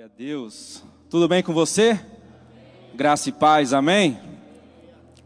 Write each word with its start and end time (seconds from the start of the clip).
Glória 0.00 0.14
a 0.14 0.18
Deus. 0.18 0.82
Tudo 1.10 1.28
bem 1.28 1.42
com 1.42 1.52
você? 1.52 2.00
Graça 2.94 3.28
e 3.28 3.32
paz, 3.32 3.74
amém? 3.74 4.18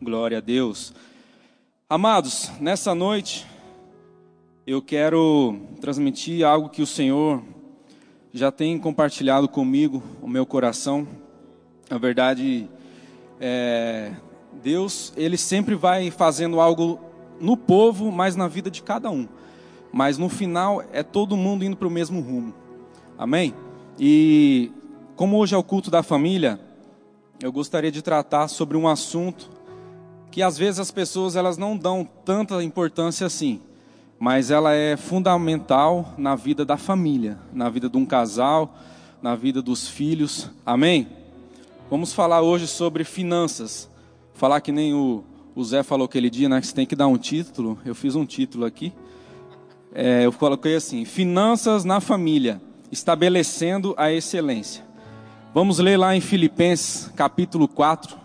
Glória 0.03 0.39
a 0.39 0.41
Deus. 0.41 0.93
Amados, 1.89 2.51
nessa 2.59 2.93
noite 2.93 3.47
eu 4.67 4.83
quero 4.83 5.61
transmitir 5.81 6.45
algo 6.45 6.71
que 6.71 6.83
o 6.83 6.87
Senhor 6.89 7.41
já 8.33 8.51
tem 8.51 8.77
compartilhado 8.77 9.49
comigo, 9.49 10.03
o 10.21 10.27
meu 10.27 10.45
coração. 10.45 11.07
Na 11.89 11.97
verdade, 11.97 12.69
é, 13.39 14.13
Deus, 14.61 15.13
Ele 15.17 15.37
sempre 15.37 15.77
vai 15.77 16.11
fazendo 16.11 16.59
algo 16.59 16.99
no 17.39 17.57
povo, 17.57 18.11
mas 18.11 18.35
na 18.35 18.49
vida 18.49 18.73
de 18.73 18.83
cada 18.83 19.09
um. 19.09 19.29
Mas 19.93 20.19
no 20.19 20.29
final 20.29 20.83
é 20.93 21.05
todo 21.05 21.37
mundo 21.37 21.65
indo 21.65 21.77
para 21.77 21.87
o 21.87 21.93
mesmo 21.93 22.21
rumo. 22.21 22.53
Amém? 23.17 23.55
E 23.99 24.73
como 25.15 25.37
hoje 25.37 25.55
é 25.55 25.59
o 25.59 25.63
culto 25.63 25.91
da 25.91 26.03
família, 26.03 26.59
eu 27.41 27.53
gostaria 27.53 27.93
de 27.93 28.03
tratar 28.03 28.49
sobre 28.49 28.77
um 28.77 28.89
assunto 28.89 29.49
que 30.31 30.43
às 30.43 30.59
vezes 30.59 30.81
as 30.81 30.91
pessoas 30.91 31.37
elas 31.37 31.57
não 31.57 31.77
dão 31.77 32.09
tanta 32.25 32.61
importância 32.65 33.25
assim, 33.25 33.61
mas 34.19 34.51
ela 34.51 34.75
é 34.75 34.97
fundamental 34.97 36.13
na 36.19 36.35
vida 36.35 36.65
da 36.65 36.77
família, 36.77 37.39
na 37.53 37.69
vida 37.69 37.89
de 37.89 37.97
um 37.97 38.05
casal, 38.05 38.75
na 39.23 39.37
vida 39.37 39.63
dos 39.63 39.89
filhos. 39.89 40.51
Amém? 40.67 41.07
Vamos 41.89 42.13
falar 42.13 42.43
hoje 42.43 42.67
sobre 42.67 43.05
finanças. 43.05 43.89
Falar 44.33 44.61
que 44.61 44.73
nem 44.73 44.93
o, 44.93 45.23
o 45.55 45.63
Zé 45.63 45.85
falou 45.85 46.07
aquele 46.07 46.29
dia, 46.29 46.49
né? 46.49 46.61
Que 46.61 46.67
você 46.67 46.75
tem 46.75 46.87
que 46.87 46.97
dar 46.97 47.07
um 47.07 47.17
título. 47.17 47.79
Eu 47.85 47.95
fiz 47.95 48.17
um 48.17 48.27
título 48.27 48.65
aqui. 48.65 48.93
É, 49.95 50.27
eu 50.27 50.33
coloquei 50.33 50.75
assim: 50.75 51.05
Finanças 51.05 51.85
na 51.85 52.01
família 52.01 52.61
estabelecendo 52.95 53.93
a 53.99 54.13
excelência. 54.13 54.85
Vamos 55.53 55.81
ler 55.81 55.97
lá 55.97 56.15
em 56.15 56.21
Filipenses, 56.21 57.11
capítulo 57.15 57.67
4. 57.67 58.23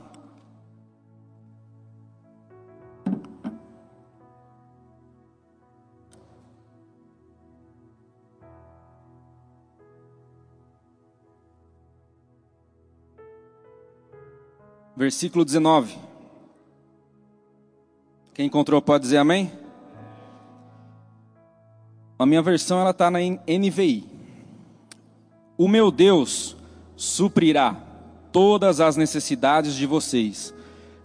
Versículo 14.96 15.44
19. 15.44 15.98
Quem 18.36 18.46
encontrou 18.46 18.82
pode 18.82 19.04
dizer 19.04 19.18
amém? 19.18 19.52
A 22.20 22.26
minha 22.26 22.42
versão 22.42 22.82
ela 22.82 22.90
está 22.90 23.10
na 23.10 23.20
NVI. 23.20 24.09
O 25.60 25.68
meu 25.68 25.92
Deus 25.92 26.56
suprirá 26.96 27.76
todas 28.32 28.80
as 28.80 28.96
necessidades 28.96 29.76
de 29.76 29.86
vocês, 29.86 30.54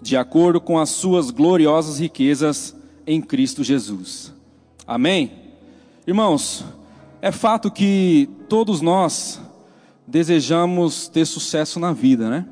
de 0.01 0.17
acordo 0.17 0.61
com 0.61 0.79
as 0.79 0.91
suas 0.91 1.33
gloriosas 1.33 1.99
riquezas 1.99 2.73
em 3.05 3.21
Cristo 3.21 3.65
Jesus. 3.65 4.33
Amém? 4.87 5.33
Irmãos, 6.07 6.65
é 7.21 7.33
fato 7.33 7.69
que 7.69 8.31
todos 8.49 8.81
nós 8.81 9.41
desejamos 10.07 11.09
ter 11.09 11.25
sucesso 11.27 11.81
na 11.81 11.93
vida, 11.93 12.31
né? 12.31 12.47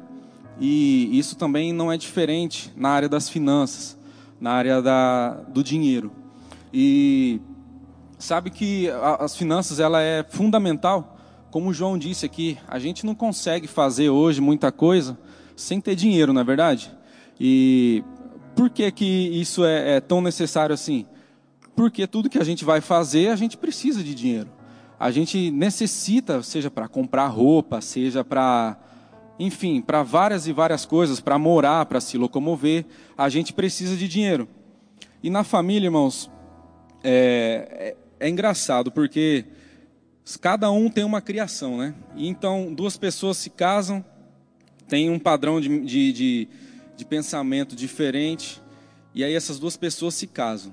E 0.59 1.17
isso 1.17 1.37
também 1.37 1.73
não 1.73 1.93
é 1.93 1.97
diferente 1.97 2.73
na 2.75 2.89
área 2.89 3.09
das 3.09 3.29
finanças, 3.29 3.97
na 4.41 4.51
área 4.51 4.83
da, 4.83 5.35
do 5.47 5.63
dinheiro. 5.63 6.11
E 6.75 7.41
sabe 8.19 8.51
que 8.51 8.89
as 9.21 9.37
finanças 9.37 9.79
ela 9.79 10.03
é 10.03 10.25
fundamental 10.25 11.12
como 11.53 11.75
João 11.75 11.99
disse 11.99 12.25
aqui, 12.25 12.57
a 12.67 12.79
gente 12.79 13.05
não 13.05 13.15
consegue 13.15 13.67
fazer 13.67 14.09
hoje 14.09 14.41
muita 14.41 14.73
coisa 14.73 15.19
sem 15.55 15.83
ter 15.83 15.95
dinheiro, 15.95 16.33
não 16.33 16.41
é 16.41 16.45
verdade? 16.45 16.91
E 17.39 18.03
por 18.57 18.71
que, 18.71 18.91
que 18.91 19.05
isso 19.05 19.63
é, 19.63 19.97
é 19.97 20.01
tão 20.01 20.23
necessário 20.23 20.73
assim? 20.73 21.05
Porque 21.77 22.07
tudo 22.07 22.31
que 22.31 22.39
a 22.39 22.45
gente 22.45 22.65
vai 22.65 22.81
fazer, 22.81 23.29
a 23.29 23.37
gente 23.37 23.59
precisa 23.59 24.03
de 24.03 24.15
dinheiro. 24.15 24.49
A 24.99 25.11
gente 25.11 25.51
necessita, 25.51 26.43
seja 26.43 26.71
para 26.71 26.89
comprar 26.89 27.27
roupa, 27.27 27.83
seja 27.83 28.25
para, 28.25 28.79
enfim, 29.39 29.83
para 29.83 30.03
várias 30.03 30.47
e 30.47 30.55
várias 30.55 30.87
coisas, 30.87 31.21
para 31.21 31.39
morar, 31.39 31.85
para 31.85 32.01
se 32.01 32.17
locomover, 32.17 32.87
a 33.17 33.29
gente 33.29 33.53
precisa 33.53 33.95
de 33.95 34.09
dinheiro. 34.09 34.49
E 35.23 35.29
na 35.29 35.45
família, 35.45 35.89
irmãos, 35.89 36.31
é, 37.05 37.95
é, 38.21 38.27
é 38.27 38.31
engraçado, 38.31 38.91
porque 38.91 39.45
Cada 40.41 40.71
um 40.71 40.89
tem 40.89 41.05
uma 41.05 41.21
criação, 41.21 41.77
né? 41.77 41.95
Então, 42.17 42.73
duas 42.73 42.97
pessoas 42.97 43.37
se 43.37 43.51
casam, 43.51 44.05
têm 44.89 45.11
um 45.11 45.19
padrão 45.19 45.61
de, 45.61 45.81
de, 45.81 46.13
de, 46.13 46.49
de 46.97 47.05
pensamento 47.05 47.75
diferente, 47.75 48.63
e 49.15 49.25
aí 49.25 49.35
essas 49.35 49.59
duas 49.59 49.77
pessoas 49.77 50.15
se 50.15 50.27
casam. 50.27 50.73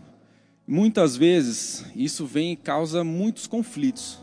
Muitas 0.68 1.18
vezes, 1.18 1.84
isso 1.96 2.26
vem 2.26 2.52
e 2.52 2.56
causa 2.56 3.04
muitos 3.04 3.48
conflitos, 3.48 4.20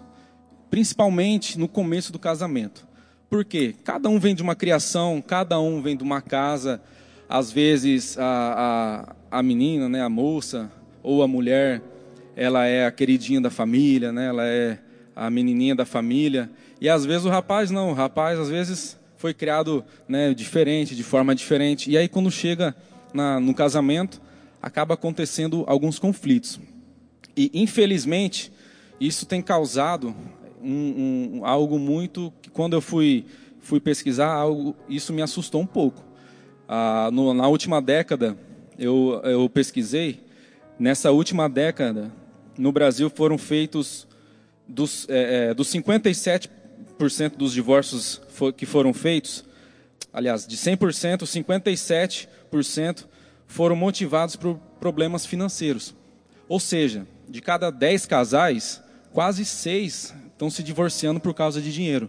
principalmente 0.71 1.59
no 1.59 1.67
começo 1.67 2.13
do 2.13 2.19
casamento. 2.19 2.87
Por 3.29 3.45
quê? 3.45 3.75
Cada 3.83 4.09
um 4.09 4.21
vem 4.21 4.35
de 4.35 4.43
uma 4.43 4.55
criação, 4.55 5.21
cada 5.21 5.59
um 5.59 5.83
vem 5.83 5.97
de 5.97 6.05
uma 6.05 6.23
casa. 6.23 6.81
Às 7.29 7.51
vezes, 7.51 8.17
a, 8.17 9.17
a, 9.31 9.39
a 9.39 9.43
menina, 9.43 9.89
né, 9.89 10.01
a 10.01 10.09
moça, 10.09 10.71
ou 11.03 11.25
a 11.25 11.29
mulher, 11.29 11.83
ela 12.37 12.65
é 12.65 12.87
a 12.87 12.93
queridinha 12.93 13.41
da 13.41 13.51
família, 13.51 14.13
né, 14.13 14.29
ela 14.29 14.45
é 14.47 14.79
a 15.17 15.31
menininha 15.31 15.75
da 15.75 15.87
família. 15.87 16.51
E 16.79 16.91
às 16.91 17.07
vezes 17.07 17.25
o 17.25 17.31
rapaz 17.31 17.71
não, 17.71 17.91
o 17.91 17.95
rapaz 17.95 18.39
às 18.39 18.51
vezes 18.51 18.99
foi 19.17 19.33
criado 19.33 19.83
né, 20.07 20.35
diferente, 20.35 20.95
de 20.95 21.03
forma 21.03 21.35
diferente. 21.35 21.91
E 21.91 21.97
aí 21.97 22.07
quando 22.07 22.31
chega 22.31 22.77
na, 23.15 23.41
no 23.41 23.55
casamento, 23.55 24.21
acaba 24.61 24.93
acontecendo 24.93 25.65
alguns 25.67 25.99
conflitos. 25.99 26.61
E 27.35 27.51
infelizmente 27.55 28.53
isso 29.01 29.25
tem 29.25 29.41
causado 29.41 30.15
um, 30.63 31.39
um, 31.39 31.47
algo 31.47 31.79
muito 31.79 32.33
que 32.43 32.51
quando 32.51 32.75
eu 32.75 32.81
fui 32.81 33.25
fui 33.61 33.81
pesquisar 33.81 34.33
algo, 34.33 34.77
isso 34.89 35.13
me 35.13 35.21
assustou 35.23 35.61
um 35.61 35.67
pouco. 35.67 36.05
Ah, 36.69 37.11
no, 37.13 37.35
na 37.35 37.49
última 37.49 37.83
década 37.83 38.37
eu, 38.79 39.21
eu 39.25 39.49
pesquisei. 39.49 40.21
Nessa 40.79 41.11
última 41.11 41.49
década 41.49 42.13
no 42.57 42.71
Brasil 42.71 43.09
foram 43.11 43.39
feitos 43.39 44.07
dos, 44.69 45.07
é, 45.09 45.51
é 45.51 45.55
dos 45.55 45.69
57% 45.69 46.49
dos 47.37 47.53
divórcios 47.53 48.21
que 48.57 48.67
foram 48.67 48.93
feitos, 48.93 49.45
aliás, 50.13 50.47
de 50.47 50.57
100%, 50.57 51.23
57% 51.23 53.07
foram 53.47 53.77
motivados 53.77 54.37
por 54.37 54.57
problemas 54.81 55.25
financeiros. 55.25 55.95
Ou 56.49 56.61
seja, 56.61 57.07
de 57.29 57.41
cada 57.41 57.71
10 57.71 58.07
casais, 58.07 58.83
quase 59.13 59.45
6 59.45 60.15
estão 60.33 60.51
se 60.51 60.63
divorciando 60.63 61.21
por 61.21 61.35
causa 61.35 61.61
de 61.61 61.73
dinheiro. 61.73 62.09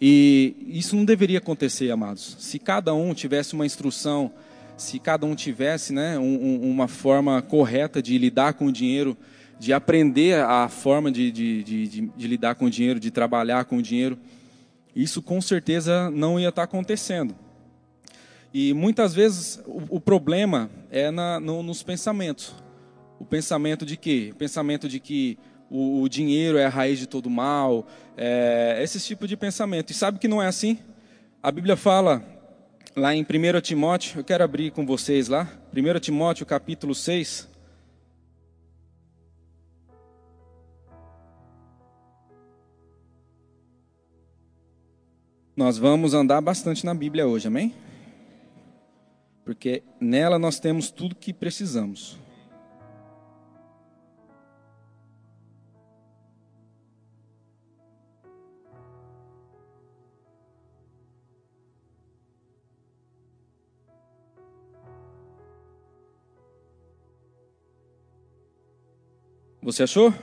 E 0.00 0.54
isso 0.68 0.94
não 0.94 1.04
deveria 1.04 1.38
acontecer, 1.38 1.90
amados. 1.90 2.36
Se 2.38 2.58
cada 2.58 2.94
um 2.94 3.12
tivesse 3.12 3.54
uma 3.54 3.66
instrução, 3.66 4.32
se 4.76 4.98
cada 4.98 5.26
um 5.26 5.34
tivesse 5.34 5.92
né, 5.92 6.18
um, 6.18 6.70
uma 6.70 6.86
forma 6.86 7.42
correta 7.42 8.00
de 8.00 8.16
lidar 8.16 8.54
com 8.54 8.66
o 8.66 8.72
dinheiro, 8.72 9.16
de 9.58 9.72
aprender 9.72 10.40
a 10.40 10.68
forma 10.68 11.10
de, 11.10 11.32
de, 11.32 11.64
de, 11.64 11.86
de, 12.16 12.28
lidar 12.28 12.54
com 12.54 12.66
o 12.66 12.70
dinheiro, 12.70 13.00
de 13.00 13.10
trabalhar 13.10 13.64
com 13.64 13.78
o 13.78 13.82
dinheiro, 13.82 14.18
isso 14.94 15.20
com 15.20 15.40
certeza 15.40 16.10
não 16.10 16.38
ia 16.38 16.48
estar 16.48 16.62
acontecendo. 16.62 17.34
E 18.52 18.72
muitas 18.72 19.14
vezes 19.14 19.60
o, 19.66 19.96
o 19.96 20.00
problema 20.00 20.70
é 20.90 21.10
na, 21.10 21.40
no, 21.40 21.62
nos 21.62 21.82
pensamentos. 21.82 22.54
O 23.18 23.24
pensamento 23.24 23.84
de 23.84 23.96
quê? 23.96 24.30
O 24.32 24.36
pensamento 24.36 24.88
de 24.88 25.00
que 25.00 25.38
o, 25.68 26.02
o 26.02 26.08
dinheiro 26.08 26.56
é 26.56 26.64
a 26.64 26.68
raiz 26.68 26.98
de 26.98 27.06
todo 27.06 27.28
mal, 27.28 27.86
é, 28.16 28.78
esse 28.82 29.00
tipo 29.00 29.26
de 29.26 29.36
pensamento. 29.36 29.90
E 29.90 29.94
sabe 29.94 30.18
que 30.18 30.28
não 30.28 30.42
é 30.42 30.46
assim? 30.46 30.78
A 31.42 31.50
Bíblia 31.50 31.76
fala 31.76 32.22
lá 32.96 33.14
em 33.14 33.22
1 33.22 33.60
Timóteo, 33.60 34.20
eu 34.20 34.24
quero 34.24 34.42
abrir 34.42 34.70
com 34.70 34.86
vocês 34.86 35.28
lá, 35.28 35.48
1 35.76 36.00
Timóteo 36.00 36.46
capítulo 36.46 36.94
6, 36.94 37.48
Nós 45.58 45.76
vamos 45.76 46.14
andar 46.14 46.40
bastante 46.40 46.86
na 46.86 46.94
Bíblia 46.94 47.26
hoje, 47.26 47.48
amém? 47.48 47.74
Porque 49.44 49.82
nela 50.00 50.38
nós 50.38 50.60
temos 50.60 50.88
tudo 50.88 51.16
que 51.16 51.32
precisamos. 51.32 52.16
Você 69.60 69.82
achou? 69.82 70.14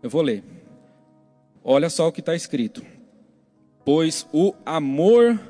Eu 0.00 0.08
vou 0.08 0.22
ler. 0.22 0.44
Olha 1.64 1.90
só 1.90 2.06
o 2.06 2.12
que 2.12 2.20
está 2.20 2.36
escrito. 2.36 2.99
Pois 3.84 4.26
o 4.32 4.54
amor 4.64 5.40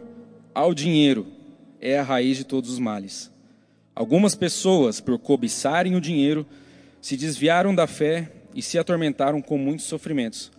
ao 0.54 0.74
dinheiro 0.74 1.26
é 1.80 1.98
a 1.98 2.02
raiz 2.02 2.36
de 2.36 2.44
todos 2.44 2.70
os 2.70 2.78
males. 2.78 3.30
Algumas 3.94 4.34
pessoas, 4.34 5.00
por 5.00 5.18
cobiçarem 5.18 5.94
o 5.96 6.00
dinheiro, 6.00 6.46
se 7.00 7.16
desviaram 7.16 7.74
da 7.74 7.86
fé 7.86 8.30
e 8.54 8.62
se 8.62 8.78
atormentaram 8.78 9.40
com 9.40 9.58
muitos 9.58 9.86
sofrimentos. 9.86 10.50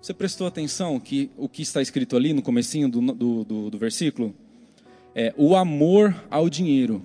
Você 0.00 0.12
prestou 0.12 0.46
atenção 0.46 1.00
que 1.00 1.30
o 1.36 1.48
que 1.48 1.62
está 1.62 1.80
escrito 1.80 2.16
ali 2.16 2.32
no 2.32 2.42
comecinho 2.42 2.88
do, 2.88 3.00
do, 3.00 3.44
do, 3.44 3.70
do 3.70 3.78
versículo? 3.78 4.34
É 5.14 5.32
o 5.36 5.56
amor 5.56 6.14
ao 6.30 6.50
dinheiro 6.50 7.02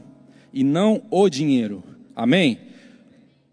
e 0.52 0.64
não 0.64 1.02
o 1.10 1.30
dinheiro. 1.30 1.84
Amém? 2.16 2.60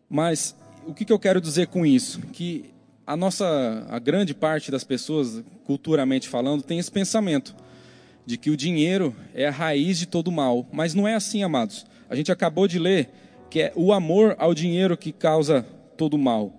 Mas 0.08 0.56
o 0.86 0.94
que, 0.94 1.04
que 1.04 1.12
eu 1.12 1.18
quero 1.18 1.40
dizer 1.40 1.68
com 1.68 1.86
isso? 1.86 2.20
Que 2.32 2.70
a 3.06 3.16
nossa, 3.16 3.86
a 3.88 3.98
grande 3.98 4.34
parte 4.34 4.70
das 4.70 4.82
pessoas, 4.82 5.44
culturalmente 5.66 6.28
falando, 6.28 6.62
tem 6.62 6.78
esse 6.78 6.90
pensamento 6.90 7.54
de 8.24 8.36
que 8.36 8.50
o 8.50 8.56
dinheiro 8.56 9.14
é 9.34 9.46
a 9.46 9.50
raiz 9.50 9.98
de 9.98 10.06
todo 10.06 10.32
mal. 10.32 10.66
Mas 10.72 10.94
não 10.94 11.06
é 11.06 11.14
assim, 11.14 11.42
amados. 11.42 11.86
A 12.08 12.16
gente 12.16 12.32
acabou 12.32 12.66
de 12.66 12.78
ler 12.78 13.10
que 13.50 13.60
é 13.60 13.72
o 13.74 13.92
amor 13.92 14.34
ao 14.38 14.54
dinheiro 14.54 14.96
que 14.96 15.12
causa 15.12 15.66
todo 15.96 16.18
mal. 16.18 16.52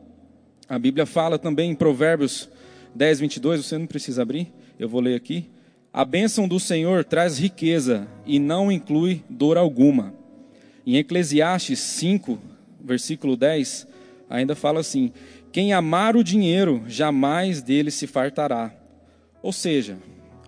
A 0.69 0.77
Bíblia 0.77 1.05
fala 1.05 1.37
também 1.37 1.71
em 1.71 1.75
Provérbios 1.75 2.49
10, 2.95 3.19
22, 3.19 3.65
você 3.65 3.77
não 3.77 3.85
precisa 3.85 4.21
abrir, 4.21 4.51
eu 4.79 4.89
vou 4.89 4.99
ler 4.99 5.15
aqui. 5.15 5.49
A 5.93 6.03
bênção 6.03 6.47
do 6.47 6.59
Senhor 6.59 7.03
traz 7.03 7.37
riqueza 7.37 8.07
e 8.25 8.39
não 8.39 8.71
inclui 8.71 9.23
dor 9.29 9.57
alguma. 9.57 10.13
Em 10.85 10.95
Eclesiastes 10.97 11.79
5, 11.79 12.39
versículo 12.81 13.35
10, 13.35 13.87
ainda 14.29 14.55
fala 14.55 14.79
assim: 14.79 15.11
Quem 15.51 15.73
amar 15.73 16.15
o 16.15 16.23
dinheiro, 16.23 16.83
jamais 16.87 17.61
dele 17.61 17.91
se 17.91 18.07
fartará. 18.07 18.73
Ou 19.41 19.51
seja, 19.51 19.97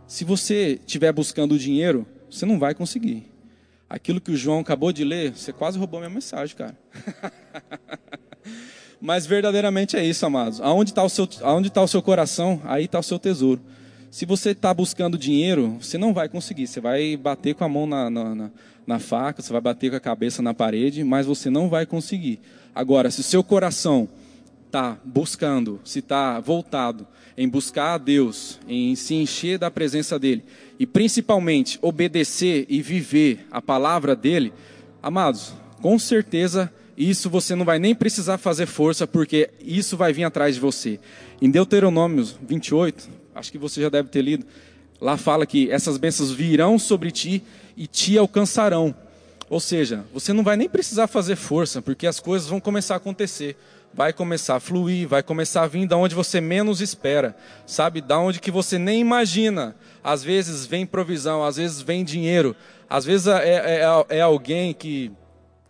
se 0.08 0.24
você 0.24 0.80
estiver 0.86 1.12
buscando 1.12 1.58
dinheiro, 1.58 2.06
você 2.30 2.46
não 2.46 2.60
vai 2.60 2.74
conseguir. 2.74 3.26
Aquilo 3.90 4.22
que 4.22 4.32
o 4.32 4.38
João 4.38 4.60
acabou 4.60 4.92
de 4.92 5.04
ler, 5.04 5.32
você 5.32 5.52
quase 5.52 5.78
roubou 5.78 6.00
minha 6.00 6.10
mensagem, 6.10 6.56
cara. 6.56 6.78
Mas 9.02 9.26
verdadeiramente 9.26 9.96
é 9.96 10.04
isso, 10.04 10.26
amados. 10.26 10.60
Aonde 10.60 10.92
está 10.92 11.04
o, 11.04 11.10
seu, 11.10 11.28
aonde 11.42 11.70
tá 11.70 11.82
o 11.82 11.88
seu 11.88 12.02
coração, 12.02 12.62
aí 12.66 12.86
está 12.86 13.00
o 13.00 13.04
seu 13.04 13.18
tesouro. 13.18 13.62
Se 14.12 14.26
você 14.26 14.52
está 14.52 14.74
buscando 14.74 15.18
dinheiro, 15.18 15.78
você 15.80 15.98
não 15.98 16.14
vai 16.14 16.28
conseguir. 16.28 16.68
Você 16.68 16.82
vai 16.82 17.16
bater 17.16 17.56
com 17.56 17.64
a 17.64 17.70
mão 17.70 17.86
na, 17.86 18.10
na, 18.10 18.36
na, 18.36 18.52
na 18.86 19.00
faca, 19.00 19.42
você 19.42 19.52
vai 19.52 19.62
bater 19.62 19.92
com 19.92 19.96
a 19.96 20.00
cabeça 20.00 20.42
na 20.42 20.54
parede, 20.54 21.04
mas 21.04 21.26
você 21.26 21.50
não 21.50 21.70
vai 21.70 21.86
conseguir. 21.86 22.40
Agora, 22.74 23.12
se 23.12 23.22
o 23.22 23.24
seu 23.24 23.44
coração 23.44 24.10
está 24.70 25.00
buscando, 25.04 25.80
se 25.84 25.98
está 25.98 26.40
voltado 26.40 27.08
em 27.36 27.50
buscar 27.50 27.96
a 27.96 27.98
Deus, 27.98 28.60
em 28.68 28.96
se 28.96 29.16
encher 29.16 29.58
da 29.58 29.72
presença 29.72 30.20
dEle, 30.20 30.44
e 30.78 30.86
principalmente 30.86 31.80
obedecer 31.82 32.68
e 32.70 32.80
viver 32.80 33.48
a 33.50 33.62
palavra 33.62 34.16
dEle, 34.16 34.54
amados, 35.02 35.54
com 35.82 35.98
certeza 35.98 36.72
isso 36.96 37.30
você 37.30 37.56
não 37.56 37.66
vai 37.66 37.80
nem 37.80 37.96
precisar 37.96 38.38
fazer 38.38 38.68
força, 38.68 39.08
porque 39.08 39.50
isso 39.60 39.98
vai 39.98 40.14
vir 40.14 40.26
atrás 40.26 40.56
de 40.56 40.62
você. 40.62 41.00
Em 41.42 41.50
Deuteronômio 41.50 42.28
28, 42.48 43.10
acho 43.34 43.52
que 43.52 43.58
você 43.58 43.82
já 43.82 43.90
deve 43.90 44.10
ter 44.10 44.22
lido, 44.22 44.46
lá 45.02 45.18
fala 45.18 45.48
que 45.48 45.72
essas 45.72 45.98
bênçãos 45.98 46.32
virão 46.32 46.78
sobre 46.78 47.10
ti 47.10 47.42
e 47.76 47.88
te 47.88 48.18
alcançarão. 48.18 48.94
Ou 49.50 49.60
seja, 49.60 50.06
você 50.14 50.32
não 50.32 50.44
vai 50.44 50.56
nem 50.56 50.70
precisar 50.70 51.08
fazer 51.08 51.36
força, 51.36 51.82
porque 51.82 52.06
as 52.06 52.20
coisas 52.20 52.48
vão 52.48 52.60
começar 52.60 52.94
a 52.94 52.98
acontecer. 52.98 53.58
Vai 53.94 54.14
começar 54.14 54.56
a 54.56 54.60
fluir, 54.60 55.08
vai 55.08 55.24
começar 55.24 55.64
a 55.64 55.68
vir 55.68 55.88
da 55.88 55.98
onde 55.98 56.14
você 56.14 56.40
menos 56.40 56.80
espera, 56.80 57.36
sabe? 57.66 58.02
Da 58.02 58.20
onde 58.20 58.40
que 58.40 58.52
você 58.52 58.78
nem 58.78 59.02
imagina. 59.02 59.76
Às 60.04 60.24
vezes 60.24 60.66
vem 60.66 60.86
provisão, 60.86 61.44
às 61.44 61.58
vezes 61.58 61.82
vem 61.82 62.04
dinheiro, 62.04 62.56
às 62.90 63.04
vezes 63.04 63.28
é, 63.28 63.50
é, 63.50 63.82
é, 63.82 64.18
é 64.18 64.22
alguém 64.22 64.74
que 64.74 65.12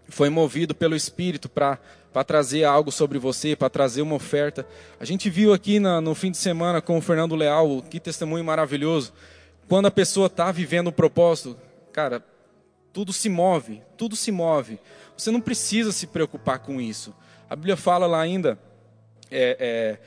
foi 0.10 0.30
movido 0.30 0.75
pelo 0.75 0.95
Espírito 0.95 1.48
para 1.48 1.80
trazer 2.25 2.63
algo 2.66 2.92
sobre 2.92 3.18
você, 3.18 3.56
para 3.56 3.69
trazer 3.69 4.01
uma 4.01 4.16
oferta. 4.16 4.68
A 5.00 5.06
gente 5.06 5.30
viu 5.30 5.54
aqui 5.54 5.80
na, 5.80 6.01
no 6.01 6.13
fim 6.13 6.31
de 6.31 6.38
semana 6.38 6.81
com 6.81 6.98
o 6.98 7.01
Fernando 7.01 7.36
Leal, 7.36 7.81
que 7.89 8.00
testemunho 8.00 8.44
maravilhoso. 8.44 9.13
Quando 9.68 9.86
a 9.86 9.92
pessoa 9.92 10.27
está 10.27 10.51
vivendo 10.51 10.88
o 10.88 10.92
propósito, 10.92 11.56
cara, 11.94 12.24
tudo 12.92 13.13
se 13.13 13.30
move, 13.30 13.81
tudo 13.95 14.15
se 14.15 14.31
move. 14.31 14.80
Você 15.15 15.31
não 15.31 15.39
precisa 15.39 15.92
se 15.92 16.07
preocupar 16.07 16.60
com 16.60 16.81
isso. 16.81 17.13
A 17.50 17.56
Bíblia 17.56 17.75
fala 17.75 18.06
lá 18.06 18.22
ainda 18.22 18.60
é, 19.31 19.57
é, 19.60 19.98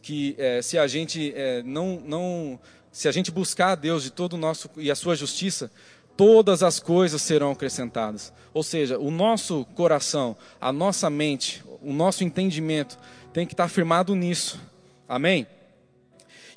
que 0.00 0.34
é, 0.38 0.62
se 0.62 0.78
a 0.78 0.86
gente 0.86 1.32
é, 1.36 1.62
não, 1.62 2.00
não, 2.00 2.58
se 2.90 3.06
a 3.06 3.12
gente 3.12 3.30
buscar 3.30 3.72
a 3.72 3.74
Deus 3.74 4.02
de 4.02 4.10
todo 4.10 4.32
o 4.32 4.38
nosso 4.38 4.70
e 4.76 4.90
a 4.90 4.94
sua 4.94 5.14
justiça, 5.14 5.70
todas 6.16 6.62
as 6.62 6.80
coisas 6.80 7.20
serão 7.20 7.52
acrescentadas. 7.52 8.32
Ou 8.54 8.62
seja, 8.62 8.98
o 8.98 9.10
nosso 9.10 9.66
coração, 9.74 10.34
a 10.58 10.72
nossa 10.72 11.10
mente, 11.10 11.62
o 11.82 11.92
nosso 11.92 12.24
entendimento 12.24 12.98
tem 13.32 13.46
que 13.46 13.52
estar 13.52 13.68
firmado 13.68 14.14
nisso. 14.14 14.58
Amém? 15.06 15.46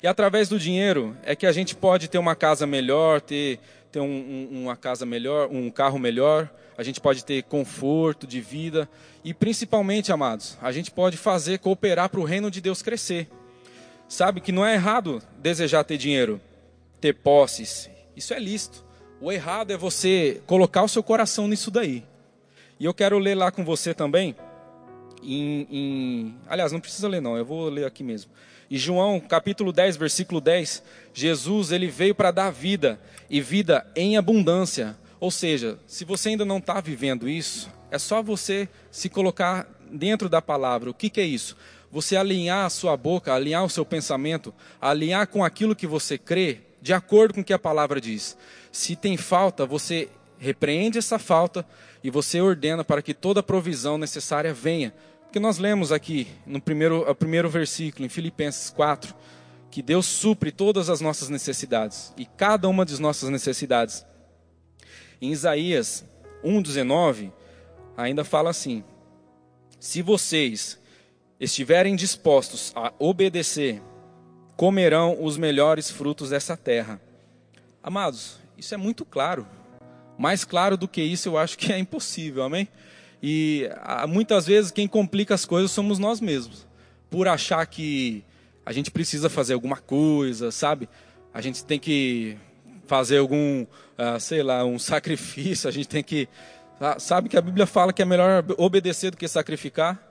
E 0.02 0.06
através 0.06 0.48
do 0.48 0.58
dinheiro 0.58 1.14
é 1.22 1.36
que 1.36 1.46
a 1.46 1.52
gente 1.52 1.76
pode 1.76 2.08
ter 2.08 2.16
uma 2.16 2.34
casa 2.34 2.66
melhor, 2.66 3.20
ter, 3.20 3.60
ter 3.92 4.00
um, 4.00 4.48
um, 4.50 4.62
uma 4.62 4.76
casa 4.76 5.04
melhor, 5.04 5.48
um 5.52 5.70
carro 5.70 5.98
melhor, 5.98 6.48
a 6.80 6.82
gente 6.82 6.98
pode 6.98 7.22
ter 7.26 7.42
conforto 7.42 8.26
de 8.26 8.40
vida 8.40 8.88
e 9.22 9.34
principalmente, 9.34 10.10
amados, 10.10 10.56
a 10.62 10.72
gente 10.72 10.90
pode 10.90 11.18
fazer 11.18 11.58
cooperar 11.58 12.08
para 12.08 12.20
o 12.20 12.24
reino 12.24 12.50
de 12.50 12.58
Deus 12.58 12.80
crescer. 12.80 13.28
Sabe 14.08 14.40
que 14.40 14.50
não 14.50 14.64
é 14.64 14.76
errado 14.76 15.22
desejar 15.36 15.84
ter 15.84 15.98
dinheiro, 15.98 16.40
ter 16.98 17.12
posses, 17.12 17.90
isso 18.16 18.32
é 18.32 18.38
lícito. 18.38 18.82
O 19.20 19.30
errado 19.30 19.72
é 19.72 19.76
você 19.76 20.40
colocar 20.46 20.82
o 20.82 20.88
seu 20.88 21.02
coração 21.02 21.46
nisso 21.46 21.70
daí. 21.70 22.02
E 22.78 22.86
eu 22.86 22.94
quero 22.94 23.18
ler 23.18 23.34
lá 23.34 23.50
com 23.50 23.62
você 23.62 23.92
também. 23.92 24.34
Em, 25.22 25.66
em... 25.70 26.36
Aliás, 26.48 26.72
não 26.72 26.80
precisa 26.80 27.06
ler 27.08 27.20
não, 27.20 27.36
eu 27.36 27.44
vou 27.44 27.68
ler 27.68 27.84
aqui 27.84 28.02
mesmo. 28.02 28.30
Em 28.70 28.78
João, 28.78 29.20
capítulo 29.20 29.70
10, 29.70 29.98
versículo 29.98 30.40
10, 30.40 30.82
Jesus 31.12 31.72
ele 31.72 31.88
veio 31.88 32.14
para 32.14 32.30
dar 32.30 32.50
vida 32.50 32.98
e 33.28 33.38
vida 33.38 33.86
em 33.94 34.16
abundância. 34.16 34.96
Ou 35.20 35.30
seja, 35.30 35.78
se 35.86 36.04
você 36.04 36.30
ainda 36.30 36.46
não 36.46 36.56
está 36.56 36.80
vivendo 36.80 37.28
isso, 37.28 37.70
é 37.90 37.98
só 37.98 38.22
você 38.22 38.66
se 38.90 39.10
colocar 39.10 39.68
dentro 39.92 40.28
da 40.30 40.40
palavra. 40.40 40.88
O 40.88 40.94
que, 40.94 41.10
que 41.10 41.20
é 41.20 41.24
isso? 41.24 41.56
Você 41.92 42.16
alinhar 42.16 42.64
a 42.64 42.70
sua 42.70 42.96
boca, 42.96 43.34
alinhar 43.34 43.62
o 43.62 43.68
seu 43.68 43.84
pensamento, 43.84 44.54
alinhar 44.80 45.26
com 45.26 45.44
aquilo 45.44 45.76
que 45.76 45.86
você 45.86 46.16
crê, 46.16 46.62
de 46.80 46.94
acordo 46.94 47.34
com 47.34 47.40
o 47.42 47.44
que 47.44 47.52
a 47.52 47.58
palavra 47.58 48.00
diz. 48.00 48.36
Se 48.72 48.96
tem 48.96 49.18
falta, 49.18 49.66
você 49.66 50.08
repreende 50.38 50.96
essa 50.96 51.18
falta 51.18 51.66
e 52.02 52.10
você 52.10 52.40
ordena 52.40 52.82
para 52.82 53.02
que 53.02 53.12
toda 53.12 53.42
provisão 53.42 53.98
necessária 53.98 54.54
venha. 54.54 54.94
Porque 55.24 55.38
nós 55.38 55.58
lemos 55.58 55.92
aqui 55.92 56.26
no 56.46 56.60
primeiro, 56.60 57.08
o 57.08 57.14
primeiro 57.14 57.50
versículo, 57.50 58.06
em 58.06 58.08
Filipenses 58.08 58.70
4, 58.70 59.14
que 59.70 59.82
Deus 59.82 60.06
supre 60.06 60.50
todas 60.50 60.88
as 60.88 61.00
nossas 61.00 61.28
necessidades 61.28 62.12
e 62.16 62.24
cada 62.24 62.68
uma 62.68 62.84
das 62.84 62.98
nossas 62.98 63.28
necessidades. 63.28 64.04
Em 65.20 65.30
Isaías 65.30 66.04
1,19, 66.44 67.30
ainda 67.96 68.24
fala 68.24 68.50
assim: 68.50 68.82
Se 69.78 70.00
vocês 70.00 70.78
estiverem 71.38 71.94
dispostos 71.94 72.72
a 72.74 72.92
obedecer, 72.98 73.82
comerão 74.56 75.22
os 75.22 75.36
melhores 75.36 75.90
frutos 75.90 76.30
dessa 76.30 76.56
terra. 76.56 77.00
Amados, 77.82 78.38
isso 78.56 78.74
é 78.74 78.76
muito 78.76 79.04
claro. 79.04 79.46
Mais 80.18 80.44
claro 80.44 80.76
do 80.76 80.86
que 80.88 81.02
isso, 81.02 81.30
eu 81.30 81.38
acho 81.38 81.56
que 81.56 81.72
é 81.72 81.78
impossível, 81.78 82.42
amém? 82.42 82.68
E 83.22 83.68
muitas 84.08 84.46
vezes 84.46 84.70
quem 84.70 84.88
complica 84.88 85.34
as 85.34 85.44
coisas 85.44 85.70
somos 85.70 85.98
nós 85.98 86.20
mesmos. 86.20 86.66
Por 87.10 87.28
achar 87.28 87.64
que 87.66 88.24
a 88.64 88.72
gente 88.72 88.90
precisa 88.90 89.28
fazer 89.28 89.54
alguma 89.54 89.76
coisa, 89.76 90.50
sabe? 90.50 90.88
A 91.32 91.40
gente 91.40 91.64
tem 91.64 91.78
que 91.78 92.36
fazer 92.90 93.18
algum, 93.18 93.62
uh, 93.62 94.18
sei 94.18 94.42
lá, 94.42 94.64
um 94.64 94.78
sacrifício, 94.78 95.68
a 95.68 95.72
gente 95.72 95.88
tem 95.88 96.02
que. 96.02 96.28
Sabe 96.98 97.28
que 97.28 97.36
a 97.36 97.40
Bíblia 97.40 97.66
fala 97.66 97.92
que 97.92 98.02
é 98.02 98.04
melhor 98.04 98.44
obedecer 98.56 99.10
do 99.10 99.16
que 99.16 99.28
sacrificar? 99.28 100.02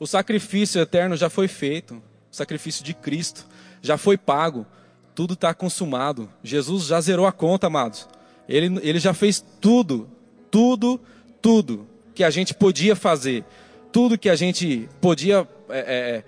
O 0.00 0.06
sacrifício 0.06 0.80
eterno 0.80 1.16
já 1.16 1.30
foi 1.30 1.46
feito, 1.46 1.94
o 1.94 2.34
sacrifício 2.34 2.82
de 2.82 2.92
Cristo 2.92 3.46
já 3.80 3.96
foi 3.96 4.16
pago 4.16 4.66
tudo 5.14 5.34
está 5.34 5.54
consumado. 5.54 6.28
Jesus 6.42 6.86
já 6.86 7.00
zerou 7.00 7.26
a 7.26 7.32
conta, 7.32 7.68
amados. 7.68 8.08
Ele, 8.48 8.78
ele 8.82 8.98
já 8.98 9.14
fez 9.14 9.44
tudo, 9.60 10.08
tudo, 10.50 11.00
tudo 11.40 11.86
que 12.14 12.24
a 12.24 12.30
gente 12.30 12.52
podia 12.52 12.96
fazer. 12.96 13.44
Tudo 13.92 14.18
que 14.18 14.28
a 14.28 14.34
gente 14.34 14.88
podia, 15.00 15.48
é, 15.68 15.78
é, 15.78 16.24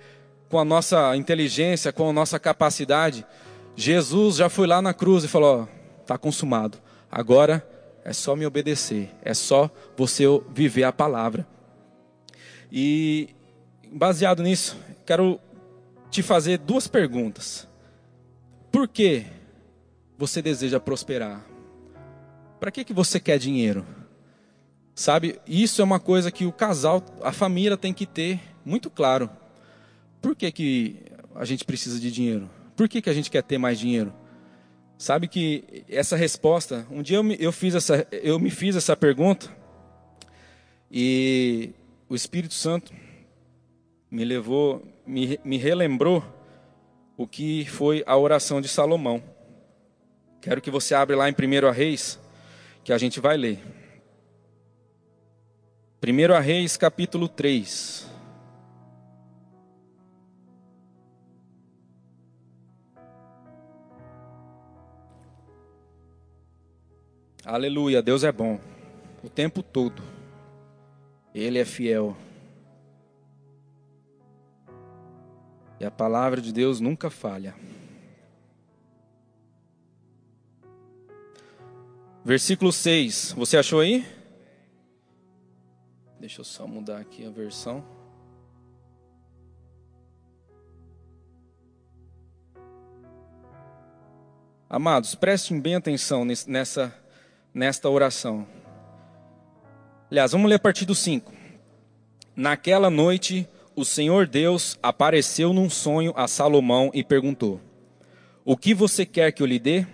com 0.49 0.57
a 0.57 0.63
nossa 0.63 1.15
inteligência, 1.17 1.91
com 1.91 2.09
a 2.09 2.13
nossa 2.13 2.39
capacidade. 2.39 3.25
Jesus 3.75 4.37
já 4.37 4.47
foi 4.47 4.65
lá 4.65 4.81
na 4.81 4.93
cruz 4.93 5.25
e 5.25 5.27
falou: 5.27 5.67
está 6.07 6.17
consumado. 6.17 6.77
Agora 7.11 7.67
é 8.03 8.13
só 8.13 8.35
me 8.35 8.45
obedecer. 8.45 9.11
É 9.21 9.33
só 9.33 9.69
você 9.97 10.23
viver 10.49 10.85
a 10.85 10.93
palavra. 10.93 11.45
E 12.71 13.29
baseado 13.91 14.41
nisso, 14.41 14.77
quero 15.05 15.39
te 16.09 16.23
fazer 16.23 16.57
duas 16.57 16.87
perguntas. 16.87 17.67
Por 18.71 18.87
que 18.87 19.25
você 20.17 20.41
deseja 20.41 20.79
prosperar? 20.79 21.45
Para 22.59 22.71
que, 22.71 22.83
que 22.83 22.93
você 22.93 23.19
quer 23.19 23.37
dinheiro? 23.37 23.85
Sabe, 24.95 25.39
isso 25.45 25.81
é 25.81 25.83
uma 25.83 25.99
coisa 25.99 26.31
que 26.31 26.45
o 26.45 26.51
casal, 26.51 27.03
a 27.21 27.31
família 27.31 27.77
tem 27.77 27.93
que 27.93 28.05
ter 28.05 28.39
muito 28.65 28.89
claro. 28.89 29.29
Por 30.21 30.35
que, 30.35 30.51
que 30.51 31.01
a 31.35 31.45
gente 31.45 31.63
precisa 31.63 31.99
de 31.99 32.11
dinheiro? 32.11 32.49
Por 32.75 32.89
que, 32.89 33.01
que 33.01 33.09
a 33.09 33.13
gente 33.13 33.29
quer 33.29 33.43
ter 33.43 33.57
mais 33.57 33.77
dinheiro? 33.77 34.11
Sabe 34.97 35.27
que 35.27 35.83
essa 35.87 36.15
resposta, 36.15 36.87
um 36.89 37.03
dia 37.03 37.17
eu 37.17 37.23
me, 37.23 37.37
eu 37.39 37.51
fiz 37.51 37.75
essa, 37.75 38.07
eu 38.11 38.39
me 38.39 38.49
fiz 38.49 38.75
essa 38.75 38.97
pergunta 38.97 39.55
e 40.91 41.71
o 42.09 42.15
Espírito 42.15 42.55
Santo 42.55 42.91
me 44.09 44.25
levou, 44.25 44.83
me, 45.05 45.39
me 45.43 45.57
relembrou 45.57 46.23
o 47.15 47.27
que 47.27 47.65
foi 47.65 48.03
a 48.07 48.17
oração 48.17 48.59
de 48.59 48.67
Salomão. 48.67 49.21
Quero 50.41 50.61
que 50.61 50.71
você 50.71 50.95
abra 50.95 51.15
lá 51.15 51.29
em 51.29 51.33
1 51.33 51.71
Reis, 51.71 52.19
que 52.83 52.91
a 52.91 52.97
gente 52.97 53.19
vai 53.19 53.37
ler. 53.37 53.59
1 56.01 56.41
Reis, 56.41 56.75
capítulo 56.75 57.27
3. 57.27 58.09
Aleluia, 67.45 68.01
Deus 68.01 68.23
é 68.23 68.31
bom. 68.31 68.59
O 69.23 69.29
tempo 69.29 69.63
todo. 69.63 70.01
Ele 71.33 71.59
é 71.59 71.65
fiel. 71.65 72.15
E 75.79 75.85
a 75.85 75.91
palavra 75.91 76.41
de 76.41 76.51
Deus 76.51 76.79
nunca 76.79 77.09
falha. 77.09 77.55
Versículo 82.25 82.73
6. 82.73 83.33
Você 83.37 83.57
achou 83.57 83.79
aí? 83.79 84.05
Deixa 86.19 86.41
eu 86.41 86.45
só 86.45 86.67
mudar 86.67 86.97
aqui 86.97 87.25
a 87.25 87.29
versão. 87.29 87.85
Amados, 94.69 95.15
prestem 95.15 95.61
bem 95.61 95.75
atenção 95.75 96.25
nessa 96.25 96.93
nesta 97.57 97.89
oração. 97.89 98.45
Aliás, 100.11 100.31
vamos 100.31 100.47
ler 100.47 100.57
a 100.57 100.59
partir 100.59 100.85
do 100.85 100.93
5. 100.93 101.33
Naquela 102.35 102.87
noite, 102.87 103.49
o 103.75 103.83
Senhor 103.83 104.27
Deus 104.27 104.77
apareceu 104.81 105.51
num 105.51 105.67
sonho 105.67 106.13
a 106.15 106.27
Salomão 106.27 106.91
e 106.93 107.03
perguntou: 107.03 107.59
O 108.45 108.55
que 108.55 108.75
você 108.75 109.07
quer 109.07 109.31
que 109.31 109.41
eu 109.41 109.47
lhe 109.47 109.57
dê? 109.57 109.87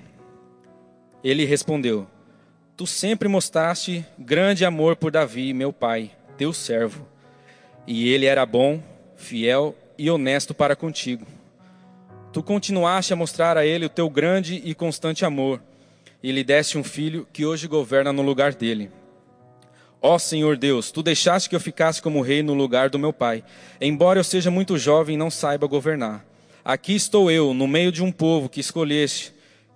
Ele 1.24 1.46
respondeu: 1.46 2.06
Tu 2.76 2.86
sempre 2.86 3.30
mostraste 3.30 4.06
grande 4.20 4.66
amor 4.66 4.98
por 4.98 5.10
Davi, 5.10 5.54
meu 5.54 5.72
pai, 5.72 6.12
teu 6.38 6.52
servo. 6.52 7.08
E 7.88 8.10
ele 8.10 8.26
era 8.26 8.46
bom, 8.46 8.84
fiel 9.16 9.74
e 9.98 10.12
honesto 10.12 10.54
para 10.54 10.76
contigo. 10.76 11.26
Tu 12.34 12.44
continuaste 12.44 13.14
a 13.14 13.16
mostrar 13.16 13.58
a 13.58 13.66
ele 13.66 13.86
o 13.86 13.90
teu 13.90 14.10
grande 14.10 14.62
e 14.66 14.76
constante 14.76 15.24
amor 15.24 15.62
e 16.24 16.32
lhe 16.32 16.44
deste 16.44 16.78
um 16.78 16.84
filho 16.84 17.28
que 17.34 17.46
hoje 17.46 17.68
governa 17.68 18.14
no 18.14 18.22
lugar 18.22 18.54
dele. 18.54 18.90
Ó 20.02 20.18
Senhor 20.18 20.58
Deus, 20.58 20.90
tu 20.90 21.04
deixaste 21.04 21.50
que 21.50 21.56
eu 21.56 21.60
ficasse 21.60 22.02
como 22.02 22.22
rei 22.22 22.42
no 22.42 22.54
lugar 22.54 22.90
do 22.90 22.98
meu 22.98 23.12
pai, 23.12 23.44
embora 23.80 24.20
eu 24.20 24.24
seja 24.24 24.50
muito 24.50 24.78
jovem 24.78 25.16
e 25.16 25.18
não 25.18 25.30
saiba 25.30 25.68
governar. 25.68 26.26
Aqui 26.64 26.96
estou 26.96 27.30
eu, 27.30 27.54
no 27.54 27.68
meio 27.68 27.92
de 27.92 28.02
um 28.02 28.12
povo 28.12 28.48
que 28.48 28.62
escolheste 28.62 29.34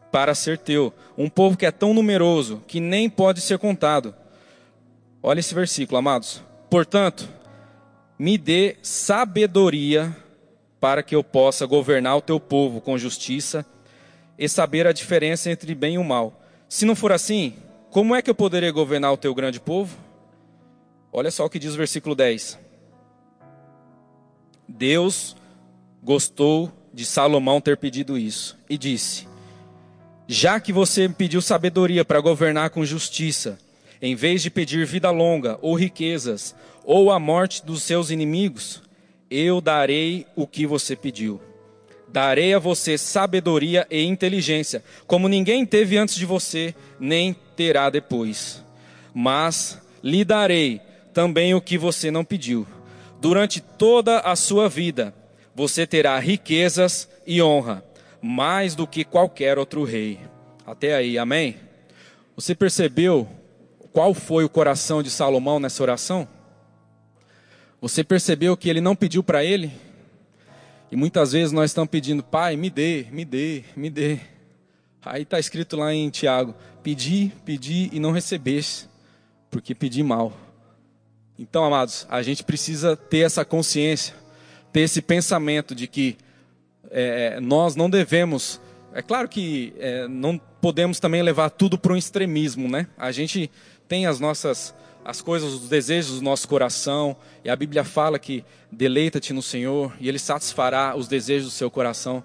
para 0.09 0.33
ser 0.33 0.57
teu, 0.57 0.93
um 1.17 1.29
povo 1.29 1.57
que 1.57 1.65
é 1.65 1.71
tão 1.71 1.93
numeroso 1.93 2.63
que 2.65 2.79
nem 2.79 3.09
pode 3.09 3.41
ser 3.41 3.57
contado. 3.57 4.15
Olha 5.21 5.41
esse 5.41 5.53
versículo, 5.53 5.97
amados. 5.97 6.41
Portanto, 6.69 7.27
me 8.17 8.37
dê 8.37 8.77
sabedoria 8.81 10.15
para 10.79 11.03
que 11.03 11.15
eu 11.15 11.23
possa 11.23 11.65
governar 11.65 12.15
o 12.15 12.21
teu 12.21 12.39
povo 12.39 12.79
com 12.79 12.97
justiça 12.97 13.65
e 14.37 14.47
saber 14.47 14.85
a 14.85 14.91
diferença 14.91 15.49
entre 15.49 15.73
bem 15.73 15.95
e 15.95 15.97
o 15.97 16.03
mal. 16.03 16.41
Se 16.69 16.85
não 16.85 16.95
for 16.95 17.11
assim, 17.11 17.55
como 17.89 18.15
é 18.15 18.21
que 18.21 18.29
eu 18.29 18.35
poderei 18.35 18.71
governar 18.71 19.13
o 19.13 19.17
teu 19.17 19.33
grande 19.33 19.59
povo? 19.59 19.97
Olha 21.11 21.31
só 21.31 21.45
o 21.45 21.49
que 21.49 21.59
diz 21.59 21.73
o 21.73 21.77
versículo 21.77 22.13
10. 22.13 22.59
Deus 24.67 25.35
gostou 26.03 26.71
de 26.93 27.05
Salomão 27.05 27.61
ter 27.61 27.77
pedido 27.77 28.17
isso 28.17 28.57
e 28.69 28.77
disse: 28.77 29.27
Já 30.27 30.59
que 30.59 30.73
você 30.73 31.07
me 31.07 31.13
pediu 31.13 31.41
sabedoria 31.41 32.03
para 32.03 32.19
governar 32.19 32.69
com 32.69 32.85
justiça, 32.85 33.57
em 34.01 34.15
vez 34.15 34.43
de 34.43 34.49
pedir 34.49 34.85
vida 34.85 35.09
longa 35.09 35.57
ou 35.61 35.73
riquezas 35.73 36.53
ou 36.83 37.11
a 37.11 37.19
morte 37.19 37.65
dos 37.65 37.83
seus 37.83 38.11
inimigos, 38.11 38.81
eu 39.29 39.59
darei 39.59 40.25
o 40.35 40.45
que 40.45 40.65
você 40.65 40.95
pediu. 40.95 41.41
Darei 42.07 42.53
a 42.53 42.59
você 42.59 42.97
sabedoria 42.97 43.85
e 43.89 44.03
inteligência, 44.03 44.83
como 45.05 45.27
ninguém 45.27 45.65
teve 45.65 45.97
antes 45.97 46.15
de 46.15 46.25
você, 46.25 46.73
nem 46.99 47.35
terá 47.55 47.89
depois. 47.89 48.63
Mas 49.13 49.81
lhe 50.03 50.23
darei 50.23 50.81
também 51.13 51.53
o 51.53 51.61
que 51.61 51.77
você 51.77 52.09
não 52.09 52.23
pediu. 52.23 52.65
Durante 53.19 53.59
toda 53.59 54.19
a 54.19 54.35
sua 54.35 54.69
vida, 54.69 55.13
você 55.55 55.87
terá 55.87 56.17
riquezas 56.19 57.09
e 57.25 57.41
honra, 57.41 57.83
mais 58.21 58.75
do 58.75 58.85
que 58.85 59.03
qualquer 59.03 59.57
outro 59.57 59.83
rei. 59.83 60.19
Até 60.65 60.95
aí, 60.95 61.17
amém? 61.17 61.57
Você 62.35 62.53
percebeu 62.53 63.27
qual 63.91 64.13
foi 64.13 64.43
o 64.43 64.49
coração 64.49 65.01
de 65.01 65.09
Salomão 65.09 65.59
nessa 65.59 65.81
oração? 65.81 66.27
Você 67.81 68.03
percebeu 68.03 68.55
que 68.55 68.69
ele 68.69 68.81
não 68.81 68.95
pediu 68.95 69.23
para 69.23 69.43
ele? 69.43 69.71
E 70.91 70.95
muitas 70.95 71.33
vezes 71.33 71.51
nós 71.51 71.71
estamos 71.71 71.89
pedindo, 71.89 72.23
Pai, 72.23 72.55
me 72.55 72.69
dê, 72.69 73.07
me 73.11 73.25
dê, 73.25 73.63
me 73.75 73.89
dê. 73.89 74.19
Aí 75.03 75.23
está 75.23 75.39
escrito 75.39 75.75
lá 75.75 75.93
em 75.93 76.09
Tiago: 76.09 76.55
Pedi, 76.81 77.31
pedi 77.45 77.89
e 77.91 77.99
não 77.99 78.11
recebeste, 78.11 78.87
porque 79.51 79.75
pedi 79.75 80.01
mal. 80.01 80.33
Então, 81.37 81.63
amados, 81.63 82.07
a 82.09 82.21
gente 82.21 82.43
precisa 82.43 82.95
ter 82.95 83.19
essa 83.19 83.45
consciência, 83.45 84.15
ter 84.71 84.81
esse 84.81 85.01
pensamento 85.01 85.75
de 85.75 85.87
que 85.87 86.17
é, 86.89 87.39
nós 87.39 87.75
não 87.75 87.89
devemos. 87.89 88.59
É 88.93 89.01
claro 89.01 89.27
que 89.27 89.73
é, 89.77 90.07
não 90.07 90.37
podemos 90.37 90.99
também 90.99 91.21
levar 91.21 91.49
tudo 91.49 91.77
para 91.77 91.93
um 91.93 91.97
extremismo, 91.97 92.67
né? 92.69 92.87
A 92.97 93.11
gente 93.11 93.51
tem 93.87 94.05
as 94.05 94.19
nossas 94.19 94.73
as 95.07 95.21
coisas, 95.21 95.53
os 95.53 95.69
desejos 95.69 96.17
do 96.17 96.21
nosso 96.21 96.45
coração. 96.49 97.15
E 97.41 97.49
a 97.49 97.55
Bíblia 97.55 97.85
fala 97.85 98.19
que 98.19 98.43
deleita-te 98.69 99.31
no 99.31 99.41
Senhor 99.41 99.95
e 100.01 100.09
Ele 100.09 100.19
satisfará 100.19 100.97
os 100.97 101.07
desejos 101.07 101.47
do 101.47 101.51
seu 101.53 101.71
coração. 101.71 102.21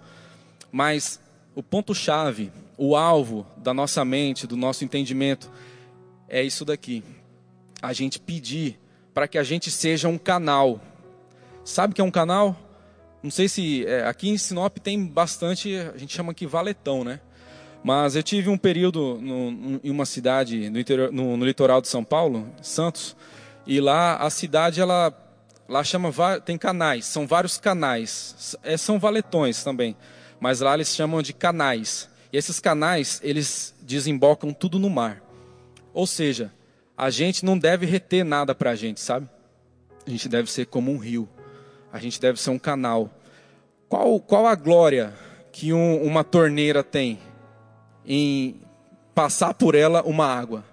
Mas 0.72 1.20
o 1.54 1.62
ponto-chave, 1.62 2.50
o 2.76 2.96
alvo 2.96 3.46
da 3.56 3.72
nossa 3.72 4.04
mente, 4.04 4.48
do 4.48 4.56
nosso 4.56 4.84
entendimento, 4.84 5.48
é 6.28 6.42
isso 6.42 6.64
daqui. 6.64 7.04
A 7.80 7.92
gente 7.92 8.18
pedir 8.18 8.80
para 9.14 9.28
que 9.28 9.38
a 9.38 9.44
gente 9.44 9.70
seja 9.70 10.08
um 10.08 10.18
canal. 10.18 10.80
Sabe 11.64 11.92
o 11.92 11.94
que 11.94 12.00
é 12.00 12.04
um 12.04 12.10
canal? 12.10 12.58
Não 13.22 13.30
sei 13.30 13.48
se 13.48 13.86
é, 13.86 14.08
aqui 14.08 14.28
em 14.28 14.36
Sinop 14.36 14.78
tem 14.78 15.06
bastante, 15.06 15.76
a 15.76 15.96
gente 15.96 16.12
chama 16.12 16.32
aqui 16.32 16.48
valetão, 16.48 17.04
né? 17.04 17.20
Mas 17.82 18.14
eu 18.14 18.22
tive 18.22 18.48
um 18.48 18.56
período 18.56 19.18
no, 19.20 19.80
em 19.82 19.90
uma 19.90 20.06
cidade 20.06 20.70
no, 20.70 20.78
interior, 20.78 21.10
no, 21.10 21.44
litoral 21.44 21.80
de 21.80 21.88
São 21.88 22.04
Paulo, 22.04 22.48
Santos, 22.62 23.16
e 23.66 23.80
lá 23.80 24.16
a 24.16 24.30
cidade 24.30 24.80
ela 24.80 25.12
lá 25.68 25.82
chama 25.82 26.12
tem 26.44 26.56
canais, 26.56 27.06
são 27.06 27.26
vários 27.26 27.58
canais, 27.58 28.56
é, 28.62 28.76
são 28.76 28.98
valetões 28.98 29.64
também, 29.64 29.96
mas 30.38 30.60
lá 30.60 30.74
eles 30.74 30.94
chamam 30.94 31.22
de 31.22 31.32
canais. 31.32 32.08
E 32.32 32.36
esses 32.36 32.60
canais 32.60 33.20
eles 33.22 33.74
desembocam 33.82 34.52
tudo 34.52 34.78
no 34.78 34.88
mar. 34.88 35.22
Ou 35.92 36.06
seja, 36.06 36.52
a 36.96 37.10
gente 37.10 37.44
não 37.44 37.58
deve 37.58 37.84
reter 37.84 38.24
nada 38.24 38.54
para 38.54 38.70
a 38.70 38.74
gente, 38.74 39.00
sabe? 39.00 39.28
A 40.06 40.10
gente 40.10 40.28
deve 40.28 40.50
ser 40.50 40.66
como 40.66 40.90
um 40.90 40.98
rio. 40.98 41.28
A 41.92 41.98
gente 41.98 42.20
deve 42.20 42.40
ser 42.40 42.50
um 42.50 42.58
canal. 42.58 43.10
Qual, 43.88 44.18
qual 44.20 44.46
a 44.46 44.54
glória 44.54 45.12
que 45.50 45.72
um, 45.72 46.02
uma 46.02 46.24
torneira 46.24 46.82
tem? 46.82 47.18
Em 48.06 48.60
passar 49.14 49.54
por 49.54 49.74
ela 49.74 50.02
uma 50.02 50.26
água. 50.26 50.64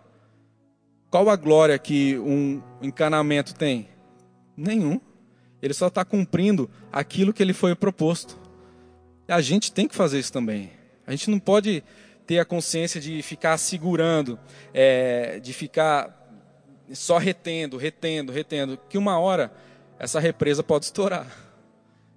Qual 1.10 1.30
a 1.30 1.36
glória 1.36 1.78
que 1.78 2.18
um 2.20 2.62
encanamento 2.82 3.54
tem? 3.56 3.90
Nenhum. 4.56 5.00
Ele 5.62 5.74
só 5.74 5.88
está 5.88 6.06
cumprindo 6.06 6.70
aquilo 6.92 7.34
que 7.34 7.42
ele 7.42 7.54
foi 7.54 7.76
proposto. 7.76 8.38
A 9.28 9.42
gente 9.42 9.72
tem 9.72 9.88
que 9.88 9.96
fazer 9.96 10.20
isso 10.20 10.32
também. 10.32 10.72
A 11.06 11.12
gente 11.12 11.30
não 11.30 11.40
pode 11.40 11.84
ter 12.26 12.40
a 12.40 12.46
consciência 12.46 13.02
de 13.02 13.22
ficar 13.22 13.58
segurando, 13.58 14.40
é, 14.74 15.40
de 15.40 15.52
ficar 15.52 16.16
só 16.94 17.18
retendo, 17.18 17.78
retendo, 17.78 18.32
retendo, 18.32 18.80
que 18.90 18.98
uma 18.98 19.20
hora 19.20 19.52
essa 19.98 20.20
represa 20.20 20.64
pode 20.64 20.86
estourar. 20.86 21.28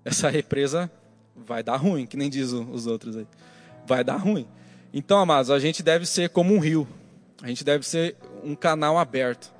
Essa 0.04 0.28
represa 0.28 0.90
vai 1.34 1.62
dar 1.62 1.76
ruim, 1.76 2.06
que 2.06 2.16
nem 2.16 2.28
diz 2.28 2.52
os 2.52 2.86
outros 2.86 3.16
aí. 3.16 3.26
Vai 3.86 4.04
dar 4.04 4.16
ruim. 4.16 4.46
Então, 4.92 5.18
amados, 5.18 5.50
a 5.50 5.58
gente 5.58 5.82
deve 5.82 6.04
ser 6.06 6.28
como 6.30 6.54
um 6.54 6.58
rio. 6.58 6.86
A 7.42 7.48
gente 7.48 7.64
deve 7.64 7.86
ser 7.86 8.16
um 8.44 8.54
canal 8.54 8.98
aberto, 8.98 9.52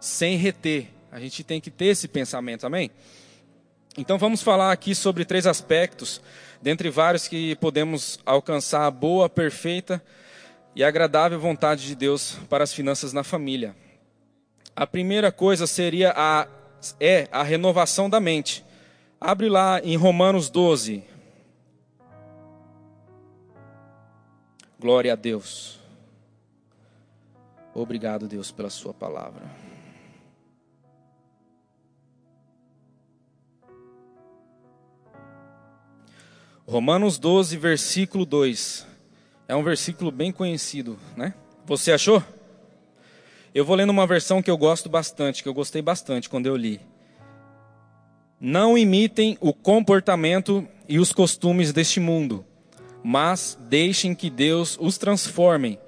sem 0.00 0.36
reter. 0.36 0.88
A 1.10 1.20
gente 1.20 1.42
tem 1.44 1.60
que 1.60 1.70
ter 1.70 1.86
esse 1.86 2.08
pensamento, 2.08 2.66
amém? 2.66 2.90
Então 3.98 4.18
vamos 4.18 4.42
falar 4.42 4.72
aqui 4.72 4.94
sobre 4.94 5.24
três 5.24 5.46
aspectos, 5.46 6.20
dentre 6.60 6.90
vários 6.90 7.26
que 7.26 7.56
podemos 7.56 8.18
alcançar 8.26 8.86
a 8.86 8.90
boa, 8.90 9.28
perfeita 9.28 10.02
e 10.74 10.84
agradável 10.84 11.40
vontade 11.40 11.86
de 11.86 11.94
Deus 11.94 12.38
para 12.50 12.62
as 12.62 12.74
finanças 12.74 13.14
na 13.14 13.24
família. 13.24 13.74
A 14.74 14.86
primeira 14.86 15.32
coisa 15.32 15.66
seria 15.66 16.12
a 16.14 16.46
é 17.00 17.26
a 17.32 17.42
renovação 17.42 18.08
da 18.08 18.20
mente. 18.20 18.62
Abre 19.18 19.48
lá 19.48 19.80
em 19.82 19.96
Romanos 19.96 20.50
12. 20.50 21.02
Glória 24.78 25.14
a 25.14 25.16
Deus. 25.16 25.80
Obrigado, 27.74 28.28
Deus, 28.28 28.50
pela 28.50 28.68
Sua 28.68 28.92
palavra. 28.92 29.42
Romanos 36.66 37.16
12, 37.16 37.56
versículo 37.56 38.26
2. 38.26 38.86
É 39.48 39.54
um 39.54 39.62
versículo 39.62 40.10
bem 40.10 40.32
conhecido, 40.32 40.98
né? 41.16 41.32
Você 41.64 41.92
achou? 41.92 42.22
Eu 43.54 43.64
vou 43.64 43.76
lendo 43.76 43.90
uma 43.90 44.06
versão 44.06 44.42
que 44.42 44.50
eu 44.50 44.58
gosto 44.58 44.88
bastante, 44.88 45.42
que 45.42 45.48
eu 45.48 45.54
gostei 45.54 45.80
bastante 45.80 46.28
quando 46.28 46.46
eu 46.46 46.56
li. 46.56 46.80
Não 48.38 48.76
imitem 48.76 49.38
o 49.40 49.54
comportamento 49.54 50.68
e 50.86 50.98
os 50.98 51.12
costumes 51.12 51.72
deste 51.72 51.98
mundo, 51.98 52.44
mas 53.08 53.56
deixem 53.60 54.16
que 54.16 54.28
Deus 54.28 54.76
os 54.80 54.98
transforme 54.98 55.78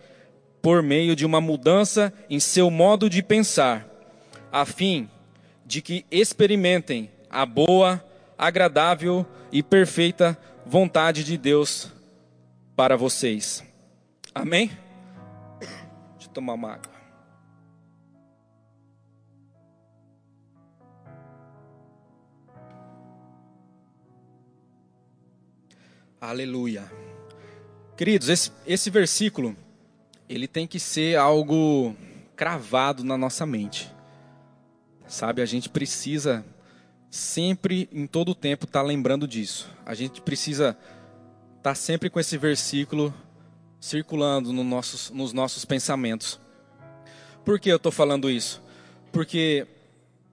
por 0.62 0.84
meio 0.84 1.16
de 1.16 1.26
uma 1.26 1.40
mudança 1.40 2.12
em 2.30 2.38
seu 2.38 2.70
modo 2.70 3.10
de 3.10 3.25
pensar, 3.25 3.88
a 4.52 4.64
fim 4.64 5.10
de 5.66 5.82
que 5.82 6.06
experimentem 6.12 7.10
a 7.28 7.44
boa, 7.44 8.00
agradável 8.38 9.26
e 9.50 9.64
perfeita 9.64 10.38
vontade 10.64 11.25
de 11.25 11.37
Deus 11.37 11.92
para 12.76 12.96
vocês. 12.96 13.64
Amém? 14.32 14.70
Deixa 15.58 16.28
eu 16.28 16.32
tomar 16.32 16.52
uma 16.52 16.75
água. 16.75 16.92
Aleluia. 26.20 27.07
Queridos, 27.99 28.28
esse, 28.28 28.52
esse 28.64 28.90
versículo, 28.90 29.57
ele 30.28 30.47
tem 30.47 30.69
que 30.69 30.78
ser 30.78 31.17
algo 31.17 31.97
cravado 32.37 33.02
na 33.02 33.19
nossa 33.19 33.45
mente. 33.45 33.90
Sabe, 35.09 35.43
a 35.43 35.45
gente 35.45 35.69
precisa 35.69 36.45
sempre, 37.11 37.88
em 37.93 38.07
todo 38.07 38.28
o 38.28 38.35
tempo, 38.37 38.67
estar 38.67 38.83
tá 38.83 38.87
lembrando 38.87 39.26
disso. 39.26 39.69
A 39.85 39.95
gente 39.95 40.23
precisa 40.23 40.78
estar 41.57 41.71
tá 41.71 41.75
sempre 41.75 42.09
com 42.09 42.21
esse 42.21 42.38
versículo 42.38 43.12
circulando 43.81 44.52
no 44.52 44.62
nossos, 44.62 45.11
nos 45.11 45.33
nossos 45.33 45.64
pensamentos. 45.64 46.38
Por 47.45 47.59
que 47.59 47.69
eu 47.69 47.78
estou 47.78 47.90
falando 47.90 48.31
isso? 48.31 48.62
Porque 49.11 49.67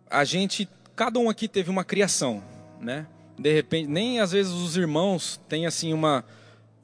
a 0.07 0.23
gente, 0.23 0.69
cada 0.95 1.17
um 1.17 1.31
aqui 1.31 1.47
teve 1.47 1.71
uma 1.71 1.83
criação, 1.83 2.43
né? 2.79 3.07
de 3.39 3.51
repente, 3.51 3.89
nem 3.89 4.19
às 4.19 4.33
vezes 4.33 4.51
os 4.51 4.77
irmãos 4.77 5.41
têm 5.49 5.65
assim 5.65 5.93
uma, 5.93 6.23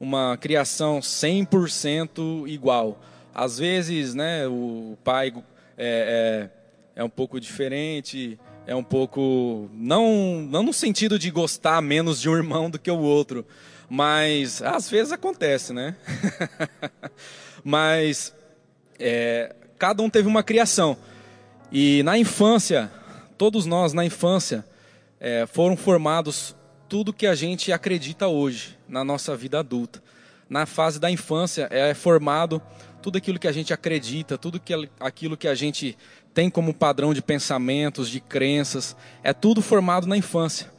uma 0.02 0.36
criação 0.36 0.98
100% 0.98 2.48
igual. 2.48 3.00
Às 3.32 3.56
vezes, 3.56 4.16
né, 4.16 4.48
o 4.48 4.98
pai 5.04 5.32
é, 5.78 6.50
é, 6.96 7.00
é 7.00 7.04
um 7.04 7.08
pouco 7.08 7.38
diferente, 7.38 8.36
é 8.66 8.74
um 8.74 8.82
pouco 8.82 9.70
não 9.72 10.40
não 10.50 10.64
no 10.64 10.72
sentido 10.72 11.20
de 11.20 11.30
gostar 11.30 11.80
menos 11.80 12.20
de 12.20 12.28
um 12.28 12.34
irmão 12.34 12.68
do 12.68 12.80
que 12.80 12.90
o 12.90 12.98
outro, 12.98 13.46
mas 13.88 14.60
às 14.60 14.90
vezes 14.90 15.12
acontece, 15.12 15.72
né? 15.72 15.94
mas 17.62 18.34
é, 18.98 19.54
cada 19.78 20.02
um 20.02 20.10
teve 20.10 20.26
uma 20.26 20.42
criação 20.42 20.96
e 21.70 22.02
na 22.02 22.18
infância, 22.18 22.90
todos 23.38 23.66
nós 23.66 23.92
na 23.92 24.04
infância 24.04 24.64
é, 25.20 25.46
foram 25.46 25.76
formados 25.76 26.56
tudo 26.88 27.12
que 27.12 27.26
a 27.26 27.36
gente 27.36 27.72
acredita 27.72 28.26
hoje 28.26 28.81
na 28.92 29.02
nossa 29.02 29.34
vida 29.34 29.58
adulta. 29.58 30.02
Na 30.48 30.66
fase 30.66 31.00
da 31.00 31.10
infância 31.10 31.66
é 31.70 31.94
formado 31.94 32.60
tudo 33.00 33.16
aquilo 33.16 33.38
que 33.38 33.48
a 33.48 33.52
gente 33.52 33.72
acredita, 33.72 34.36
tudo 34.36 34.60
que, 34.60 34.72
aquilo 35.00 35.36
que 35.36 35.48
a 35.48 35.54
gente 35.54 35.96
tem 36.34 36.50
como 36.50 36.74
padrão 36.74 37.12
de 37.12 37.22
pensamentos, 37.22 38.08
de 38.08 38.20
crenças, 38.20 38.94
é 39.24 39.32
tudo 39.32 39.62
formado 39.62 40.06
na 40.06 40.16
infância. 40.16 40.70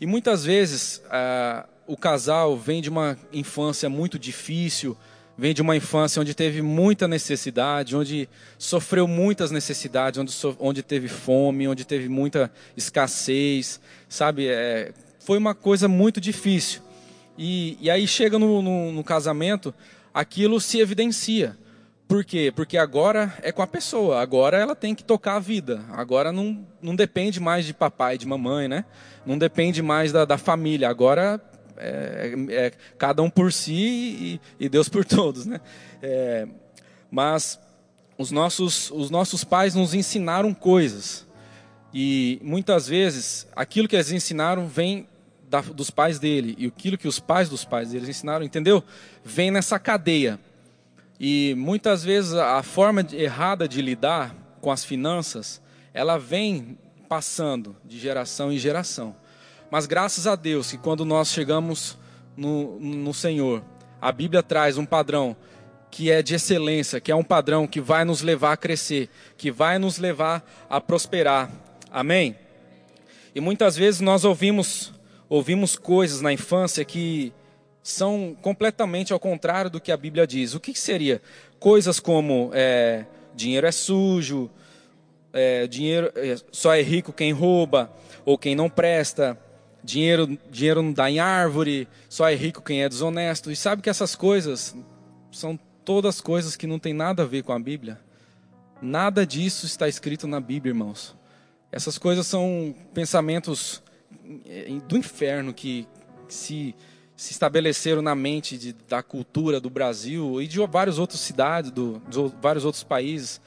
E 0.00 0.06
muitas 0.06 0.44
vezes 0.44 1.02
é, 1.10 1.64
o 1.86 1.96
casal 1.96 2.56
vem 2.56 2.82
de 2.82 2.90
uma 2.90 3.16
infância 3.32 3.88
muito 3.88 4.18
difícil, 4.18 4.96
vem 5.36 5.54
de 5.54 5.62
uma 5.62 5.74
infância 5.74 6.20
onde 6.20 6.34
teve 6.34 6.60
muita 6.60 7.08
necessidade, 7.08 7.96
onde 7.96 8.28
sofreu 8.58 9.08
muitas 9.08 9.50
necessidades, 9.50 10.20
onde, 10.20 10.30
so, 10.30 10.54
onde 10.60 10.82
teve 10.82 11.08
fome, 11.08 11.66
onde 11.66 11.84
teve 11.84 12.08
muita 12.08 12.52
escassez, 12.76 13.80
sabe? 14.08 14.46
É, 14.46 14.92
foi 15.20 15.38
uma 15.38 15.54
coisa 15.54 15.88
muito 15.88 16.20
difícil. 16.20 16.82
E, 17.36 17.78
e 17.80 17.90
aí 17.90 18.06
chega 18.06 18.38
no, 18.38 18.60
no, 18.60 18.92
no 18.92 19.04
casamento, 19.04 19.74
aquilo 20.12 20.60
se 20.60 20.78
evidencia. 20.78 21.56
Por 22.06 22.24
quê? 22.24 22.52
Porque 22.54 22.76
agora 22.76 23.32
é 23.42 23.50
com 23.50 23.62
a 23.62 23.66
pessoa, 23.66 24.20
agora 24.20 24.58
ela 24.58 24.76
tem 24.76 24.94
que 24.94 25.02
tocar 25.02 25.36
a 25.36 25.40
vida, 25.40 25.82
agora 25.92 26.30
não, 26.30 26.66
não 26.82 26.94
depende 26.94 27.40
mais 27.40 27.64
de 27.64 27.72
papai, 27.72 28.18
de 28.18 28.26
mamãe, 28.26 28.68
né? 28.68 28.84
Não 29.24 29.38
depende 29.38 29.80
mais 29.80 30.12
da, 30.12 30.26
da 30.26 30.36
família, 30.36 30.90
agora 30.90 31.40
é, 31.78 32.34
é, 32.50 32.72
cada 32.98 33.22
um 33.22 33.30
por 33.30 33.50
si 33.50 33.72
e, 33.72 34.40
e 34.60 34.68
Deus 34.68 34.90
por 34.90 35.04
todos, 35.06 35.46
né? 35.46 35.60
É, 36.02 36.46
mas 37.10 37.58
os 38.18 38.30
nossos, 38.30 38.90
os 38.90 39.08
nossos 39.08 39.42
pais 39.42 39.74
nos 39.74 39.94
ensinaram 39.94 40.52
coisas 40.52 41.26
e 41.94 42.38
muitas 42.42 42.86
vezes 42.86 43.46
aquilo 43.56 43.88
que 43.88 43.96
eles 43.96 44.12
ensinaram 44.12 44.66
vem 44.66 45.06
da, 45.52 45.60
dos 45.60 45.90
pais 45.90 46.18
dele 46.18 46.54
e 46.56 46.66
aquilo 46.66 46.96
que 46.96 47.06
os 47.06 47.20
pais 47.20 47.50
dos 47.50 47.62
pais 47.62 47.90
deles 47.90 48.08
ensinaram, 48.08 48.42
entendeu? 48.42 48.82
Vem 49.22 49.50
nessa 49.50 49.78
cadeia. 49.78 50.40
E 51.20 51.54
muitas 51.58 52.02
vezes 52.02 52.32
a 52.32 52.62
forma 52.62 53.06
errada 53.12 53.68
de 53.68 53.82
lidar 53.82 54.34
com 54.62 54.70
as 54.70 54.82
finanças, 54.82 55.60
ela 55.92 56.18
vem 56.18 56.78
passando 57.06 57.76
de 57.84 57.98
geração 57.98 58.50
em 58.50 58.56
geração. 58.56 59.14
Mas 59.70 59.84
graças 59.84 60.26
a 60.26 60.34
Deus 60.34 60.70
que 60.70 60.78
quando 60.78 61.04
nós 61.04 61.28
chegamos 61.28 61.98
no, 62.34 62.80
no 62.80 63.12
Senhor, 63.12 63.62
a 64.00 64.10
Bíblia 64.10 64.42
traz 64.42 64.78
um 64.78 64.86
padrão 64.86 65.36
que 65.90 66.10
é 66.10 66.22
de 66.22 66.34
excelência, 66.34 66.98
que 66.98 67.12
é 67.12 67.14
um 67.14 67.22
padrão 67.22 67.66
que 67.66 67.78
vai 67.78 68.06
nos 68.06 68.22
levar 68.22 68.52
a 68.52 68.56
crescer, 68.56 69.10
que 69.36 69.50
vai 69.50 69.78
nos 69.78 69.98
levar 69.98 70.42
a 70.70 70.80
prosperar. 70.80 71.50
Amém? 71.90 72.34
E 73.34 73.40
muitas 73.40 73.76
vezes 73.76 74.00
nós 74.00 74.24
ouvimos, 74.24 74.92
ouvimos 75.32 75.76
coisas 75.76 76.20
na 76.20 76.30
infância 76.30 76.84
que 76.84 77.32
são 77.82 78.36
completamente 78.42 79.14
ao 79.14 79.18
contrário 79.18 79.70
do 79.70 79.80
que 79.80 79.90
a 79.90 79.96
Bíblia 79.96 80.26
diz. 80.26 80.54
O 80.54 80.60
que 80.60 80.78
seria? 80.78 81.22
Coisas 81.58 81.98
como 81.98 82.50
é, 82.52 83.06
dinheiro 83.34 83.66
é 83.66 83.72
sujo, 83.72 84.50
é, 85.32 85.66
dinheiro 85.66 86.12
é, 86.14 86.36
só 86.52 86.74
é 86.74 86.82
rico 86.82 87.14
quem 87.14 87.32
rouba 87.32 87.90
ou 88.26 88.36
quem 88.36 88.54
não 88.54 88.68
presta 88.68 89.38
dinheiro, 89.82 90.38
dinheiro 90.50 90.82
não 90.82 90.92
dá 90.92 91.10
em 91.10 91.18
árvore, 91.18 91.88
só 92.10 92.28
é 92.28 92.34
rico 92.34 92.60
quem 92.60 92.82
é 92.82 92.88
desonesto. 92.88 93.50
E 93.50 93.56
sabe 93.56 93.80
que 93.80 93.88
essas 93.88 94.14
coisas 94.14 94.76
são 95.30 95.58
todas 95.82 96.20
coisas 96.20 96.56
que 96.56 96.66
não 96.66 96.78
tem 96.78 96.92
nada 96.92 97.22
a 97.22 97.26
ver 97.26 97.42
com 97.42 97.54
a 97.54 97.58
Bíblia. 97.58 97.98
Nada 98.82 99.24
disso 99.24 99.64
está 99.64 99.88
escrito 99.88 100.26
na 100.26 100.40
Bíblia, 100.40 100.72
irmãos. 100.72 101.16
Essas 101.72 101.96
coisas 101.96 102.26
são 102.26 102.74
pensamentos 102.92 103.82
do 104.86 104.96
inferno 104.96 105.52
que 105.52 105.86
se, 106.28 106.74
se 107.16 107.32
estabeleceram 107.32 108.02
na 108.02 108.14
mente 108.14 108.56
de, 108.56 108.72
da 108.88 109.02
cultura 109.02 109.60
do 109.60 109.70
Brasil 109.70 110.40
e 110.40 110.46
de 110.46 110.58
várias 110.66 110.98
outras 110.98 111.20
cidades, 111.20 111.70
do, 111.70 112.00
de 112.08 112.32
vários 112.40 112.64
outros 112.64 112.84
países. 112.84 113.40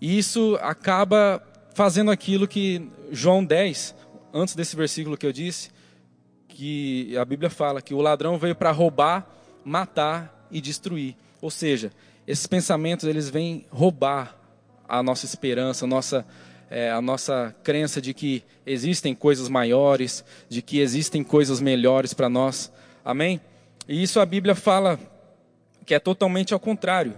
E 0.00 0.18
isso 0.18 0.58
acaba 0.60 1.42
fazendo 1.74 2.10
aquilo 2.10 2.46
que 2.48 2.88
João 3.10 3.44
10 3.44 3.94
antes 4.32 4.54
desse 4.54 4.76
versículo 4.76 5.16
que 5.16 5.26
eu 5.26 5.32
disse, 5.32 5.70
que 6.48 7.16
a 7.16 7.24
Bíblia 7.24 7.50
fala 7.50 7.80
que 7.80 7.94
o 7.94 8.00
ladrão 8.00 8.38
veio 8.38 8.54
para 8.54 8.70
roubar, 8.70 9.26
matar 9.64 10.46
e 10.50 10.60
destruir. 10.60 11.16
Ou 11.40 11.50
seja, 11.50 11.92
esses 12.26 12.46
pensamentos 12.46 13.06
eles 13.06 13.28
vêm 13.28 13.66
roubar 13.70 14.36
a 14.88 15.02
nossa 15.02 15.24
esperança, 15.24 15.84
a 15.84 15.88
nossa, 15.88 16.26
é, 16.70 16.90
a 16.90 17.00
nossa 17.00 17.54
crença 17.62 18.00
de 18.00 18.12
que 18.12 18.44
existem 18.66 19.14
coisas 19.14 19.48
maiores, 19.48 20.24
de 20.48 20.60
que 20.60 20.80
existem 20.80 21.24
coisas 21.24 21.60
melhores 21.60 22.12
para 22.12 22.28
nós. 22.28 22.70
Amém? 23.04 23.40
E 23.88 24.02
isso 24.02 24.20
a 24.20 24.26
Bíblia 24.26 24.54
fala 24.54 24.98
que 25.86 25.94
é 25.94 25.98
totalmente 25.98 26.52
ao 26.52 26.60
contrário, 26.60 27.14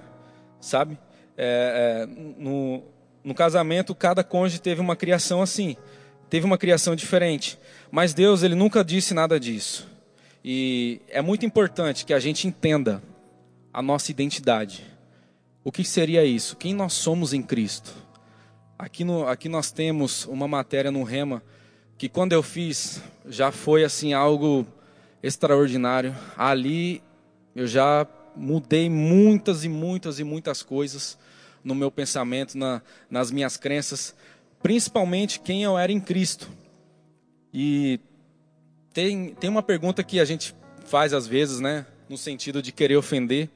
sabe? 0.60 0.96
É, 1.36 2.06
é, 2.06 2.40
no, 2.40 2.82
no 3.24 3.34
casamento, 3.34 3.94
cada 3.94 4.22
cônjuge 4.22 4.60
teve 4.60 4.80
uma 4.80 4.94
criação 4.94 5.42
assim, 5.42 5.76
teve 6.28 6.46
uma 6.46 6.56
criação 6.56 6.94
diferente. 6.94 7.58
Mas 7.90 8.14
Deus, 8.14 8.42
ele 8.42 8.54
nunca 8.54 8.84
disse 8.84 9.12
nada 9.12 9.40
disso. 9.40 9.88
E 10.44 11.00
é 11.08 11.20
muito 11.20 11.44
importante 11.44 12.06
que 12.06 12.14
a 12.14 12.20
gente 12.20 12.46
entenda 12.46 13.02
a 13.72 13.82
nossa 13.82 14.10
identidade. 14.10 14.84
O 15.62 15.70
que 15.72 15.84
seria 15.84 16.24
isso? 16.24 16.56
Quem 16.56 16.72
nós 16.72 16.92
somos 16.92 17.32
em 17.34 17.42
Cristo? 17.42 17.92
Aqui, 18.80 19.04
no, 19.04 19.28
aqui 19.28 19.46
nós 19.46 19.70
temos 19.70 20.24
uma 20.24 20.48
matéria 20.48 20.90
no 20.90 21.02
Rema 21.02 21.42
que 21.98 22.08
quando 22.08 22.32
eu 22.32 22.42
fiz 22.42 23.02
já 23.28 23.52
foi 23.52 23.84
assim 23.84 24.14
algo 24.14 24.66
extraordinário. 25.22 26.16
Ali 26.34 27.02
eu 27.54 27.66
já 27.66 28.06
mudei 28.34 28.88
muitas 28.88 29.64
e 29.64 29.68
muitas 29.68 30.18
e 30.18 30.24
muitas 30.24 30.62
coisas 30.62 31.18
no 31.62 31.74
meu 31.74 31.90
pensamento, 31.90 32.56
na, 32.56 32.80
nas 33.10 33.30
minhas 33.30 33.58
crenças, 33.58 34.14
principalmente 34.62 35.40
quem 35.40 35.62
eu 35.62 35.76
era 35.76 35.92
em 35.92 36.00
Cristo. 36.00 36.48
E 37.52 38.00
tem, 38.94 39.34
tem 39.34 39.50
uma 39.50 39.62
pergunta 39.62 40.02
que 40.02 40.18
a 40.18 40.24
gente 40.24 40.54
faz 40.86 41.12
às 41.12 41.26
vezes, 41.26 41.60
né, 41.60 41.84
no 42.08 42.16
sentido 42.16 42.62
de 42.62 42.72
querer 42.72 42.96
ofender, 42.96 43.50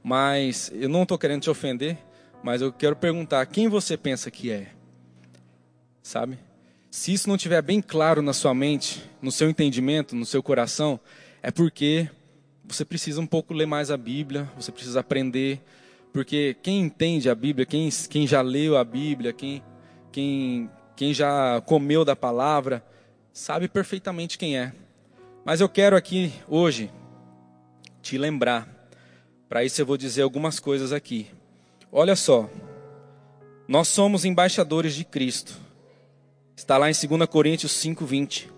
mas 0.00 0.70
eu 0.72 0.88
não 0.88 1.02
estou 1.02 1.18
querendo 1.18 1.42
te 1.42 1.50
ofender, 1.50 1.98
mas 2.42 2.62
eu 2.62 2.72
quero 2.72 2.96
perguntar: 2.96 3.44
quem 3.46 3.68
você 3.68 3.96
pensa 3.96 4.30
que 4.30 4.50
é? 4.50 4.68
Sabe? 6.02 6.38
Se 6.90 7.12
isso 7.12 7.28
não 7.28 7.36
estiver 7.36 7.62
bem 7.62 7.80
claro 7.80 8.20
na 8.20 8.32
sua 8.32 8.52
mente, 8.52 9.02
no 9.22 9.30
seu 9.30 9.48
entendimento, 9.48 10.16
no 10.16 10.26
seu 10.26 10.42
coração, 10.42 10.98
é 11.42 11.50
porque 11.50 12.08
você 12.64 12.84
precisa 12.84 13.20
um 13.20 13.26
pouco 13.26 13.54
ler 13.54 13.66
mais 13.66 13.90
a 13.90 13.96
Bíblia, 13.96 14.50
você 14.56 14.72
precisa 14.72 15.00
aprender, 15.00 15.60
porque 16.12 16.56
quem 16.62 16.80
entende 16.80 17.30
a 17.30 17.34
Bíblia, 17.34 17.64
quem, 17.64 17.88
quem 18.08 18.26
já 18.26 18.40
leu 18.40 18.76
a 18.76 18.84
Bíblia, 18.84 19.32
quem, 19.32 19.62
quem, 20.10 20.70
quem 20.96 21.14
já 21.14 21.60
comeu 21.64 22.04
da 22.04 22.16
palavra, 22.16 22.84
sabe 23.32 23.68
perfeitamente 23.68 24.36
quem 24.36 24.58
é. 24.58 24.72
Mas 25.44 25.60
eu 25.60 25.68
quero 25.68 25.96
aqui, 25.96 26.32
hoje, 26.48 26.90
te 28.02 28.18
lembrar. 28.18 28.68
Para 29.48 29.64
isso 29.64 29.80
eu 29.80 29.86
vou 29.86 29.96
dizer 29.96 30.22
algumas 30.22 30.58
coisas 30.58 30.92
aqui. 30.92 31.28
Olha 31.92 32.14
só, 32.14 32.48
nós 33.66 33.88
somos 33.88 34.24
embaixadores 34.24 34.94
de 34.94 35.04
Cristo. 35.04 35.54
Está 36.56 36.76
lá 36.76 36.90
em 36.90 36.94
2 36.94 37.26
Coríntios 37.26 37.72
5:20. 37.72 38.48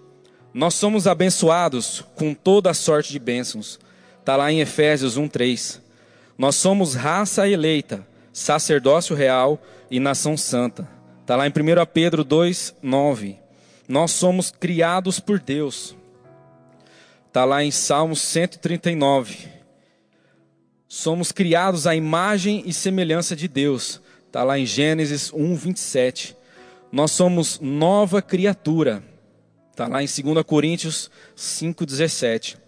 Nós 0.52 0.74
somos 0.74 1.06
abençoados 1.06 2.04
com 2.14 2.34
toda 2.34 2.70
a 2.70 2.74
sorte 2.74 3.10
de 3.10 3.18
bênçãos 3.18 3.78
Está 4.22 4.36
lá 4.36 4.52
em 4.52 4.60
Efésios 4.60 5.18
1:3. 5.18 5.80
Nós 6.38 6.54
somos 6.54 6.94
raça 6.94 7.48
eleita, 7.48 8.06
sacerdócio 8.32 9.16
real 9.16 9.60
e 9.90 9.98
nação 9.98 10.36
santa. 10.36 10.88
Está 11.20 11.34
lá 11.34 11.44
em 11.44 11.50
1 11.50 11.84
Pedro 11.84 12.24
2:9. 12.24 13.36
Nós 13.88 14.12
somos 14.12 14.52
criados 14.52 15.18
por 15.18 15.40
Deus. 15.40 15.96
Está 17.26 17.44
lá 17.44 17.64
em 17.64 17.72
Salmos 17.72 18.20
139. 18.20 19.48
Somos 20.94 21.32
criados 21.32 21.86
à 21.86 21.96
imagem 21.96 22.64
e 22.66 22.72
semelhança 22.74 23.34
de 23.34 23.48
Deus. 23.48 23.98
Está 24.26 24.44
lá 24.44 24.58
em 24.58 24.66
Gênesis 24.66 25.32
1:27. 25.32 26.36
Nós 26.92 27.12
somos 27.12 27.58
nova 27.58 28.20
criatura. 28.20 29.02
Está 29.70 29.88
lá 29.88 30.02
em 30.02 30.06
2 30.06 30.44
Coríntios 30.44 31.10
5:17. 31.34 32.58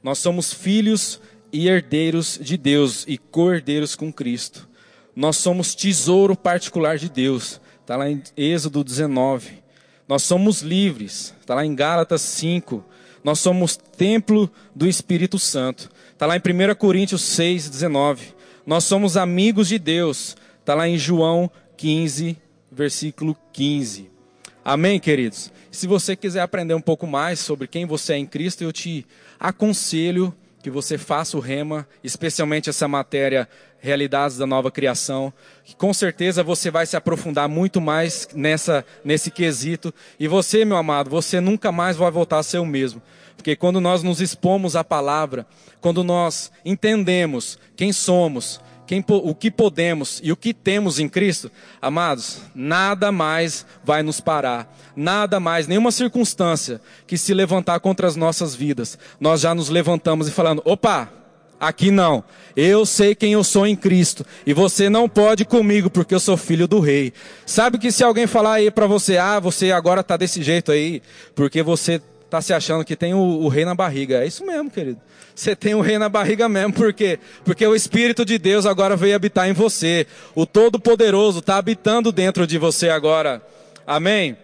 Nós 0.00 0.18
somos 0.18 0.52
filhos 0.52 1.20
e 1.52 1.66
herdeiros 1.66 2.38
de 2.40 2.56
Deus 2.56 3.04
e 3.08 3.18
co-herdeiros 3.18 3.96
com 3.96 4.12
Cristo. 4.12 4.68
Nós 5.16 5.36
somos 5.38 5.74
tesouro 5.74 6.36
particular 6.36 6.96
de 6.96 7.08
Deus. 7.08 7.60
Está 7.80 7.96
lá 7.96 8.08
em 8.08 8.22
Êxodo 8.36 8.84
19. 8.84 9.60
Nós 10.06 10.22
somos 10.22 10.62
livres. 10.62 11.34
Está 11.40 11.56
lá 11.56 11.66
em 11.66 11.74
Gálatas 11.74 12.20
5. 12.20 12.84
Nós 13.24 13.40
somos 13.40 13.76
templo 13.76 14.48
do 14.72 14.86
Espírito 14.86 15.36
Santo. 15.36 15.90
Está 16.22 16.28
lá 16.28 16.36
em 16.36 16.40
1 16.40 16.76
Coríntios 16.76 17.20
6, 17.22 17.68
19. 17.68 18.32
Nós 18.64 18.84
somos 18.84 19.16
amigos 19.16 19.66
de 19.66 19.76
Deus. 19.76 20.36
Está 20.60 20.72
lá 20.72 20.88
em 20.88 20.96
João 20.96 21.50
15, 21.76 22.36
versículo 22.70 23.36
15. 23.52 24.08
Amém, 24.64 25.00
queridos? 25.00 25.50
Se 25.72 25.84
você 25.88 26.14
quiser 26.14 26.42
aprender 26.42 26.74
um 26.74 26.80
pouco 26.80 27.08
mais 27.08 27.40
sobre 27.40 27.66
quem 27.66 27.86
você 27.86 28.12
é 28.12 28.18
em 28.18 28.24
Cristo, 28.24 28.62
eu 28.62 28.72
te 28.72 29.04
aconselho 29.40 30.32
que 30.62 30.70
você 30.70 30.96
faça 30.96 31.36
o 31.36 31.40
rema, 31.40 31.88
especialmente 32.04 32.70
essa 32.70 32.86
matéria 32.86 33.48
Realidades 33.80 34.36
da 34.38 34.46
Nova 34.46 34.70
Criação, 34.70 35.32
que 35.64 35.74
com 35.74 35.92
certeza 35.92 36.44
você 36.44 36.70
vai 36.70 36.86
se 36.86 36.96
aprofundar 36.96 37.48
muito 37.48 37.80
mais 37.80 38.28
nessa 38.32 38.86
nesse 39.04 39.28
quesito. 39.28 39.92
E 40.20 40.28
você, 40.28 40.64
meu 40.64 40.76
amado, 40.76 41.10
você 41.10 41.40
nunca 41.40 41.72
mais 41.72 41.96
vai 41.96 42.12
voltar 42.12 42.38
a 42.38 42.44
ser 42.44 42.58
o 42.58 42.64
mesmo. 42.64 43.02
Porque 43.36 43.56
quando 43.56 43.80
nós 43.80 44.02
nos 44.02 44.20
expomos 44.20 44.76
à 44.76 44.84
palavra, 44.84 45.46
quando 45.80 46.04
nós 46.04 46.50
entendemos 46.64 47.58
quem 47.76 47.92
somos, 47.92 48.60
quem, 48.86 49.04
o 49.08 49.34
que 49.34 49.50
podemos 49.50 50.20
e 50.22 50.30
o 50.30 50.36
que 50.36 50.52
temos 50.52 50.98
em 50.98 51.08
Cristo, 51.08 51.50
amados, 51.80 52.42
nada 52.54 53.10
mais 53.10 53.64
vai 53.82 54.02
nos 54.02 54.20
parar, 54.20 54.70
nada 54.94 55.40
mais, 55.40 55.66
nenhuma 55.66 55.90
circunstância 55.90 56.80
que 57.06 57.16
se 57.16 57.32
levantar 57.32 57.80
contra 57.80 58.06
as 58.06 58.16
nossas 58.16 58.54
vidas, 58.54 58.98
nós 59.18 59.40
já 59.40 59.54
nos 59.54 59.68
levantamos 59.68 60.28
e 60.28 60.30
falando: 60.30 60.60
opa, 60.64 61.10
aqui 61.58 61.90
não, 61.90 62.22
eu 62.56 62.84
sei 62.84 63.14
quem 63.14 63.32
eu 63.32 63.42
sou 63.42 63.66
em 63.66 63.76
Cristo 63.76 64.26
e 64.44 64.52
você 64.52 64.90
não 64.90 65.08
pode 65.08 65.44
comigo 65.44 65.88
porque 65.88 66.14
eu 66.14 66.20
sou 66.20 66.36
filho 66.36 66.68
do 66.68 66.80
Rei. 66.80 67.12
Sabe 67.46 67.78
que 67.78 67.90
se 67.90 68.04
alguém 68.04 68.26
falar 68.26 68.54
aí 68.54 68.70
para 68.70 68.86
você, 68.86 69.16
ah, 69.16 69.40
você 69.40 69.72
agora 69.72 70.00
está 70.00 70.16
desse 70.16 70.42
jeito 70.42 70.70
aí, 70.70 71.00
porque 71.34 71.62
você 71.62 72.02
está 72.32 72.40
se 72.40 72.54
achando 72.54 72.82
que 72.82 72.96
tem 72.96 73.12
o, 73.12 73.18
o, 73.18 73.48
rei 73.48 73.66
na 73.66 73.74
barriga. 73.74 74.24
É 74.24 74.26
isso 74.26 74.46
mesmo, 74.46 74.70
querido. 74.70 74.98
Você 75.34 75.54
tem 75.54 75.74
o 75.74 75.82
rei 75.82 75.98
na 75.98 76.08
barriga 76.08 76.48
mesmo, 76.48 76.72
por 76.72 76.90
quê? 76.94 77.18
Porque 77.44 77.66
o 77.66 77.74
Espírito 77.74 78.24
de 78.24 78.38
Deus 78.38 78.64
agora 78.64 78.96
veio 78.96 79.14
habitar 79.14 79.50
em 79.50 79.52
você. 79.52 80.06
O 80.34 80.46
Todo-Poderoso 80.46 81.40
está 81.40 81.58
habitando 81.58 82.10
dentro 82.10 82.46
de 82.46 82.56
você 82.56 82.88
agora. 82.88 83.42
Amém? 83.86 84.38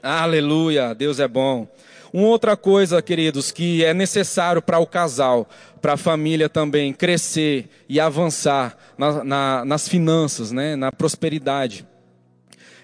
Aleluia, 0.00 0.94
Deus 0.94 1.18
é 1.18 1.26
bom. 1.26 1.66
Uma 2.12 2.28
outra 2.28 2.56
coisa, 2.56 3.02
queridos, 3.02 3.50
que 3.50 3.84
é 3.84 3.92
necessário 3.92 4.62
para 4.62 4.78
o 4.78 4.86
casal, 4.86 5.48
para 5.82 5.94
a 5.94 5.96
família 5.96 6.48
também 6.48 6.92
crescer 6.92 7.68
e 7.88 7.98
avançar 7.98 8.76
na, 8.96 9.24
na, 9.24 9.64
nas 9.64 9.88
finanças, 9.88 10.52
né, 10.52 10.76
na 10.76 10.92
prosperidade, 10.92 11.84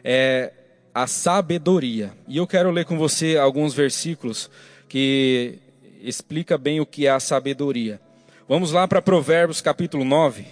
é 0.03 0.53
a 0.95 1.07
sabedoria. 1.07 2.13
E 2.29 2.37
eu 2.37 2.47
quero 2.47 2.71
ler 2.71 2.85
com 2.85 2.99
você 2.99 3.37
alguns 3.37 3.75
versículos 3.75 4.51
que 4.89 5.59
explica 6.01 6.59
bem 6.59 6.81
o 6.81 6.87
que 6.87 7.07
é 7.07 7.11
a 7.11 7.21
sabedoria. 7.21 8.01
Vamos 8.49 8.73
lá 8.73 8.87
para 8.87 9.01
Provérbios 9.01 9.61
capítulo 9.61 10.05
9. 10.05 10.47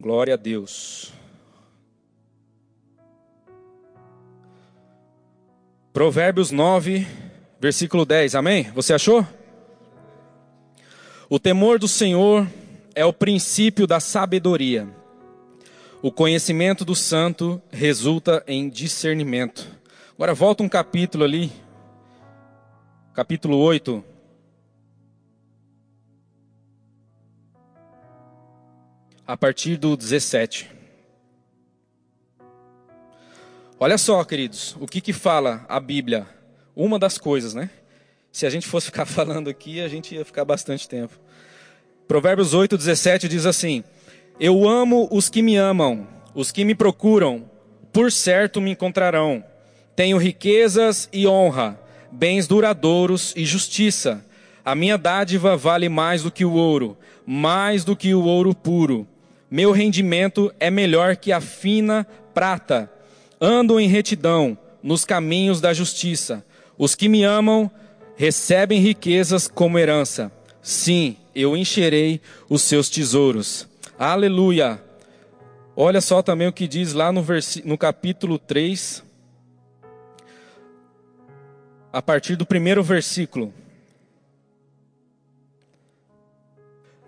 Glória 0.00 0.34
a 0.34 0.36
Deus. 0.36 1.12
Provérbios 5.92 6.52
9, 6.52 7.06
versículo 7.58 8.04
10. 8.04 8.36
Amém? 8.36 8.70
Você 8.74 8.92
achou? 8.92 9.26
O 11.28 11.38
temor 11.38 11.78
do 11.78 11.88
Senhor 11.88 12.46
é 12.98 13.04
o 13.04 13.12
princípio 13.12 13.86
da 13.86 14.00
sabedoria. 14.00 14.88
O 16.02 16.10
conhecimento 16.10 16.84
do 16.84 16.96
santo 16.96 17.62
resulta 17.70 18.42
em 18.44 18.68
discernimento. 18.68 19.68
Agora 20.14 20.34
volta 20.34 20.64
um 20.64 20.68
capítulo 20.68 21.22
ali, 21.22 21.52
capítulo 23.14 23.56
8. 23.56 24.02
A 29.24 29.36
partir 29.36 29.76
do 29.76 29.96
17. 29.96 30.68
Olha 33.78 33.96
só, 33.96 34.24
queridos, 34.24 34.74
o 34.80 34.88
que 34.88 35.00
que 35.00 35.12
fala 35.12 35.64
a 35.68 35.78
Bíblia? 35.78 36.26
Uma 36.74 36.98
das 36.98 37.16
coisas, 37.16 37.54
né? 37.54 37.70
Se 38.32 38.44
a 38.44 38.50
gente 38.50 38.66
fosse 38.66 38.86
ficar 38.86 39.06
falando 39.06 39.48
aqui, 39.48 39.80
a 39.80 39.86
gente 39.86 40.16
ia 40.16 40.24
ficar 40.24 40.44
bastante 40.44 40.88
tempo. 40.88 41.16
Provérbios 42.08 42.54
8, 42.54 42.78
17 42.78 43.28
diz 43.28 43.44
assim: 43.44 43.84
Eu 44.40 44.66
amo 44.66 45.06
os 45.12 45.28
que 45.28 45.42
me 45.42 45.56
amam, 45.56 46.08
os 46.34 46.50
que 46.50 46.64
me 46.64 46.74
procuram, 46.74 47.44
por 47.92 48.10
certo 48.10 48.62
me 48.62 48.70
encontrarão. 48.70 49.44
Tenho 49.94 50.16
riquezas 50.16 51.06
e 51.12 51.26
honra, 51.26 51.78
bens 52.10 52.46
duradouros 52.46 53.34
e 53.36 53.44
justiça. 53.44 54.24
A 54.64 54.74
minha 54.74 54.96
dádiva 54.96 55.54
vale 55.54 55.90
mais 55.90 56.22
do 56.22 56.30
que 56.30 56.46
o 56.46 56.54
ouro, 56.54 56.96
mais 57.26 57.84
do 57.84 57.94
que 57.94 58.14
o 58.14 58.24
ouro 58.24 58.54
puro. 58.54 59.06
Meu 59.50 59.70
rendimento 59.70 60.50
é 60.58 60.70
melhor 60.70 61.14
que 61.14 61.30
a 61.30 61.42
fina 61.42 62.06
prata. 62.32 62.90
Ando 63.38 63.78
em 63.78 63.86
retidão, 63.86 64.56
nos 64.82 65.04
caminhos 65.04 65.60
da 65.60 65.74
justiça. 65.74 66.42
Os 66.78 66.94
que 66.94 67.08
me 67.08 67.22
amam 67.22 67.70
recebem 68.16 68.80
riquezas 68.80 69.46
como 69.46 69.78
herança. 69.78 70.32
Sim, 70.62 71.16
eu 71.40 71.56
encherei 71.56 72.20
os 72.48 72.62
seus 72.62 72.90
tesouros. 72.90 73.68
Aleluia! 73.98 74.82
Olha 75.76 76.00
só 76.00 76.20
também 76.20 76.48
o 76.48 76.52
que 76.52 76.66
diz 76.66 76.92
lá 76.92 77.12
no, 77.12 77.24
no 77.64 77.78
capítulo 77.78 78.36
3, 78.36 79.04
a 81.92 82.02
partir 82.02 82.34
do 82.34 82.44
primeiro 82.44 82.82
versículo. 82.82 83.54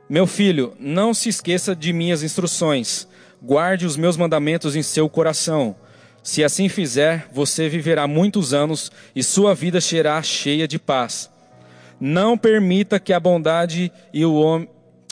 Meu 0.09 0.27
filho, 0.27 0.77
não 0.79 1.12
se 1.12 1.29
esqueça 1.29 1.75
de 1.75 1.93
minhas 1.93 2.23
instruções, 2.23 3.09
guarde 3.43 3.87
os 3.87 3.97
meus 3.97 4.16
mandamentos 4.16 4.77
em 4.77 4.83
seu 4.83 5.09
coração. 5.09 5.75
Se 6.23 6.45
assim 6.45 6.69
fizer, 6.69 7.29
você 7.33 7.69
viverá 7.69 8.07
muitos 8.07 8.55
anos 8.55 8.93
e 9.16 9.23
sua 9.23 9.55
vida 9.55 9.81
será 9.81 10.23
cheia 10.23 10.69
de 10.69 10.79
paz. 10.79 11.29
Não 12.01 12.37
permita 12.39 12.99
que 12.99 13.13
a 13.13 13.21
bondade 13.21 13.93
e 14.13 14.25
o 14.25 14.35
homem 14.35 14.69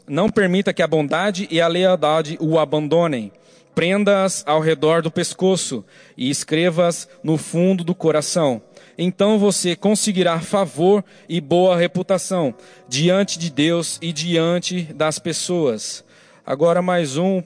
não 0.08 0.30
permita 0.30 0.72
que 0.72 0.82
a 0.82 0.86
bondade 0.86 1.46
e 1.50 1.60
a 1.60 1.68
lealdade 1.68 2.38
o 2.40 2.58
abandonem. 2.58 3.30
Prenda-as 3.74 4.42
ao 4.46 4.60
redor 4.60 5.02
do 5.02 5.10
pescoço 5.10 5.84
e 6.16 6.30
escreva-as 6.30 7.08
no 7.22 7.36
fundo 7.36 7.84
do 7.84 7.94
coração. 7.94 8.60
Então 8.96 9.38
você 9.38 9.76
conseguirá 9.76 10.40
favor 10.40 11.04
e 11.28 11.40
boa 11.40 11.76
reputação 11.76 12.52
diante 12.88 13.38
de 13.38 13.50
Deus 13.50 13.98
e 14.02 14.12
diante 14.12 14.82
das 14.82 15.20
pessoas. 15.20 16.04
Agora 16.44 16.82
mais 16.82 17.16
um 17.16 17.40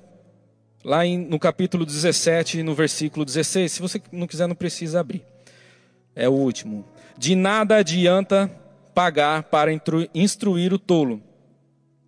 lá 0.83 1.05
em, 1.05 1.18
no 1.18 1.38
capítulo 1.38 1.85
17, 1.85 2.62
no 2.62 2.74
versículo 2.74 3.26
16. 3.26 3.72
Se 3.72 3.83
você 3.83 4.00
não 4.11 4.26
quiser, 4.26 4.46
não 4.46 4.55
precisa 4.55 5.00
abrir. 5.00 5.22
É 6.16 6.28
o 6.28 6.33
último. 6.33 6.85
De 7.18 7.35
nada 7.35 7.76
adianta 7.76 8.50
pagar 8.94 9.44
para 9.44 9.70
instruir 10.14 10.72
o 10.72 10.78
tolo, 10.78 11.22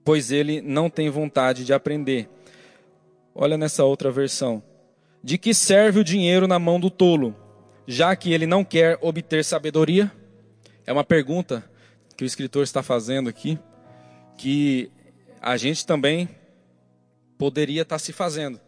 pois 0.05 0.31
ele 0.31 0.61
não 0.61 0.90
tem 0.90 1.09
vontade 1.09 1.64
de 1.64 1.73
aprender. 1.73 2.29
Olha 3.35 3.57
nessa 3.57 3.85
outra 3.85 4.11
versão. 4.11 4.62
De 5.23 5.38
que 5.38 5.55
serve 5.55 6.01
o 6.01 6.05
dinheiro 6.05 6.47
na 6.47 6.59
mão 6.59 6.79
do 6.79 6.90
tolo, 6.90 7.35
já 7.87 8.14
que 8.14 8.33
ele 8.33 8.47
não 8.47 8.62
quer 8.64 8.99
obter 9.01 9.44
sabedoria? 9.44 10.12
É 10.87 10.92
uma 10.92 11.05
pergunta 11.05 11.64
que 12.16 12.25
o 12.25 12.27
escritor 12.27 12.62
está 12.62 12.83
fazendo 12.83 13.29
aqui, 13.29 13.59
que 14.37 14.90
a 15.40 15.57
gente 15.57 15.87
também 15.87 16.29
poderia 17.38 17.83
estar 17.83 17.99
se 17.99 18.12
fazendo. 18.12 18.61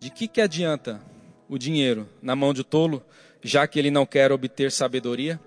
De 0.00 0.10
que, 0.10 0.26
que 0.26 0.40
adianta 0.40 1.00
o 1.48 1.58
dinheiro 1.58 2.08
na 2.22 2.34
mão 2.34 2.54
de 2.54 2.64
tolo, 2.64 3.04
já 3.42 3.66
que 3.66 3.78
ele 3.78 3.90
não 3.90 4.06
quer 4.06 4.32
obter 4.32 4.72
sabedoria? 4.72 5.38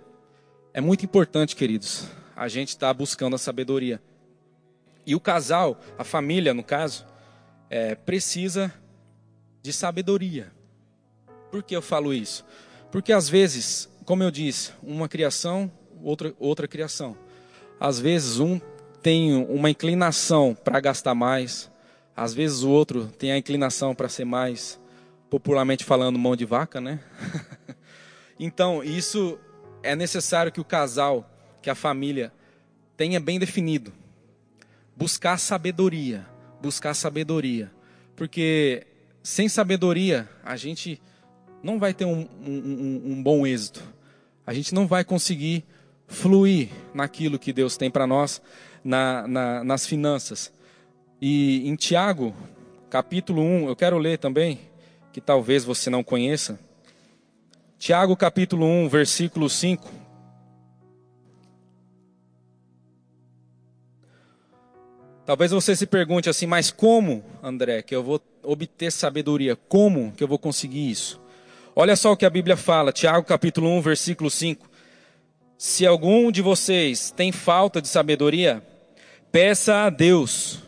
É 0.73 0.79
muito 0.79 1.03
importante, 1.03 1.53
queridos, 1.53 2.07
a 2.33 2.47
gente 2.47 2.69
estar 2.69 2.87
tá 2.87 2.93
buscando 2.93 3.35
a 3.35 3.39
sabedoria. 3.39 4.01
E 5.05 5.13
o 5.13 5.19
casal, 5.19 5.77
a 5.97 6.03
família, 6.05 6.53
no 6.53 6.63
caso, 6.63 7.05
é, 7.69 7.93
precisa 7.93 8.73
de 9.61 9.73
sabedoria. 9.73 10.49
Por 11.51 11.61
que 11.61 11.75
eu 11.75 11.81
falo 11.81 12.13
isso? 12.13 12.45
Porque 12.89 13.11
às 13.11 13.27
vezes, 13.27 13.89
como 14.05 14.23
eu 14.23 14.31
disse, 14.31 14.71
uma 14.81 15.09
criação, 15.09 15.69
outra, 16.01 16.33
outra 16.39 16.69
criação. 16.69 17.17
Às 17.77 17.99
vezes 17.99 18.39
um 18.39 18.57
tem 19.01 19.33
uma 19.49 19.69
inclinação 19.69 20.55
para 20.55 20.79
gastar 20.79 21.13
mais, 21.13 21.69
às 22.15 22.33
vezes 22.33 22.63
o 22.63 22.69
outro 22.69 23.07
tem 23.17 23.33
a 23.33 23.37
inclinação 23.37 23.93
para 23.93 24.07
ser 24.07 24.23
mais, 24.23 24.79
popularmente 25.29 25.83
falando, 25.83 26.17
mão 26.17 26.35
de 26.35 26.45
vaca, 26.45 26.79
né? 26.79 27.01
então, 28.39 28.81
isso 28.81 29.37
é 29.83 29.95
necessário 29.95 30.51
que 30.51 30.61
o 30.61 30.65
casal, 30.65 31.29
que 31.61 31.69
a 31.69 31.75
família 31.75 32.31
tenha 32.95 33.19
bem 33.19 33.39
definido. 33.39 33.91
Buscar 34.95 35.37
sabedoria, 35.37 36.25
buscar 36.61 36.93
sabedoria. 36.93 37.71
Porque 38.15 38.85
sem 39.23 39.47
sabedoria, 39.49 40.29
a 40.43 40.55
gente 40.55 41.01
não 41.63 41.79
vai 41.79 41.93
ter 41.93 42.05
um, 42.05 42.27
um, 42.45 43.01
um 43.05 43.23
bom 43.23 43.45
êxito. 43.45 43.83
A 44.45 44.53
gente 44.53 44.73
não 44.73 44.87
vai 44.87 45.03
conseguir 45.03 45.63
fluir 46.07 46.69
naquilo 46.93 47.39
que 47.39 47.53
Deus 47.53 47.77
tem 47.77 47.89
para 47.89 48.05
nós, 48.05 48.41
na, 48.83 49.27
na, 49.27 49.63
nas 49.63 49.85
finanças. 49.85 50.51
E 51.21 51.67
em 51.67 51.75
Tiago, 51.75 52.35
capítulo 52.89 53.41
1, 53.41 53.69
eu 53.69 53.75
quero 53.75 53.97
ler 53.97 54.17
também, 54.17 54.59
que 55.13 55.21
talvez 55.21 55.63
você 55.63 55.89
não 55.89 56.03
conheça. 56.03 56.59
Tiago, 57.81 58.15
capítulo 58.15 58.63
1, 58.63 58.89
versículo 58.89 59.49
5. 59.49 59.91
Talvez 65.25 65.49
você 65.49 65.75
se 65.75 65.87
pergunte 65.87 66.29
assim, 66.29 66.45
mas 66.45 66.69
como, 66.69 67.23
André, 67.41 67.81
que 67.81 67.95
eu 67.95 68.03
vou 68.03 68.21
obter 68.43 68.91
sabedoria? 68.91 69.55
Como 69.55 70.11
que 70.11 70.23
eu 70.23 70.27
vou 70.27 70.37
conseguir 70.37 70.91
isso? 70.91 71.19
Olha 71.75 71.95
só 71.95 72.11
o 72.11 72.15
que 72.15 72.23
a 72.23 72.29
Bíblia 72.29 72.55
fala, 72.55 72.93
Tiago 72.93 73.25
capítulo 73.25 73.67
1, 73.67 73.81
versículo 73.81 74.29
5. 74.29 74.69
Se 75.57 75.83
algum 75.83 76.31
de 76.31 76.43
vocês 76.43 77.09
tem 77.09 77.31
falta 77.31 77.81
de 77.81 77.87
sabedoria, 77.87 78.61
peça 79.31 79.85
a 79.85 79.89
Deus, 79.89 80.59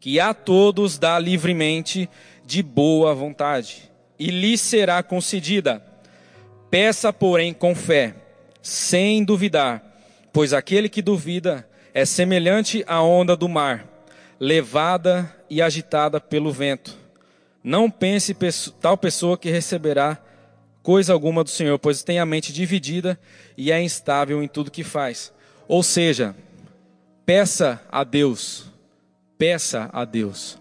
que 0.00 0.18
a 0.18 0.32
todos 0.32 0.96
dá 0.96 1.18
livremente 1.18 2.08
de 2.42 2.62
boa 2.62 3.14
vontade, 3.14 3.92
e 4.18 4.30
lhe 4.30 4.56
será 4.56 5.02
concedida. 5.02 5.92
Peça, 6.74 7.12
porém, 7.12 7.54
com 7.54 7.72
fé, 7.72 8.16
sem 8.60 9.22
duvidar, 9.22 9.80
pois 10.32 10.52
aquele 10.52 10.88
que 10.88 11.00
duvida 11.00 11.64
é 11.94 12.04
semelhante 12.04 12.82
à 12.88 13.00
onda 13.00 13.36
do 13.36 13.48
mar, 13.48 13.86
levada 14.40 15.32
e 15.48 15.62
agitada 15.62 16.20
pelo 16.20 16.50
vento. 16.50 16.98
Não 17.62 17.88
pense 17.88 18.36
tal 18.80 18.98
pessoa 18.98 19.38
que 19.38 19.50
receberá 19.50 20.18
coisa 20.82 21.12
alguma 21.12 21.44
do 21.44 21.50
Senhor, 21.50 21.78
pois 21.78 22.02
tem 22.02 22.18
a 22.18 22.26
mente 22.26 22.52
dividida 22.52 23.16
e 23.56 23.70
é 23.70 23.80
instável 23.80 24.42
em 24.42 24.48
tudo 24.48 24.68
que 24.68 24.82
faz. 24.82 25.32
Ou 25.68 25.80
seja, 25.80 26.34
peça 27.24 27.80
a 27.88 28.02
Deus 28.02 28.66
peça 29.38 29.88
a 29.92 30.04
Deus. 30.04 30.58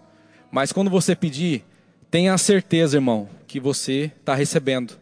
Mas 0.52 0.72
quando 0.72 0.92
você 0.92 1.16
pedir, 1.16 1.66
tenha 2.12 2.36
a 2.36 2.38
certeza, 2.38 2.98
irmão, 2.98 3.28
que 3.48 3.60
você 3.60 4.12
está 4.20 4.36
recebendo. 4.36 5.02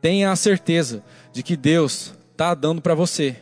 Tenha 0.00 0.30
a 0.30 0.36
certeza 0.36 1.02
de 1.32 1.42
que 1.42 1.56
Deus 1.56 2.14
está 2.32 2.54
dando 2.54 2.80
para 2.80 2.94
você. 2.94 3.36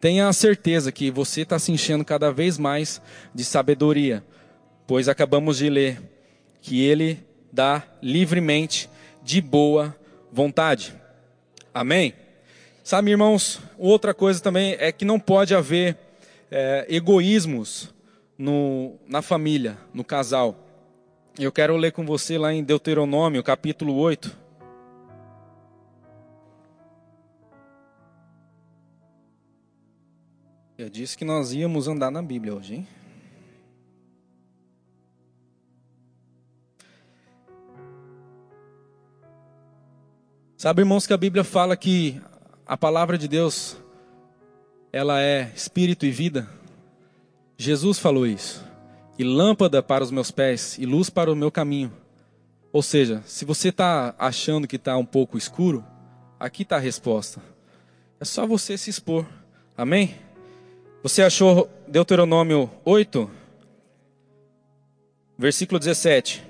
Tenha 0.00 0.28
a 0.28 0.32
certeza 0.32 0.92
que 0.92 1.10
você 1.10 1.42
está 1.42 1.58
se 1.58 1.72
enchendo 1.72 2.04
cada 2.04 2.30
vez 2.30 2.58
mais 2.58 3.00
de 3.34 3.42
sabedoria, 3.42 4.22
pois 4.86 5.08
acabamos 5.08 5.58
de 5.58 5.70
ler 5.70 6.00
que 6.60 6.84
Ele 6.84 7.24
dá 7.50 7.82
livremente, 8.02 8.90
de 9.22 9.40
boa 9.40 9.96
vontade. 10.30 10.94
Amém? 11.72 12.12
Sabe, 12.82 13.12
irmãos, 13.12 13.60
outra 13.78 14.12
coisa 14.12 14.40
também 14.40 14.76
é 14.78 14.92
que 14.92 15.06
não 15.06 15.18
pode 15.18 15.54
haver 15.54 15.96
é, 16.50 16.84
egoísmos 16.88 17.94
no, 18.36 18.98
na 19.08 19.22
família, 19.22 19.78
no 19.94 20.04
casal. 20.04 20.54
Eu 21.38 21.50
quero 21.50 21.76
ler 21.76 21.92
com 21.92 22.04
você 22.04 22.36
lá 22.36 22.52
em 22.52 22.62
Deuteronômio, 22.62 23.42
capítulo 23.42 23.94
8. 23.96 24.43
Eu 30.76 30.90
disse 30.90 31.16
que 31.16 31.24
nós 31.24 31.52
íamos 31.52 31.86
andar 31.86 32.10
na 32.10 32.20
Bíblia 32.20 32.52
hoje, 32.52 32.74
hein? 32.74 32.88
Sabe, 40.56 40.82
irmãos, 40.82 41.06
que 41.06 41.12
a 41.12 41.16
Bíblia 41.16 41.44
fala 41.44 41.76
que 41.76 42.20
a 42.66 42.76
palavra 42.76 43.16
de 43.16 43.28
Deus 43.28 43.76
ela 44.92 45.20
é 45.20 45.52
espírito 45.54 46.06
e 46.06 46.10
vida? 46.10 46.48
Jesus 47.56 48.00
falou 48.00 48.26
isso. 48.26 48.64
E 49.16 49.22
lâmpada 49.22 49.80
para 49.80 50.02
os 50.02 50.10
meus 50.10 50.32
pés 50.32 50.76
e 50.76 50.84
luz 50.84 51.08
para 51.08 51.30
o 51.30 51.36
meu 51.36 51.52
caminho. 51.52 51.92
Ou 52.72 52.82
seja, 52.82 53.22
se 53.26 53.44
você 53.44 53.68
está 53.68 54.12
achando 54.18 54.66
que 54.66 54.74
está 54.74 54.96
um 54.96 55.06
pouco 55.06 55.38
escuro, 55.38 55.84
aqui 56.40 56.62
está 56.62 56.76
a 56.76 56.80
resposta. 56.80 57.40
É 58.18 58.24
só 58.24 58.44
você 58.44 58.76
se 58.76 58.90
expor. 58.90 59.24
Amém? 59.76 60.23
Você 61.04 61.22
achou 61.22 61.68
Deuteronômio 61.86 62.70
8, 62.82 63.30
versículo 65.36 65.78
17. 65.78 66.42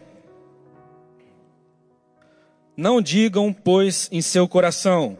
Não 2.77 3.03
digam, 3.03 3.53
pois, 3.53 4.09
em 4.13 4.23
seu 4.23 4.47
coração, 4.47 5.19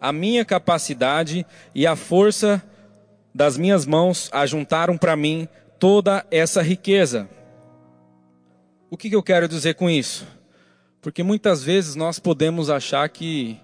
a 0.00 0.12
minha 0.12 0.44
capacidade 0.44 1.44
e 1.74 1.84
a 1.84 1.96
força 1.96 2.62
das 3.34 3.58
minhas 3.58 3.84
mãos 3.84 4.30
ajuntaram 4.32 4.96
para 4.96 5.16
mim 5.16 5.48
toda 5.80 6.24
essa 6.30 6.62
riqueza. 6.62 7.28
O 8.88 8.96
que, 8.96 9.10
que 9.10 9.16
eu 9.16 9.22
quero 9.24 9.48
dizer 9.48 9.74
com 9.74 9.90
isso? 9.90 10.24
Porque 11.02 11.24
muitas 11.24 11.60
vezes 11.60 11.96
nós 11.96 12.20
podemos 12.20 12.70
achar 12.70 13.08
que 13.08 13.58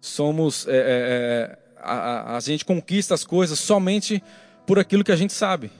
somos, 0.00 0.66
é, 0.66 0.72
é, 0.72 0.76
é 1.52 1.58
a, 1.86 2.32
a, 2.32 2.36
a 2.36 2.40
gente 2.40 2.64
conquista 2.64 3.14
as 3.14 3.24
coisas 3.24 3.58
somente 3.58 4.22
por 4.66 4.78
aquilo 4.78 5.04
que 5.04 5.12
a 5.12 5.16
gente 5.16 5.32
sabe. 5.32 5.70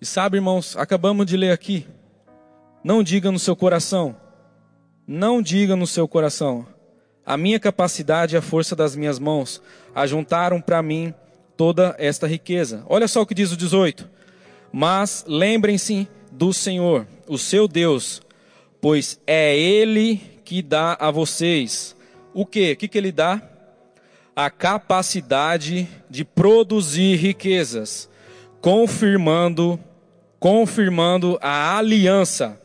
E 0.00 0.06
sabe, 0.06 0.36
irmãos, 0.36 0.76
acabamos 0.76 1.26
de 1.26 1.36
ler 1.36 1.50
aqui. 1.50 1.86
Não 2.84 3.02
diga 3.02 3.32
no 3.32 3.38
seu 3.38 3.56
coração, 3.56 4.14
não 5.06 5.42
diga 5.42 5.74
no 5.74 5.86
seu 5.86 6.06
coração, 6.06 6.66
a 7.26 7.36
minha 7.36 7.58
capacidade 7.58 8.34
e 8.34 8.38
a 8.38 8.42
força 8.42 8.76
das 8.76 8.94
minhas 8.94 9.18
mãos 9.18 9.60
ajuntaram 9.94 10.60
para 10.60 10.82
mim 10.82 11.12
toda 11.56 11.94
esta 11.98 12.26
riqueza. 12.26 12.84
Olha 12.86 13.08
só 13.08 13.22
o 13.22 13.26
que 13.26 13.34
diz 13.34 13.52
o 13.52 13.56
18. 13.56 14.08
Mas 14.72 15.24
lembrem-se 15.26 16.08
do 16.30 16.52
Senhor, 16.52 17.06
o 17.26 17.36
seu 17.36 17.66
Deus, 17.66 18.22
pois 18.80 19.20
é 19.26 19.58
Ele 19.58 20.16
que 20.44 20.62
dá 20.62 20.96
a 21.00 21.10
vocês 21.10 21.96
o 22.32 22.46
que? 22.46 22.72
O 22.72 22.76
que, 22.76 22.86
que 22.86 22.96
Ele 22.96 23.10
dá? 23.10 23.42
A 24.40 24.50
capacidade 24.50 25.88
de 26.08 26.24
produzir 26.24 27.16
riquezas, 27.16 28.08
confirmando, 28.60 29.80
confirmando 30.38 31.36
a 31.42 31.76
aliança 31.76 32.56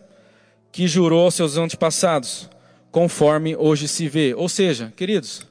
que 0.71 0.87
jurou 0.87 1.25
aos 1.25 1.33
seus 1.33 1.57
antepassados, 1.57 2.47
conforme 2.91 3.55
hoje 3.55 3.87
se 3.87 4.07
vê. 4.07 4.35
Ou 4.35 4.47
seja, 4.47 4.93
queridos, 4.95 5.47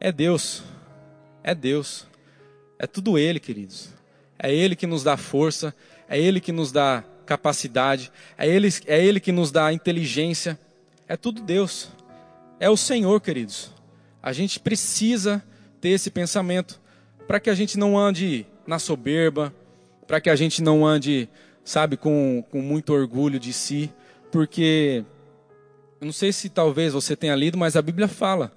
é 0.00 0.10
Deus. 0.10 0.64
É 1.44 1.54
Deus. 1.54 2.04
É 2.76 2.84
tudo 2.84 3.16
Ele, 3.16 3.38
queridos. 3.38 3.88
É 4.36 4.52
Ele 4.52 4.74
que 4.74 4.88
nos 4.88 5.04
dá 5.04 5.16
força, 5.16 5.72
é 6.08 6.18
Ele 6.18 6.40
que 6.40 6.50
nos 6.50 6.72
dá 6.72 7.04
capacidade, 7.24 8.10
é 8.36 8.48
Ele, 8.48 8.68
é 8.88 9.00
Ele 9.00 9.20
que 9.20 9.30
nos 9.30 9.52
dá 9.52 9.72
inteligência. 9.72 10.58
É 11.06 11.16
tudo 11.16 11.40
Deus. 11.40 11.88
É 12.58 12.68
o 12.68 12.76
Senhor, 12.76 13.20
queridos. 13.20 13.80
A 14.22 14.32
gente 14.32 14.60
precisa 14.60 15.42
ter 15.80 15.90
esse 15.90 16.10
pensamento 16.10 16.80
para 17.26 17.40
que 17.40 17.50
a 17.50 17.54
gente 17.54 17.78
não 17.78 17.98
ande 17.98 18.46
na 18.66 18.78
soberba, 18.78 19.52
para 20.06 20.20
que 20.20 20.30
a 20.30 20.36
gente 20.36 20.62
não 20.62 20.86
ande, 20.86 21.28
sabe, 21.64 21.96
com, 21.96 22.44
com 22.50 22.60
muito 22.60 22.92
orgulho 22.92 23.40
de 23.40 23.52
si, 23.52 23.92
porque 24.30 25.04
eu 26.00 26.06
não 26.06 26.12
sei 26.12 26.32
se 26.32 26.48
talvez 26.48 26.92
você 26.92 27.16
tenha 27.16 27.34
lido, 27.34 27.58
mas 27.58 27.76
a 27.76 27.82
Bíblia 27.82 28.06
fala 28.06 28.52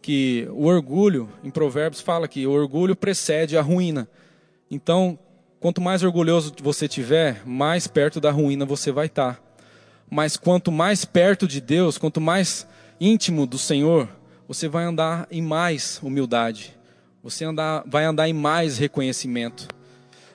que 0.00 0.46
o 0.50 0.66
orgulho, 0.66 1.28
em 1.42 1.50
Provérbios 1.50 2.00
fala 2.00 2.28
que 2.28 2.46
o 2.46 2.52
orgulho 2.52 2.94
precede 2.94 3.56
a 3.56 3.62
ruína. 3.62 4.08
Então, 4.70 5.18
quanto 5.58 5.80
mais 5.80 6.02
orgulhoso 6.02 6.54
você 6.62 6.88
tiver, 6.88 7.42
mais 7.44 7.86
perto 7.86 8.20
da 8.20 8.30
ruína 8.30 8.64
você 8.64 8.92
vai 8.92 9.06
estar. 9.06 9.42
Mas 10.08 10.36
quanto 10.36 10.72
mais 10.72 11.04
perto 11.04 11.46
de 11.46 11.60
Deus, 11.60 11.98
quanto 11.98 12.20
mais 12.20 12.66
íntimo 13.00 13.46
do 13.46 13.58
Senhor, 13.58 14.08
você 14.50 14.66
vai 14.66 14.82
andar 14.82 15.28
em 15.30 15.40
mais 15.40 16.00
humildade. 16.02 16.76
Você 17.22 17.44
andar, 17.44 17.84
vai 17.86 18.04
andar 18.04 18.28
em 18.28 18.32
mais 18.32 18.78
reconhecimento. 18.78 19.68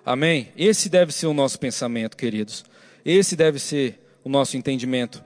Amém? 0.06 0.54
Esse 0.56 0.88
deve 0.88 1.12
ser 1.12 1.28
o 1.28 1.34
nosso 1.34 1.60
pensamento, 1.60 2.16
queridos. 2.16 2.64
Esse 3.04 3.36
deve 3.36 3.60
ser 3.60 4.00
o 4.24 4.30
nosso 4.30 4.56
entendimento. 4.56 5.22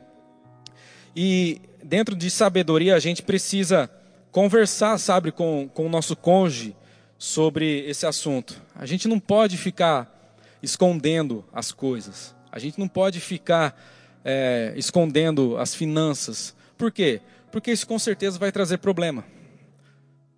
E 1.15 1.61
dentro 1.83 2.15
de 2.15 2.31
sabedoria, 2.31 2.95
a 2.95 2.99
gente 2.99 3.21
precisa 3.21 3.87
conversar, 4.31 4.97
sabe, 4.97 5.31
com, 5.31 5.69
com 5.71 5.85
o 5.85 5.89
nosso 5.89 6.15
cônjuge 6.15 6.75
sobre 7.15 7.87
esse 7.87 8.07
assunto. 8.07 8.59
A 8.73 8.87
gente 8.87 9.07
não 9.07 9.19
pode 9.19 9.55
ficar 9.55 10.33
escondendo 10.63 11.45
as 11.53 11.71
coisas. 11.71 12.33
A 12.51 12.57
gente 12.57 12.79
não 12.79 12.87
pode 12.87 13.19
ficar 13.19 13.79
é, 14.25 14.73
escondendo 14.75 15.59
as 15.59 15.75
finanças. 15.75 16.55
Por 16.75 16.91
quê? 16.91 17.21
Porque 17.51 17.71
isso 17.71 17.87
com 17.87 17.97
certeza 17.97 18.37
vai 18.37 18.51
trazer 18.51 18.77
problema. 18.77 19.23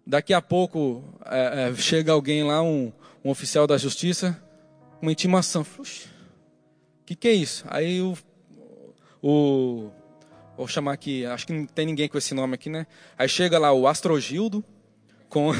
Daqui 0.05 0.33
a 0.33 0.41
pouco 0.41 1.03
é, 1.25 1.69
é, 1.69 1.75
chega 1.75 2.11
alguém 2.11 2.43
lá, 2.43 2.61
um, 2.61 2.91
um, 3.23 3.29
oficial 3.29 3.67
da 3.67 3.77
justiça, 3.77 4.41
uma 5.01 5.11
intimação. 5.11 5.61
O 5.61 7.05
que, 7.05 7.15
que 7.15 7.27
é 7.27 7.33
isso? 7.33 7.65
Aí 7.69 8.01
o, 8.01 8.17
o 9.21 9.91
Vou 10.61 10.67
chamar 10.67 10.93
aqui, 10.93 11.25
acho 11.25 11.47
que 11.47 11.53
não 11.53 11.65
tem 11.65 11.87
ninguém 11.87 12.07
com 12.07 12.19
esse 12.19 12.35
nome 12.35 12.53
aqui, 12.53 12.69
né? 12.69 12.85
Aí 13.17 13.27
chega 13.27 13.57
lá 13.57 13.73
o 13.73 13.87
Astrogildo 13.87 14.63
com. 15.27 15.51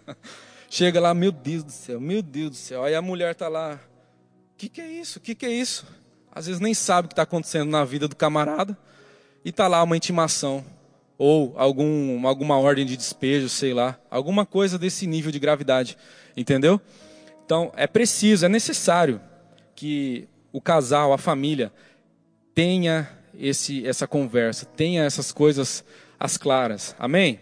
chega 0.68 1.00
lá, 1.00 1.14
meu 1.14 1.32
Deus 1.32 1.62
do 1.62 1.72
céu, 1.72 1.98
meu 1.98 2.20
Deus 2.20 2.50
do 2.50 2.56
céu. 2.56 2.84
Aí 2.84 2.94
a 2.94 3.00
mulher 3.00 3.34
tá 3.34 3.48
lá. 3.48 3.80
O 4.52 4.56
que, 4.58 4.68
que 4.68 4.82
é 4.82 4.86
isso? 4.86 5.18
O 5.18 5.22
que, 5.22 5.34
que 5.34 5.46
é 5.46 5.50
isso? 5.50 5.86
Às 6.30 6.46
vezes 6.46 6.60
nem 6.60 6.74
sabe 6.74 7.06
o 7.06 7.08
que 7.08 7.12
está 7.12 7.22
acontecendo 7.22 7.70
na 7.70 7.86
vida 7.86 8.06
do 8.06 8.14
camarada. 8.14 8.76
E 9.42 9.50
tá 9.50 9.66
lá 9.66 9.82
uma 9.82 9.96
intimação. 9.96 10.62
Ou 11.16 11.54
algum, 11.56 12.26
alguma 12.26 12.58
ordem 12.58 12.84
de 12.84 12.96
despejo, 12.96 13.48
sei 13.48 13.72
lá. 13.72 13.98
Alguma 14.10 14.44
coisa 14.44 14.78
desse 14.78 15.06
nível 15.06 15.30
de 15.30 15.38
gravidade. 15.38 15.96
Entendeu? 16.36 16.80
Então 17.44 17.72
é 17.76 17.86
preciso, 17.86 18.46
é 18.46 18.48
necessário 18.48 19.20
que 19.74 20.28
o 20.52 20.60
casal, 20.60 21.12
a 21.12 21.18
família, 21.18 21.72
tenha 22.54 23.08
esse, 23.38 23.86
essa 23.86 24.06
conversa, 24.06 24.64
tenha 24.64 25.04
essas 25.04 25.32
coisas 25.32 25.84
as 26.18 26.36
claras. 26.36 26.94
Amém? 26.98 27.40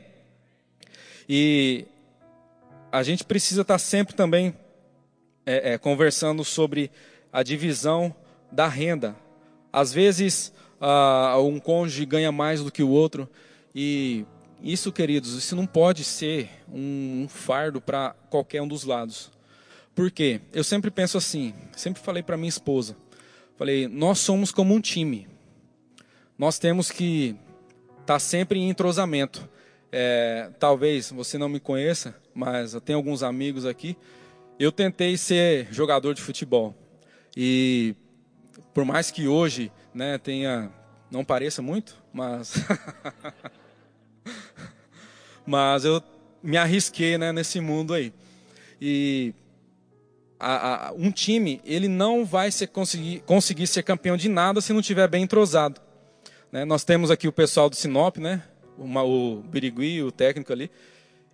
E 1.29 1.87
a 2.91 3.03
gente 3.03 3.25
precisa 3.25 3.63
estar 3.63 3.79
sempre 3.79 4.15
também 4.15 4.55
é, 5.47 5.73
é, 5.73 5.79
conversando 5.79 6.45
sobre 6.45 6.91
a 7.33 7.43
divisão 7.43 8.15
da 8.51 8.67
renda. 8.67 9.17
Às 9.73 9.93
vezes, 9.93 10.53
uh, 10.81 11.41
um 11.41 11.59
cônjuge 11.59 12.05
ganha 12.05 12.31
mais 12.31 12.63
do 12.63 12.71
que 12.71 12.83
o 12.83 12.91
outro, 12.91 13.29
e 13.75 14.25
isso, 14.63 14.93
queridos, 14.93 15.35
isso 15.35 15.57
não 15.57 15.67
pode 15.67 16.05
ser 16.05 16.49
um, 16.73 17.27
fardo 17.29 17.81
para 17.81 18.15
qualquer 18.31 18.63
um 18.63 18.69
dos 18.69 18.85
lados. 18.85 19.31
Por 19.95 20.11
quê? 20.11 20.41
Eu 20.53 20.65
sempre 20.65 20.91
penso 20.91 21.19
assim, 21.19 21.55
sempre 21.77 22.03
falei 22.03 22.23
para 22.23 22.37
minha 22.37 22.49
esposa, 22.49 22.97
falei, 23.57 23.89
nós 23.89 24.19
somos 24.19 24.51
como 24.51 24.75
um 24.75 24.81
time 24.81 25.29
nós 26.43 26.59
temos 26.59 26.91
que 26.91 27.37
estar 28.01 28.15
tá 28.15 28.19
sempre 28.19 28.59
em 28.59 28.69
entrosamento. 28.69 29.49
É, 29.93 30.51
talvez 30.59 31.13
você 31.13 31.39
não 31.39 31.49
me 31.49 31.61
conheça, 31.61 32.17
mas 32.35 32.75
eu 32.75 32.81
tenho 32.81 32.99
alguns 32.99 33.23
amigos 33.23 33.65
aqui. 33.65 33.97
Eu 34.59 34.73
tentei 34.73 35.17
ser 35.17 35.69
jogador 35.71 36.15
de 36.15 36.21
futebol 36.21 36.75
e 37.37 37.95
por 38.75 38.85
mais 38.85 39.11
que 39.13 39.29
hoje, 39.29 39.71
né, 39.95 40.19
tenha 40.19 40.69
não 41.09 41.25
pareça 41.25 41.63
muito, 41.63 41.95
mas 42.13 42.55
mas 45.47 45.85
eu 45.85 46.03
me 46.43 46.57
arrisquei, 46.57 47.17
né, 47.17 47.33
nesse 47.33 47.61
mundo 47.61 47.95
aí. 47.95 48.13
E 48.81 49.33
a, 50.39 50.89
a, 50.89 50.93
um 50.93 51.11
time 51.13 51.61
ele 51.65 51.87
não 51.87 52.25
vai 52.25 52.51
ser, 52.51 52.67
conseguir, 52.67 53.21
conseguir 53.21 53.67
ser 53.69 53.85
campeão 53.85 54.17
de 54.17 54.29
nada 54.29 54.61
se 54.61 54.73
não 54.73 54.83
tiver 54.83 55.07
bem 55.07 55.23
entrosado. 55.23 55.81
Né? 56.51 56.65
Nós 56.65 56.83
temos 56.83 57.11
aqui 57.11 57.29
o 57.29 57.33
pessoal 57.33 57.71
do 57.71 57.77
Sinop, 57.77 58.17
né? 58.19 58.43
Uma, 58.77 59.05
o 59.05 59.43
Birigui, 59.43 60.03
o 60.03 60.11
técnico 60.11 60.53
ali. 60.53 60.71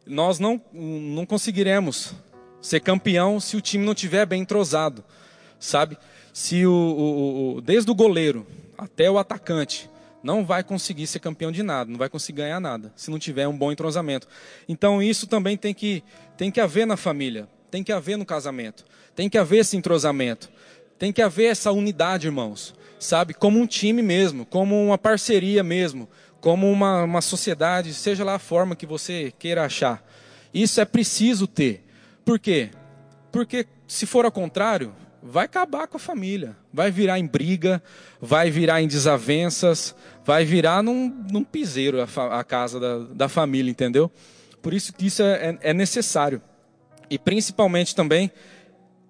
Nós 0.07 0.39
não, 0.39 0.61
não 0.73 1.25
conseguiremos 1.25 2.13
ser 2.61 2.81
campeão 2.81 3.41
se 3.41 3.57
o 3.57 3.61
time 3.61 3.85
não 3.85 3.95
tiver 3.95 4.27
bem 4.27 4.43
entrosado, 4.43 5.03
sabe? 5.59 5.97
Se 6.33 6.67
o, 6.67 6.73
o, 6.73 7.57
o, 7.57 7.61
desde 7.61 7.91
o 7.91 7.95
goleiro 7.95 8.47
até 8.77 9.11
o 9.11 9.19
atacante 9.19 9.89
não 10.29 10.45
vai 10.45 10.63
conseguir 10.63 11.07
ser 11.07 11.21
campeão 11.21 11.51
de 11.51 11.63
nada, 11.63 11.91
não 11.91 11.97
vai 11.97 12.11
conseguir 12.11 12.43
ganhar 12.43 12.61
nada, 12.61 12.93
se 12.95 13.11
não 13.11 13.19
tiver 13.19 13.49
um 13.49 13.57
bom 13.57 13.73
entrosamento. 13.73 14.29
Então 14.69 15.03
isso 15.03 15.27
também 15.27 15.57
tem 15.57 15.73
que, 15.73 16.05
tem 16.37 16.51
que 16.51 16.61
haver 16.61 16.87
na 16.87 16.99
família, 16.99 17.49
tem 17.71 17.83
que 17.83 17.91
haver 17.91 18.19
no 18.19 18.27
casamento, 18.27 18.85
tem 19.17 19.31
que 19.31 19.39
haver 19.39 19.61
esse 19.61 19.75
entrosamento, 19.75 20.51
tem 20.99 21.11
que 21.15 21.23
haver 21.23 21.47
essa 21.47 21.73
unidade, 21.73 22.27
irmãos 22.27 22.75
sabe? 22.99 23.33
Como 23.33 23.59
um 23.59 23.67
time 23.67 24.03
mesmo, 24.03 24.45
como 24.45 24.85
uma 24.85 24.99
parceria 24.99 25.63
mesmo, 25.63 26.09
como 26.41 26.71
uma, 26.71 27.05
uma 27.05 27.21
sociedade, 27.21 27.95
seja 27.95 28.25
lá 28.25 28.35
a 28.35 28.39
forma 28.39 28.77
que 28.77 28.87
você 28.87 29.33
queira 29.39 29.65
achar. 29.65 30.05
Isso 30.53 30.81
é 30.81 30.85
preciso 30.85 31.47
ter. 31.47 31.85
Por 32.25 32.39
quê? 32.39 32.71
Porque 33.31 33.67
se 33.87 34.05
for 34.05 34.25
ao 34.25 34.33
contrário, 34.33 34.93
vai 35.23 35.45
acabar 35.45 35.87
com 35.87 35.97
a 35.97 36.01
família, 36.01 36.57
vai 36.73 36.91
virar 36.91 37.19
em 37.19 37.27
briga, 37.27 37.83
vai 38.21 38.51
virar 38.51 38.83
em 38.83 38.89
desavenças, 38.89 39.95
vai 40.29 40.45
virar 40.45 40.83
num, 40.83 41.09
num 41.33 41.43
piseiro 41.43 42.03
a, 42.03 42.39
a 42.39 42.45
casa 42.45 42.79
da, 42.79 42.99
da, 42.99 43.29
família, 43.31 43.71
entendeu? 43.71 44.13
Por 44.61 44.75
isso 44.75 44.93
que 44.93 45.07
isso 45.07 45.23
é, 45.23 45.57
é, 45.63 45.71
é 45.71 45.73
necessário. 45.73 46.43
E 47.09 47.19
principalmente 47.19 47.95
também 47.95 48.31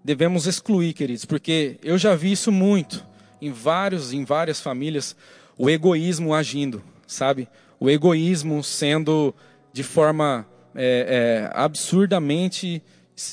devemos 0.05 0.47
excluir, 0.47 0.93
queridos, 0.93 1.25
porque 1.25 1.77
eu 1.83 1.99
já 1.99 2.15
vi 2.15 2.31
isso 2.31 2.53
muito 2.53 3.05
em 3.43 3.51
vários, 3.51 4.13
em 4.13 4.25
várias 4.25 4.61
famílias, 4.61 5.17
o 5.57 5.69
egoísmo 5.69 6.33
agindo, 6.33 6.85
sabe? 7.05 7.49
O 7.81 7.91
egoísmo 7.91 8.63
sendo 8.63 9.35
de 9.73 9.83
forma 9.83 10.47
é, 10.73 11.49
é, 11.51 11.51
absurdamente 11.53 12.81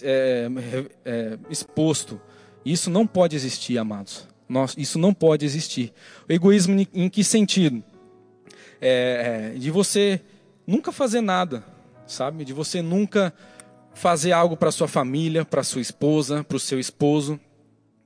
é, 0.02 0.48
é 1.06 1.38
exposto. 1.52 2.20
Isso 2.66 2.90
não 2.90 3.06
pode 3.06 3.36
existir, 3.36 3.78
amados. 3.78 4.28
Nós, 4.48 4.76
isso 4.78 5.00
não 5.00 5.14
pode 5.14 5.46
existir. 5.46 5.92
O 6.30 6.32
egoísmo 6.32 6.88
em, 6.94 7.10
que 7.10 7.24
sentido? 7.24 7.84
É, 8.80 9.52
é, 9.56 9.58
de 9.58 9.72
você 9.72 10.22
nunca 10.68 10.92
fazer 10.92 11.22
nada, 11.22 11.64
sabe? 12.06 12.46
De 12.46 12.54
você 12.54 12.82
nunca 12.82 13.34
fazer 13.94 14.32
algo 14.32 14.56
para 14.56 14.72
sua 14.72 14.88
família, 14.88 15.44
para 15.44 15.64
sua 15.64 15.82
esposa, 15.82 16.44
para 16.44 16.58
o 16.58 16.60
seu 16.60 16.80
esposo. 16.80 17.40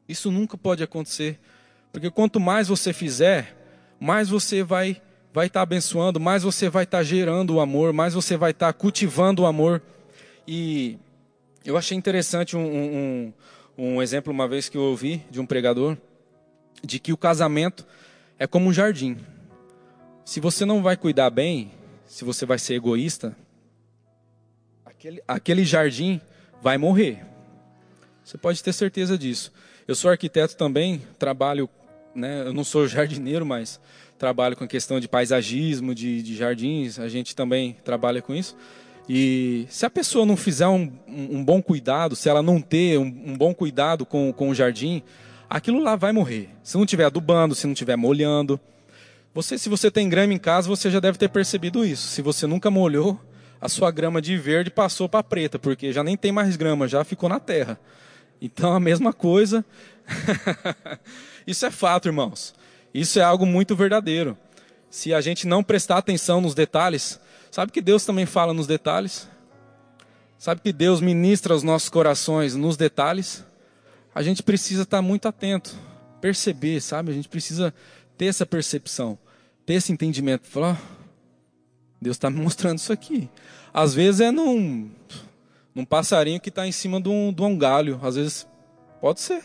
Isso 0.08 0.32
nunca 0.32 0.58
pode 0.58 0.82
acontecer, 0.82 1.40
porque 1.92 2.10
quanto 2.10 2.40
mais 2.40 2.68
você 2.68 2.94
fizer, 2.94 3.56
mais 4.00 4.30
você 4.30 4.64
vai 4.64 5.02
vai 5.32 5.46
estar 5.46 5.60
tá 5.60 5.64
abençoando, 5.64 6.20
mais 6.20 6.42
você 6.42 6.70
vai 6.70 6.86
estar 6.86 7.00
tá 7.00 7.04
gerando 7.04 7.56
o 7.56 7.60
amor, 7.60 7.94
mais 7.94 8.16
você 8.16 8.36
vai 8.36 8.50
estar 8.50 8.74
tá 8.74 8.74
cultivando 8.74 9.44
o 9.44 9.46
amor. 9.46 9.82
E 10.48 10.98
eu 11.64 11.78
achei 11.78 11.96
interessante 11.96 12.58
um, 12.58 12.66
um, 12.66 13.34
um 13.78 14.02
exemplo 14.02 14.34
uma 14.34 14.48
vez 14.48 14.70
que 14.70 14.78
eu 14.78 14.82
ouvi 14.82 15.24
de 15.30 15.40
um 15.40 15.46
pregador 15.46 15.96
de 16.84 17.00
que 17.00 17.14
o 17.14 17.18
casamento 17.18 17.86
é 18.38 18.48
como 18.48 18.70
um 18.70 18.74
jardim. 18.74 19.18
Se 20.26 20.40
você 20.40 20.66
não 20.66 20.82
vai 20.82 20.96
cuidar 20.96 21.30
bem, 21.30 21.72
se 22.06 22.24
você 22.24 22.46
vai 22.46 22.60
ser 22.60 22.76
egoísta, 22.76 23.36
aquele, 24.86 25.24
aquele 25.28 25.66
jardim 25.66 26.22
vai 26.62 26.78
morrer. 26.78 27.26
Você 28.24 28.38
pode 28.38 28.64
ter 28.64 28.74
certeza 28.74 29.18
disso. 29.18 29.52
Eu 29.88 29.96
sou 29.96 30.12
arquiteto 30.12 30.56
também, 30.56 31.02
trabalho, 31.18 31.70
né, 32.14 32.44
eu 32.46 32.54
não 32.54 32.64
sou 32.64 32.86
jardineiro, 32.88 33.46
mas 33.46 33.80
trabalho 34.18 34.56
com 34.56 34.66
a 34.66 34.68
questão 34.68 35.00
de 35.00 35.08
paisagismo, 35.08 35.96
de, 35.96 36.22
de 36.22 36.36
jardins, 36.36 37.00
a 37.00 37.08
gente 37.08 37.36
também 37.36 37.78
trabalha 37.84 38.22
com 38.22 38.36
isso. 38.36 38.56
E 39.08 39.66
se 39.70 39.86
a 39.86 39.90
pessoa 39.90 40.26
não 40.26 40.38
fizer 40.38 40.68
um, 40.68 40.92
um 41.08 41.44
bom 41.44 41.62
cuidado, 41.62 42.16
se 42.16 42.30
ela 42.30 42.44
não 42.44 42.62
ter 42.62 43.00
um, 43.00 43.06
um, 43.06 43.36
bom 43.36 43.56
cuidado 43.56 44.06
com, 44.06 44.32
com 44.32 44.50
o 44.50 44.54
jardim, 44.54 45.02
aquilo 45.50 45.82
lá 45.82 45.96
vai 45.96 46.12
morrer. 46.12 46.50
Se 46.64 46.78
não 46.78 46.86
tiver 46.86 47.06
adubando, 47.06 47.56
se 47.56 47.66
não 47.66 47.74
tiver 47.74 47.96
molhando. 47.96 48.60
Você, 49.34 49.58
se 49.58 49.70
você 49.70 49.90
tem 49.90 50.08
grama 50.08 50.34
em 50.34 50.38
casa, 50.38 50.68
você 50.68 50.92
já 50.92 51.00
deve 51.00 51.18
ter 51.18 51.30
percebido 51.30 51.84
isso. 51.86 52.08
Se 52.08 52.22
você 52.22 52.46
nunca 52.46 52.70
molhou, 52.70 53.20
a 53.60 53.68
sua 53.68 53.92
grama 53.92 54.22
de 54.22 54.38
verde 54.38 54.70
passou 54.70 55.10
para 55.10 55.24
preta, 55.24 55.58
porque 55.58 55.92
já 55.92 56.04
nem 56.04 56.16
tem 56.16 56.32
mais 56.32 56.56
grama, 56.56 56.88
já 56.88 57.04
ficou 57.04 57.28
na 57.28 57.40
terra. 57.40 57.80
Então 58.42 58.74
a 58.74 58.80
mesma 58.80 59.12
coisa. 59.12 59.66
isso 61.46 61.66
é 61.66 61.72
fato, 61.72 62.08
irmãos. 62.08 62.54
Isso 62.94 63.20
é 63.20 63.24
algo 63.24 63.46
muito 63.46 63.76
verdadeiro. 63.76 64.38
Se 64.90 65.14
a 65.14 65.22
gente 65.22 65.46
não 65.46 65.64
prestar 65.64 65.98
atenção 65.98 66.42
nos 66.42 66.56
detalhes, 66.56 67.20
sabe 67.52 67.72
que 67.72 67.82
Deus 67.82 68.06
também 68.06 68.26
fala 68.26 68.54
nos 68.54 68.66
detalhes? 68.66 69.28
Sabe 70.38 70.62
que 70.62 70.72
Deus 70.72 71.02
ministra 71.02 71.54
os 71.54 71.64
nossos 71.64 71.90
corações 71.90 72.56
nos 72.56 72.78
detalhes? 72.78 73.46
A 74.14 74.22
gente 74.22 74.44
precisa 74.44 74.84
estar 74.84 75.02
muito 75.02 75.28
atento, 75.28 75.76
perceber, 76.20 76.82
sabe? 76.82 77.12
A 77.12 77.14
gente 77.14 77.30
precisa 77.30 77.74
ter 78.18 78.26
essa 78.26 78.46
percepção, 78.46 79.18
ter 79.66 79.76
esse 79.76 79.92
entendimento. 79.92 80.48
Falar, 80.48 80.82
Deus 82.02 82.16
está 82.16 82.30
me 82.30 82.42
mostrando 82.42 82.80
isso 82.80 82.92
aqui. 82.92 83.30
Às 83.74 83.94
vezes 83.94 84.22
é 84.22 84.32
num, 84.32 84.90
num 85.74 85.86
passarinho 85.86 86.40
que 86.40 86.50
está 86.50 86.68
em 86.68 86.72
cima 86.72 87.00
de 87.00 87.10
um, 87.10 87.32
de 87.32 87.42
um 87.42 87.58
galho. 87.58 88.00
Às 88.04 88.16
vezes 88.16 88.48
pode 89.00 89.20
ser. 89.22 89.44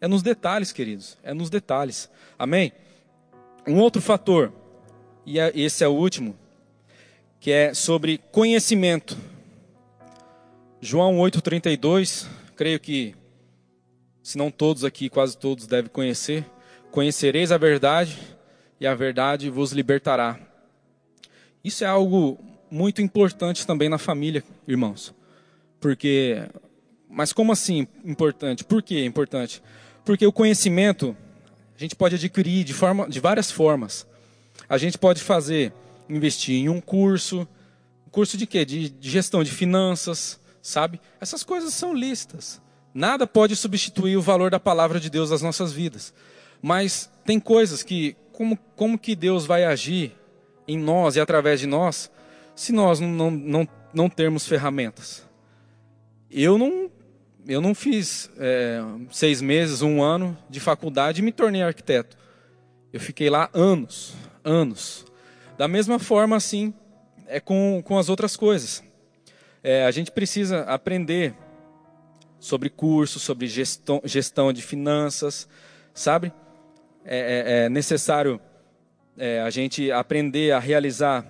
É 0.00 0.08
nos 0.08 0.22
detalhes, 0.22 0.72
queridos. 0.72 1.16
É 1.22 1.32
nos 1.32 1.48
detalhes. 1.48 2.10
Amém? 2.38 2.72
Um 3.66 3.78
outro 3.78 4.02
fator, 4.02 4.52
e 5.24 5.38
é, 5.38 5.52
esse 5.54 5.84
é 5.84 5.88
o 5.88 5.92
último, 5.92 6.36
que 7.38 7.52
é 7.52 7.72
sobre 7.72 8.18
conhecimento. 8.32 9.16
João 10.80 11.18
8,32, 11.18 12.26
creio 12.56 12.80
que, 12.80 13.14
se 14.22 14.38
não 14.38 14.50
todos 14.50 14.84
aqui, 14.84 15.08
quase 15.08 15.36
todos 15.36 15.66
devem 15.66 15.90
conhecer. 15.90 16.44
Conhecereis 16.90 17.50
a 17.50 17.58
verdade, 17.58 18.18
e 18.82 18.86
a 18.86 18.94
verdade 18.94 19.48
vos 19.48 19.72
libertará. 19.72 20.38
Isso 21.62 21.84
é 21.84 21.86
algo 21.86 22.38
muito 22.70 23.00
importante 23.00 23.66
também 23.66 23.88
na 23.88 23.98
família, 23.98 24.42
irmãos. 24.66 25.14
Porque, 25.78 26.42
mas 27.08 27.32
como 27.32 27.52
assim 27.52 27.86
importante? 28.04 28.64
Por 28.64 28.82
que 28.82 29.04
importante? 29.04 29.62
Porque 30.04 30.26
o 30.26 30.32
conhecimento 30.32 31.16
a 31.76 31.78
gente 31.78 31.94
pode 31.94 32.16
adquirir 32.16 32.64
de, 32.64 32.72
forma, 32.72 33.08
de 33.08 33.20
várias 33.20 33.50
formas. 33.50 34.06
A 34.68 34.78
gente 34.78 34.98
pode 34.98 35.22
fazer, 35.22 35.72
investir 36.08 36.56
em 36.56 36.68
um 36.68 36.80
curso, 36.80 37.46
curso 38.10 38.36
de 38.36 38.46
quê? 38.46 38.64
De, 38.64 38.90
de 38.90 39.10
gestão 39.10 39.42
de 39.42 39.50
finanças, 39.50 40.40
sabe? 40.60 41.00
Essas 41.20 41.42
coisas 41.42 41.72
são 41.72 41.94
listas. 41.94 42.60
Nada 42.94 43.26
pode 43.26 43.56
substituir 43.56 44.16
o 44.16 44.22
valor 44.22 44.50
da 44.50 44.60
palavra 44.60 45.00
de 45.00 45.08
Deus 45.08 45.30
nas 45.30 45.42
nossas 45.42 45.72
vidas. 45.72 46.12
Mas 46.60 47.10
tem 47.24 47.40
coisas 47.40 47.82
que, 47.82 48.16
como, 48.32 48.58
como 48.76 48.98
que 48.98 49.16
Deus 49.16 49.46
vai 49.46 49.64
agir 49.64 50.14
em 50.68 50.78
nós 50.78 51.16
e 51.16 51.20
através 51.20 51.60
de 51.60 51.66
nós, 51.66 52.10
se 52.54 52.72
nós 52.72 53.00
não, 53.00 53.30
não, 53.30 53.68
não, 53.92 54.08
termos 54.08 54.46
ferramentas? 54.46 55.26
Eu 56.30 56.58
não, 56.58 56.90
eu 57.46 57.60
não 57.60 57.74
fiz 57.74 58.30
é, 58.38 58.80
seis 59.10 59.40
meses, 59.40 59.82
um 59.82 60.02
ano 60.02 60.36
de 60.48 60.60
faculdade 60.60 61.20
e 61.20 61.24
me 61.24 61.32
tornei 61.32 61.62
arquiteto. 61.62 62.16
Eu 62.92 63.00
fiquei 63.00 63.30
lá 63.30 63.48
anos, 63.54 64.14
anos. 64.44 65.06
Da 65.56 65.66
mesma 65.66 65.98
forma, 65.98 66.36
assim, 66.36 66.74
é 67.26 67.40
com, 67.40 67.82
com 67.84 67.98
as 67.98 68.08
outras 68.08 68.36
coisas. 68.36 68.84
É, 69.62 69.84
a 69.84 69.90
gente 69.90 70.10
precisa 70.10 70.62
aprender 70.62 71.34
sobre 72.42 72.68
cursos, 72.68 73.22
sobre 73.22 73.46
gestão, 73.46 74.02
gestão 74.04 74.52
de 74.52 74.60
finanças, 74.62 75.48
sabe? 75.94 76.32
É, 77.04 77.16
é, 77.16 77.64
é 77.64 77.68
necessário 77.68 78.40
é, 79.16 79.40
a 79.40 79.48
gente 79.48 79.92
aprender 79.92 80.50
a 80.50 80.58
realizar 80.58 81.24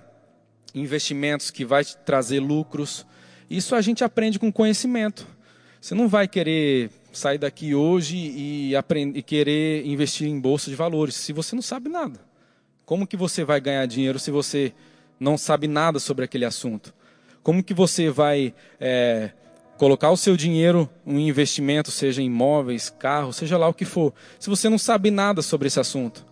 investimentos 0.73 1.51
que 1.51 1.63
vai 1.63 1.85
trazer 1.85 2.39
lucros. 2.39 3.05
Isso 3.47 3.75
a 3.75 3.81
gente 3.81 4.03
aprende 4.03 4.39
com 4.39 4.51
conhecimento. 4.51 5.27
Você 5.79 5.93
não 5.93 6.07
vai 6.07 6.27
querer 6.27 6.89
sair 7.11 7.37
daqui 7.37 7.75
hoje 7.75 8.17
e, 8.17 8.75
aprender, 8.75 9.19
e 9.19 9.21
querer 9.21 9.85
investir 9.85 10.27
em 10.27 10.39
bolsa 10.39 10.71
de 10.71 10.75
valores 10.75 11.13
se 11.13 11.31
você 11.31 11.53
não 11.53 11.61
sabe 11.61 11.89
nada. 11.89 12.19
Como 12.87 13.05
que 13.05 13.15
você 13.15 13.43
vai 13.43 13.61
ganhar 13.61 13.85
dinheiro 13.85 14.17
se 14.17 14.31
você 14.31 14.73
não 15.19 15.37
sabe 15.37 15.67
nada 15.67 15.99
sobre 15.99 16.25
aquele 16.25 16.43
assunto? 16.43 16.91
Como 17.43 17.63
que 17.63 17.73
você 17.73 18.09
vai 18.09 18.51
é, 18.79 19.29
colocar 19.83 20.11
o 20.11 20.15
seu 20.15 20.37
dinheiro 20.37 20.89
em 21.05 21.27
investimento, 21.27 21.91
seja 21.91 22.21
em 22.21 22.27
imóveis, 22.27 22.89
carro, 22.89 23.33
seja 23.33 23.57
lá 23.57 23.67
o 23.67 23.73
que 23.73 23.83
for, 23.83 24.13
se 24.39 24.49
você 24.49 24.69
não 24.69 24.77
sabe 24.77 25.11
nada 25.11 25.41
sobre 25.41 25.67
esse 25.67 25.77
assunto? 25.77 26.25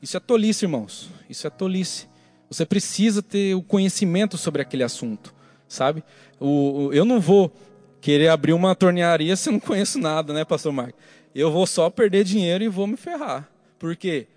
Isso 0.00 0.16
é 0.16 0.20
tolice, 0.20 0.66
irmãos. 0.66 1.10
Isso 1.28 1.48
é 1.48 1.50
tolice. 1.50 2.06
Você 2.48 2.64
precisa 2.64 3.24
ter 3.24 3.56
o 3.56 3.62
conhecimento 3.62 4.38
sobre 4.38 4.62
aquele 4.62 4.84
assunto, 4.84 5.34
sabe? 5.66 6.04
O, 6.38 6.90
eu 6.92 7.04
não 7.04 7.18
vou 7.18 7.52
querer 8.00 8.28
abrir 8.28 8.52
uma 8.52 8.72
tornearia 8.76 9.34
se 9.34 9.48
eu 9.48 9.54
não 9.54 9.60
conheço 9.60 9.98
nada, 9.98 10.32
né, 10.32 10.44
pastor 10.44 10.72
Marco? 10.72 10.96
Eu 11.34 11.50
vou 11.50 11.66
só 11.66 11.90
perder 11.90 12.22
dinheiro 12.22 12.62
e 12.62 12.68
vou 12.68 12.86
me 12.86 12.96
ferrar. 12.96 13.50
Por 13.80 13.96
quê? 13.96 14.28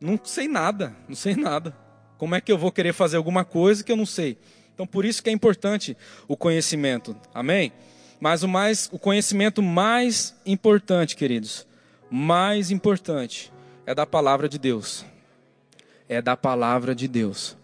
Não 0.00 0.18
sei 0.24 0.48
nada, 0.48 0.96
não 1.06 1.14
sei 1.14 1.36
nada. 1.36 1.76
Como 2.16 2.34
é 2.34 2.40
que 2.40 2.50
eu 2.50 2.56
vou 2.56 2.72
querer 2.72 2.94
fazer 2.94 3.18
alguma 3.18 3.44
coisa 3.44 3.84
que 3.84 3.92
eu 3.92 3.96
não 3.96 4.06
sei? 4.06 4.38
Então, 4.78 4.86
por 4.86 5.04
isso 5.04 5.20
que 5.20 5.28
é 5.28 5.32
importante 5.32 5.96
o 6.28 6.36
conhecimento. 6.36 7.16
Amém? 7.34 7.72
Mas 8.20 8.44
o 8.44 8.48
mais 8.48 8.88
o 8.92 8.96
conhecimento 8.96 9.60
mais 9.60 10.36
importante, 10.46 11.16
queridos, 11.16 11.66
mais 12.08 12.70
importante 12.70 13.52
é 13.84 13.92
da 13.92 14.06
palavra 14.06 14.48
de 14.48 14.56
Deus. 14.56 15.04
É 16.08 16.22
da 16.22 16.36
palavra 16.36 16.94
de 16.94 17.08
Deus. 17.08 17.56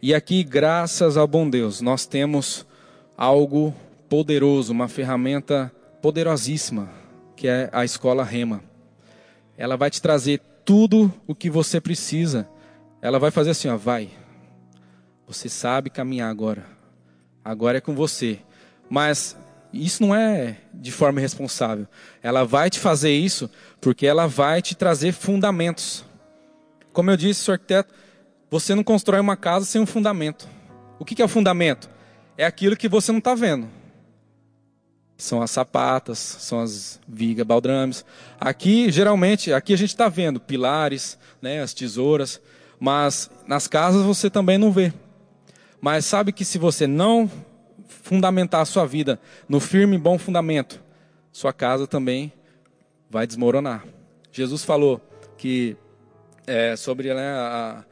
E 0.00 0.14
aqui, 0.14 0.42
graças 0.42 1.18
ao 1.18 1.28
bom 1.28 1.50
Deus, 1.50 1.82
nós 1.82 2.06
temos 2.06 2.66
algo 3.14 3.74
poderoso, 4.08 4.72
uma 4.72 4.88
ferramenta 4.88 5.70
poderosíssima, 6.00 6.88
que 7.36 7.46
é 7.46 7.68
a 7.74 7.84
escola 7.84 8.24
Rema. 8.24 8.64
Ela 9.58 9.76
vai 9.76 9.90
te 9.90 10.00
trazer 10.00 10.40
tudo 10.64 11.12
o 11.26 11.34
que 11.34 11.50
você 11.50 11.78
precisa. 11.78 12.48
Ela 13.02 13.18
vai 13.18 13.30
fazer 13.30 13.50
assim, 13.50 13.68
ó, 13.68 13.76
vai. 13.76 14.23
Você 15.26 15.48
sabe 15.48 15.90
caminhar 15.90 16.30
agora. 16.30 16.64
Agora 17.44 17.78
é 17.78 17.80
com 17.80 17.94
você. 17.94 18.38
Mas 18.88 19.36
isso 19.72 20.02
não 20.02 20.14
é 20.14 20.58
de 20.72 20.92
forma 20.92 21.20
irresponsável. 21.20 21.86
Ela 22.22 22.44
vai 22.44 22.70
te 22.70 22.78
fazer 22.78 23.12
isso 23.12 23.50
porque 23.80 24.06
ela 24.06 24.26
vai 24.26 24.60
te 24.62 24.74
trazer 24.74 25.12
fundamentos. 25.12 26.04
Como 26.92 27.10
eu 27.10 27.16
disse, 27.16 27.44
senhor 27.44 27.54
arquiteto, 27.54 27.92
você 28.50 28.74
não 28.74 28.84
constrói 28.84 29.20
uma 29.20 29.36
casa 29.36 29.64
sem 29.64 29.80
um 29.80 29.86
fundamento. 29.86 30.48
O 30.98 31.04
que 31.04 31.20
é 31.20 31.24
o 31.24 31.28
fundamento? 31.28 31.90
É 32.36 32.44
aquilo 32.44 32.76
que 32.76 32.88
você 32.88 33.10
não 33.10 33.18
está 33.18 33.34
vendo 33.34 33.68
são 35.16 35.40
as 35.42 35.50
sapatas, 35.50 36.18
são 36.18 36.60
as 36.60 37.00
vigas, 37.06 37.46
baldrames. 37.46 38.04
Aqui, 38.38 38.90
geralmente, 38.90 39.52
aqui 39.52 39.72
a 39.72 39.78
gente 39.78 39.90
está 39.90 40.08
vendo 40.08 40.40
pilares, 40.40 41.18
né, 41.40 41.62
as 41.62 41.72
tesouras, 41.72 42.40
mas 42.78 43.30
nas 43.46 43.66
casas 43.66 44.04
você 44.04 44.28
também 44.28 44.58
não 44.58 44.72
vê. 44.72 44.92
Mas 45.84 46.06
sabe 46.06 46.32
que 46.32 46.46
se 46.46 46.56
você 46.56 46.86
não 46.86 47.30
fundamentar 47.86 48.62
a 48.62 48.64
sua 48.64 48.86
vida 48.86 49.20
no 49.46 49.60
firme 49.60 49.96
e 49.96 49.98
bom 49.98 50.16
fundamento, 50.16 50.82
sua 51.30 51.52
casa 51.52 51.86
também 51.86 52.32
vai 53.10 53.26
desmoronar. 53.26 53.84
Jesus 54.32 54.64
falou 54.64 54.98
que 55.36 55.76
é, 56.46 56.74
sobre 56.74 57.12
né, 57.12 57.28
a, 57.28 57.84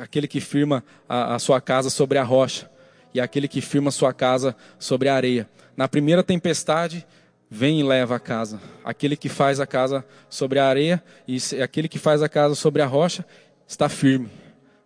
aquele 0.00 0.26
que 0.26 0.40
firma 0.40 0.82
a, 1.06 1.34
a 1.34 1.38
sua 1.38 1.60
casa 1.60 1.90
sobre 1.90 2.16
a 2.16 2.22
rocha. 2.22 2.70
e 3.12 3.20
aquele 3.20 3.46
que 3.46 3.60
firma 3.60 3.90
sua 3.90 4.14
casa 4.14 4.56
sobre 4.78 5.10
a 5.10 5.14
areia. 5.14 5.46
Na 5.76 5.86
primeira 5.86 6.22
tempestade, 6.22 7.06
vem 7.50 7.78
e 7.78 7.82
leva 7.82 8.16
a 8.16 8.20
casa. 8.20 8.58
Aquele 8.82 9.18
que 9.18 9.28
faz 9.28 9.60
a 9.60 9.66
casa 9.66 10.02
sobre 10.30 10.58
a 10.58 10.66
areia 10.66 11.04
e 11.28 11.36
aquele 11.62 11.88
que 11.88 11.98
faz 11.98 12.22
a 12.22 12.28
casa 12.28 12.54
sobre 12.54 12.80
a 12.80 12.86
rocha 12.86 13.22
está 13.68 13.86
firme, 13.90 14.30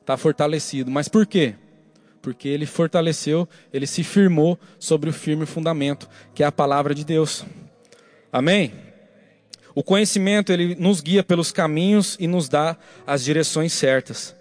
está 0.01 0.17
fortalecido. 0.17 0.91
Mas 0.91 1.07
por 1.07 1.25
quê? 1.25 1.55
Porque 2.29 2.47
ele 2.47 2.67
fortaleceu, 2.67 3.49
ele 3.73 3.87
se 3.87 4.05
firmou 4.05 4.59
sobre 4.79 5.09
o 5.09 5.15
firme 5.15 5.47
fundamento, 5.47 6.07
que 6.35 6.43
é 6.43 6.47
a 6.47 6.53
palavra 6.53 6.95
de 6.95 7.03
Deus. 7.03 7.43
Amém? 8.31 8.71
O 9.75 9.83
conhecimento 9.83 10.53
ele 10.53 10.75
nos 10.75 11.01
guia 11.01 11.25
pelos 11.25 11.51
caminhos 11.51 12.19
e 12.21 12.27
nos 12.27 12.47
dá 12.47 12.77
as 13.07 13.25
direções 13.25 13.73
certas. 13.73 14.37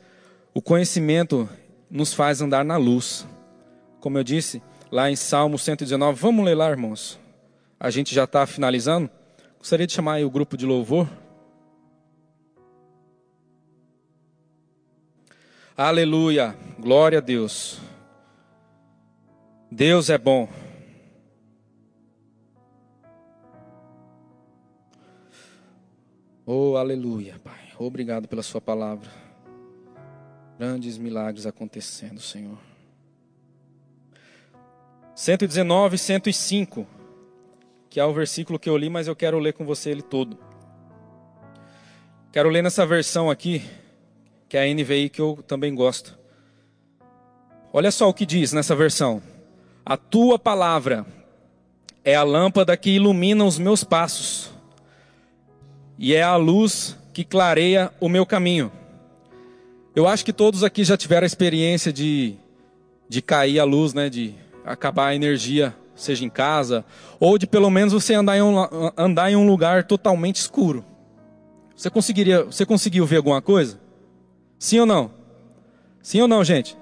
O 0.53 0.61
conhecimento 0.61 1.47
nos 1.89 2.13
faz 2.13 2.41
andar 2.41 2.65
na 2.65 2.75
luz. 2.75 3.25
Como 4.01 4.17
eu 4.17 4.23
disse 4.23 4.61
lá 4.91 5.09
em 5.09 5.15
Salmo 5.15 5.57
119, 5.57 6.19
vamos 6.19 6.43
ler 6.43 6.55
lá, 6.55 6.69
irmãos. 6.69 7.17
A 7.79 7.89
gente 7.89 8.13
já 8.13 8.25
está 8.25 8.45
finalizando. 8.45 9.09
Gostaria 9.59 9.87
de 9.87 9.93
chamar 9.93 10.21
o 10.25 10.29
grupo 10.29 10.57
de 10.57 10.65
louvor. 10.65 11.07
Aleluia, 15.79 16.57
glória 16.79 17.19
a 17.19 17.21
Deus. 17.21 17.79
Deus 19.69 20.09
é 20.09 20.17
bom. 20.17 20.49
Oh, 26.43 26.77
aleluia, 26.77 27.39
Pai. 27.43 27.73
Obrigado 27.77 28.27
pela 28.27 28.41
Sua 28.41 28.59
palavra. 28.59 29.07
Grandes 30.57 30.97
milagres 30.97 31.45
acontecendo, 31.45 32.19
Senhor. 32.19 32.57
119, 35.13 35.95
105, 35.99 36.87
que 37.87 37.99
é 37.99 38.03
o 38.03 38.13
versículo 38.15 38.57
que 38.57 38.67
eu 38.67 38.75
li, 38.75 38.89
mas 38.89 39.07
eu 39.07 39.15
quero 39.15 39.37
ler 39.37 39.53
com 39.53 39.63
você 39.63 39.91
ele 39.91 40.01
todo. 40.01 40.39
Quero 42.31 42.49
ler 42.49 42.63
nessa 42.63 42.83
versão 42.83 43.29
aqui, 43.29 43.61
que 44.49 44.57
é 44.57 44.63
a 44.63 44.73
NVI 44.73 45.09
que 45.09 45.21
eu 45.21 45.43
também 45.47 45.73
gosto. 45.75 46.17
Olha 47.73 47.91
só 47.91 48.07
o 48.09 48.13
que 48.13 48.25
diz 48.25 48.53
nessa 48.53 48.75
versão: 48.75 49.21
A 49.85 49.97
tua 49.97 50.39
palavra 50.39 51.05
é 52.03 52.15
a 52.15 52.23
lâmpada 52.23 52.77
que 52.77 52.91
ilumina 52.91 53.43
os 53.43 53.59
meus 53.59 53.83
passos, 53.83 54.51
e 55.97 56.13
é 56.13 56.23
a 56.23 56.35
luz 56.35 56.97
que 57.13 57.23
clareia 57.23 57.91
o 57.99 58.07
meu 58.07 58.25
caminho. 58.25 58.71
Eu 59.95 60.07
acho 60.07 60.23
que 60.23 60.31
todos 60.31 60.63
aqui 60.63 60.83
já 60.83 60.95
tiveram 60.95 61.25
a 61.25 61.27
experiência 61.27 61.91
de, 61.91 62.35
de 63.09 63.21
cair 63.21 63.59
a 63.59 63.63
luz, 63.63 63.93
né? 63.93 64.09
De 64.09 64.35
acabar 64.63 65.07
a 65.07 65.15
energia, 65.15 65.75
seja 65.95 66.23
em 66.23 66.29
casa, 66.29 66.85
ou 67.19 67.37
de 67.37 67.47
pelo 67.47 67.69
menos 67.69 67.93
você 67.93 68.13
andar 68.13 68.37
em 68.37 68.41
um, 68.41 68.55
andar 68.95 69.31
em 69.31 69.35
um 69.35 69.47
lugar 69.47 69.85
totalmente 69.85 70.35
escuro. 70.35 70.85
Você 71.75 71.89
conseguiria, 71.89 72.43
você 72.43 72.65
conseguiu 72.65 73.05
ver 73.05 73.17
alguma 73.17 73.41
coisa? 73.41 73.86
Sim 74.59 74.79
ou 74.79 74.85
não? 74.85 75.11
Sim 76.01 76.21
ou 76.21 76.27
não, 76.27 76.43
gente? 76.43 76.77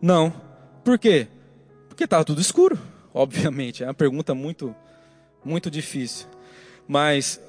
Não. 0.00 0.32
Por 0.84 0.98
quê? 0.98 1.28
Porque 1.88 2.04
estava 2.04 2.24
tudo 2.24 2.40
escuro, 2.40 2.78
obviamente. 3.12 3.82
É 3.82 3.86
uma 3.86 3.94
pergunta 3.94 4.34
muito, 4.34 4.74
muito 5.44 5.70
difícil. 5.70 6.26
Mas 6.88 7.40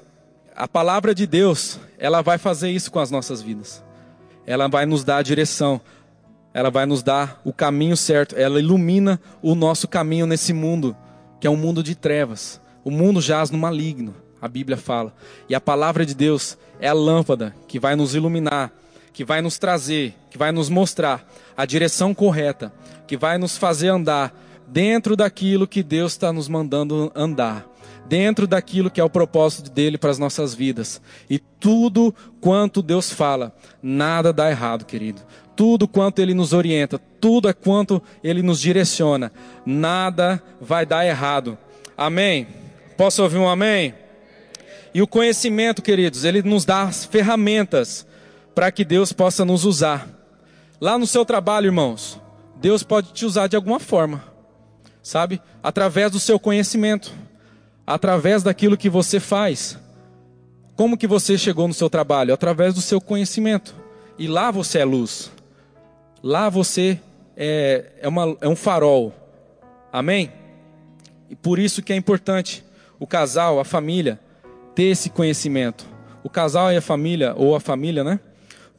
a 0.54 0.68
palavra 0.68 1.14
de 1.14 1.26
Deus, 1.26 1.78
ela 1.98 2.22
vai 2.22 2.38
fazer 2.38 2.70
isso 2.70 2.90
com 2.90 2.98
as 2.98 3.10
nossas 3.10 3.40
vidas 3.40 3.82
ela 4.46 4.68
vai 4.68 4.86
nos 4.86 5.04
dar 5.04 5.18
a 5.18 5.22
direção, 5.22 5.80
ela 6.52 6.70
vai 6.70 6.86
nos 6.86 7.02
dar 7.02 7.40
o 7.44 7.52
caminho 7.52 7.96
certo, 7.96 8.36
ela 8.36 8.58
ilumina 8.58 9.20
o 9.40 9.54
nosso 9.54 9.88
caminho 9.88 10.26
nesse 10.26 10.52
mundo, 10.52 10.96
que 11.40 11.46
é 11.46 11.50
um 11.50 11.56
mundo 11.56 11.82
de 11.82 11.94
trevas. 11.94 12.60
O 12.84 12.90
mundo 12.90 13.20
jaz 13.20 13.50
no 13.50 13.58
maligno, 13.58 14.14
a 14.40 14.48
Bíblia 14.48 14.76
fala. 14.76 15.14
E 15.48 15.54
a 15.54 15.60
palavra 15.60 16.04
de 16.04 16.14
Deus 16.14 16.58
é 16.80 16.88
a 16.88 16.92
lâmpada 16.92 17.54
que 17.66 17.78
vai 17.78 17.96
nos 17.96 18.14
iluminar, 18.14 18.72
que 19.12 19.24
vai 19.24 19.42
nos 19.42 19.58
trazer, 19.58 20.14
que 20.30 20.38
vai 20.38 20.52
nos 20.52 20.68
mostrar 20.68 21.26
a 21.56 21.64
direção 21.64 22.14
correta, 22.14 22.72
que 23.06 23.16
vai 23.16 23.38
nos 23.38 23.56
fazer 23.56 23.88
andar 23.88 24.34
dentro 24.66 25.14
daquilo 25.14 25.66
que 25.66 25.82
Deus 25.82 26.12
está 26.12 26.32
nos 26.32 26.48
mandando 26.48 27.12
andar 27.14 27.72
dentro 28.06 28.46
daquilo 28.46 28.90
que 28.90 29.00
é 29.00 29.04
o 29.04 29.10
propósito 29.10 29.70
dele 29.70 29.96
para 29.96 30.10
as 30.10 30.18
nossas 30.18 30.54
vidas. 30.54 31.00
E 31.30 31.38
tudo 31.38 32.14
quanto 32.40 32.82
Deus 32.82 33.10
fala, 33.10 33.56
nada 33.82 34.32
dá 34.32 34.50
errado, 34.50 34.84
querido. 34.84 35.22
Tudo 35.56 35.86
quanto 35.86 36.18
ele 36.18 36.34
nos 36.34 36.52
orienta, 36.52 37.00
tudo 37.20 37.48
é 37.48 37.52
quanto 37.52 38.02
ele 38.22 38.42
nos 38.42 38.60
direciona, 38.60 39.32
nada 39.64 40.42
vai 40.60 40.84
dar 40.84 41.06
errado. 41.06 41.56
Amém? 41.96 42.46
Posso 42.96 43.22
ouvir 43.22 43.38
um 43.38 43.48
amém? 43.48 43.94
E 44.94 45.00
o 45.00 45.06
conhecimento, 45.06 45.80
queridos, 45.80 46.24
ele 46.24 46.42
nos 46.42 46.64
dá 46.64 46.82
as 46.82 47.04
ferramentas 47.04 48.06
para 48.54 48.70
que 48.72 48.84
Deus 48.84 49.12
possa 49.12 49.44
nos 49.44 49.64
usar. 49.64 50.08
Lá 50.80 50.98
no 50.98 51.06
seu 51.06 51.24
trabalho, 51.24 51.66
irmãos, 51.66 52.20
Deus 52.56 52.82
pode 52.82 53.12
te 53.12 53.24
usar 53.24 53.46
de 53.46 53.56
alguma 53.56 53.78
forma, 53.78 54.24
sabe? 55.02 55.40
Através 55.62 56.10
do 56.10 56.18
seu 56.18 56.38
conhecimento 56.38 57.12
através 57.86 58.42
daquilo 58.42 58.76
que 58.76 58.88
você 58.88 59.20
faz. 59.20 59.78
Como 60.76 60.96
que 60.96 61.06
você 61.06 61.36
chegou 61.36 61.68
no 61.68 61.74
seu 61.74 61.90
trabalho? 61.90 62.32
Através 62.32 62.74
do 62.74 62.80
seu 62.80 63.00
conhecimento. 63.00 63.74
E 64.18 64.26
lá 64.26 64.50
você 64.50 64.78
é 64.78 64.84
luz. 64.84 65.30
Lá 66.22 66.48
você 66.48 66.98
é, 67.36 67.92
é, 68.00 68.08
uma, 68.08 68.36
é 68.40 68.48
um 68.48 68.56
farol. 68.56 69.12
Amém? 69.92 70.32
E 71.28 71.36
por 71.36 71.58
isso 71.58 71.82
que 71.82 71.92
é 71.92 71.96
importante 71.96 72.64
o 72.98 73.06
casal, 73.06 73.58
a 73.58 73.64
família, 73.64 74.18
ter 74.74 74.84
esse 74.84 75.10
conhecimento. 75.10 75.86
O 76.22 76.30
casal 76.30 76.72
e 76.72 76.76
a 76.76 76.82
família, 76.82 77.34
ou 77.36 77.54
a 77.54 77.60
família, 77.60 78.04
né? 78.04 78.20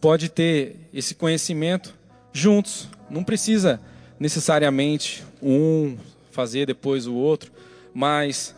Pode 0.04 0.28
ter 0.28 0.76
esse 0.94 1.16
conhecimento 1.16 1.96
juntos. 2.34 2.90
Não 3.10 3.24
precisa 3.24 3.80
necessariamente 4.20 5.24
um 5.42 5.98
fazer 6.30 6.66
depois 6.66 7.08
o 7.08 7.14
outro, 7.14 7.54
mas 7.94 8.54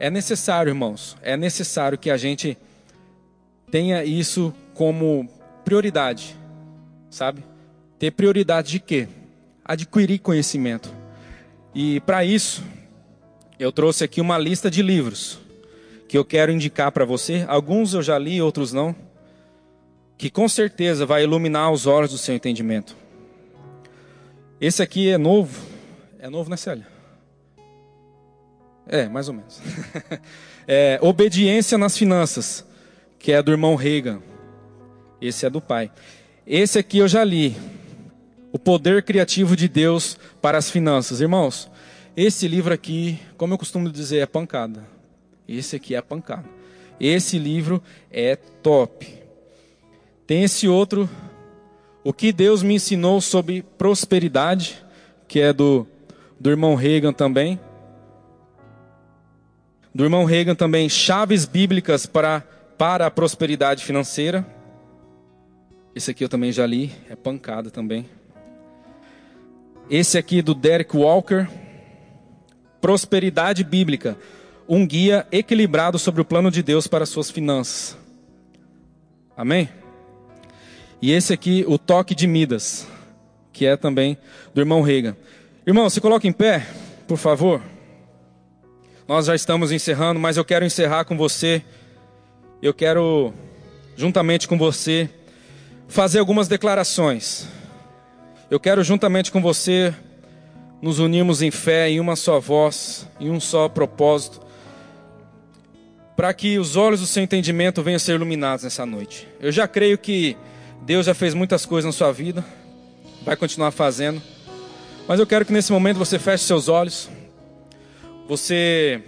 é 0.00 0.10
necessário, 0.10 0.68
irmãos, 0.68 1.16
é 1.22 1.36
necessário 1.36 1.96
que 1.96 2.10
a 2.10 2.16
gente 2.16 2.58
tenha 3.70 4.02
isso 4.02 4.52
como 4.74 5.28
prioridade, 5.64 6.36
sabe? 7.08 7.44
Ter 7.96 8.10
prioridade 8.10 8.72
de 8.72 8.80
quê? 8.80 9.06
Adquirir 9.64 10.18
conhecimento. 10.18 10.92
E 11.72 12.00
para 12.00 12.24
isso, 12.24 12.64
eu 13.60 13.70
trouxe 13.70 14.02
aqui 14.02 14.20
uma 14.20 14.36
lista 14.36 14.68
de 14.68 14.82
livros 14.82 15.38
que 16.08 16.18
eu 16.18 16.24
quero 16.24 16.50
indicar 16.50 16.90
para 16.90 17.04
você. 17.04 17.44
Alguns 17.46 17.94
eu 17.94 18.02
já 18.02 18.18
li, 18.18 18.42
outros 18.42 18.72
não. 18.72 19.09
Que 20.20 20.28
com 20.28 20.46
certeza 20.46 21.06
vai 21.06 21.22
iluminar 21.22 21.72
os 21.72 21.86
olhos 21.86 22.10
do 22.10 22.18
seu 22.18 22.34
entendimento. 22.34 22.94
Esse 24.60 24.82
aqui 24.82 25.08
é 25.08 25.16
novo. 25.16 25.66
É 26.18 26.28
novo, 26.28 26.50
né, 26.50 26.58
Célia? 26.58 26.86
É, 28.86 29.08
mais 29.08 29.28
ou 29.28 29.34
menos. 29.34 29.62
é, 30.68 30.98
Obediência 31.00 31.78
nas 31.78 31.96
Finanças, 31.96 32.66
que 33.18 33.32
é 33.32 33.42
do 33.42 33.50
irmão 33.50 33.74
Reagan. 33.76 34.20
Esse 35.22 35.46
é 35.46 35.48
do 35.48 35.58
pai. 35.58 35.90
Esse 36.46 36.78
aqui 36.78 36.98
eu 36.98 37.08
já 37.08 37.24
li. 37.24 37.56
O 38.52 38.58
Poder 38.58 39.02
Criativo 39.02 39.56
de 39.56 39.68
Deus 39.68 40.18
para 40.42 40.58
as 40.58 40.70
Finanças. 40.70 41.22
Irmãos, 41.22 41.70
esse 42.14 42.46
livro 42.46 42.74
aqui, 42.74 43.18
como 43.38 43.54
eu 43.54 43.58
costumo 43.58 43.88
dizer, 43.88 44.18
é 44.18 44.26
pancada. 44.26 44.86
Esse 45.48 45.76
aqui 45.76 45.94
é 45.94 46.02
pancada. 46.02 46.44
Esse 47.00 47.38
livro 47.38 47.82
é 48.12 48.36
top. 48.36 49.19
Tem 50.30 50.44
esse 50.44 50.68
outro, 50.68 51.10
O 52.04 52.12
que 52.12 52.30
Deus 52.30 52.62
me 52.62 52.74
ensinou 52.74 53.20
sobre 53.20 53.62
prosperidade, 53.76 54.80
que 55.26 55.40
é 55.40 55.52
do, 55.52 55.88
do 56.38 56.48
irmão 56.48 56.76
Reagan 56.76 57.12
também 57.12 57.58
do 59.92 60.04
irmão 60.04 60.24
Reagan 60.24 60.54
também, 60.54 60.88
Chaves 60.88 61.46
Bíblicas 61.46 62.06
para, 62.06 62.42
para 62.78 63.06
a 63.06 63.10
Prosperidade 63.10 63.84
Financeira. 63.84 64.46
Esse 65.96 66.12
aqui 66.12 66.22
eu 66.22 66.28
também 66.28 66.52
já 66.52 66.64
li, 66.64 66.92
é 67.10 67.16
pancada 67.16 67.68
também. 67.68 68.08
Esse 69.90 70.16
aqui 70.16 70.42
do 70.42 70.54
Derek 70.54 70.96
Walker, 70.96 71.48
Prosperidade 72.80 73.64
Bíblica, 73.64 74.16
um 74.68 74.86
guia 74.86 75.26
equilibrado 75.32 75.98
sobre 75.98 76.20
o 76.20 76.24
plano 76.24 76.52
de 76.52 76.62
Deus 76.62 76.86
para 76.86 77.04
suas 77.04 77.32
finanças. 77.32 77.98
Amém? 79.36 79.79
E 81.02 81.12
esse 81.12 81.32
aqui, 81.32 81.64
o 81.66 81.78
Toque 81.78 82.14
de 82.14 82.26
Midas, 82.26 82.86
que 83.52 83.64
é 83.64 83.76
também 83.76 84.18
do 84.54 84.60
irmão 84.60 84.82
Reagan. 84.82 85.16
Irmão, 85.66 85.88
se 85.88 86.00
coloca 86.00 86.26
em 86.26 86.32
pé, 86.32 86.66
por 87.08 87.16
favor. 87.16 87.62
Nós 89.08 89.26
já 89.26 89.34
estamos 89.34 89.72
encerrando, 89.72 90.20
mas 90.20 90.36
eu 90.36 90.44
quero 90.44 90.64
encerrar 90.64 91.04
com 91.04 91.16
você. 91.16 91.62
Eu 92.62 92.74
quero, 92.74 93.32
juntamente 93.96 94.46
com 94.46 94.58
você, 94.58 95.08
fazer 95.88 96.18
algumas 96.18 96.48
declarações. 96.48 97.48
Eu 98.50 98.60
quero, 98.60 98.84
juntamente 98.84 99.32
com 99.32 99.40
você, 99.40 99.94
nos 100.82 100.98
unirmos 100.98 101.40
em 101.40 101.50
fé, 101.50 101.88
em 101.88 101.98
uma 101.98 102.16
só 102.16 102.38
voz, 102.38 103.08
em 103.18 103.30
um 103.30 103.40
só 103.40 103.68
propósito, 103.68 104.40
para 106.14 106.34
que 106.34 106.58
os 106.58 106.76
olhos 106.76 107.00
do 107.00 107.06
seu 107.06 107.22
entendimento 107.22 107.82
venham 107.82 107.96
a 107.96 108.00
ser 108.00 108.14
iluminados 108.14 108.64
nessa 108.64 108.84
noite. 108.84 109.26
Eu 109.40 109.50
já 109.50 109.66
creio 109.66 109.96
que 109.96 110.36
Deus 110.82 111.06
já 111.06 111.14
fez 111.14 111.34
muitas 111.34 111.66
coisas 111.66 111.86
na 111.86 111.92
sua 111.92 112.12
vida, 112.12 112.44
vai 113.22 113.36
continuar 113.36 113.70
fazendo, 113.70 114.20
mas 115.06 115.18
eu 115.18 115.26
quero 115.26 115.44
que 115.44 115.52
nesse 115.52 115.72
momento 115.72 115.96
você 115.96 116.18
feche 116.18 116.44
seus 116.44 116.68
olhos. 116.68 117.08
Você 118.28 119.02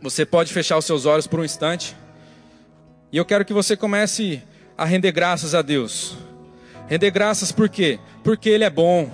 você 0.00 0.24
pode 0.24 0.52
fechar 0.52 0.78
os 0.78 0.84
seus 0.84 1.04
olhos 1.04 1.26
por 1.26 1.40
um 1.40 1.44
instante. 1.44 1.96
E 3.10 3.16
eu 3.16 3.24
quero 3.24 3.44
que 3.44 3.52
você 3.52 3.76
comece 3.76 4.40
a 4.78 4.84
render 4.84 5.10
graças 5.10 5.52
a 5.52 5.62
Deus. 5.62 6.16
Render 6.86 7.10
graças 7.10 7.50
por 7.50 7.68
quê? 7.68 7.98
Porque 8.22 8.48
Ele 8.48 8.62
é 8.62 8.70
bom, 8.70 9.10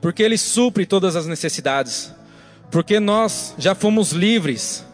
porque 0.00 0.22
Ele 0.22 0.38
supre 0.38 0.86
todas 0.86 1.14
as 1.14 1.26
necessidades, 1.26 2.10
porque 2.70 2.98
nós 2.98 3.54
já 3.58 3.74
fomos 3.74 4.12
livres 4.12 4.86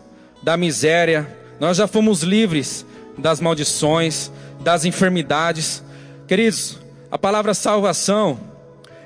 da 0.43 0.57
miséria, 0.57 1.29
nós 1.61 1.77
já 1.77 1.87
fomos 1.87 2.23
livres 2.23 2.85
das 3.17 3.39
maldições, 3.39 4.33
das 4.61 4.85
enfermidades. 4.85 5.84
Queridos, 6.27 6.79
a 7.11 7.19
palavra 7.19 7.53
salvação, 7.53 8.41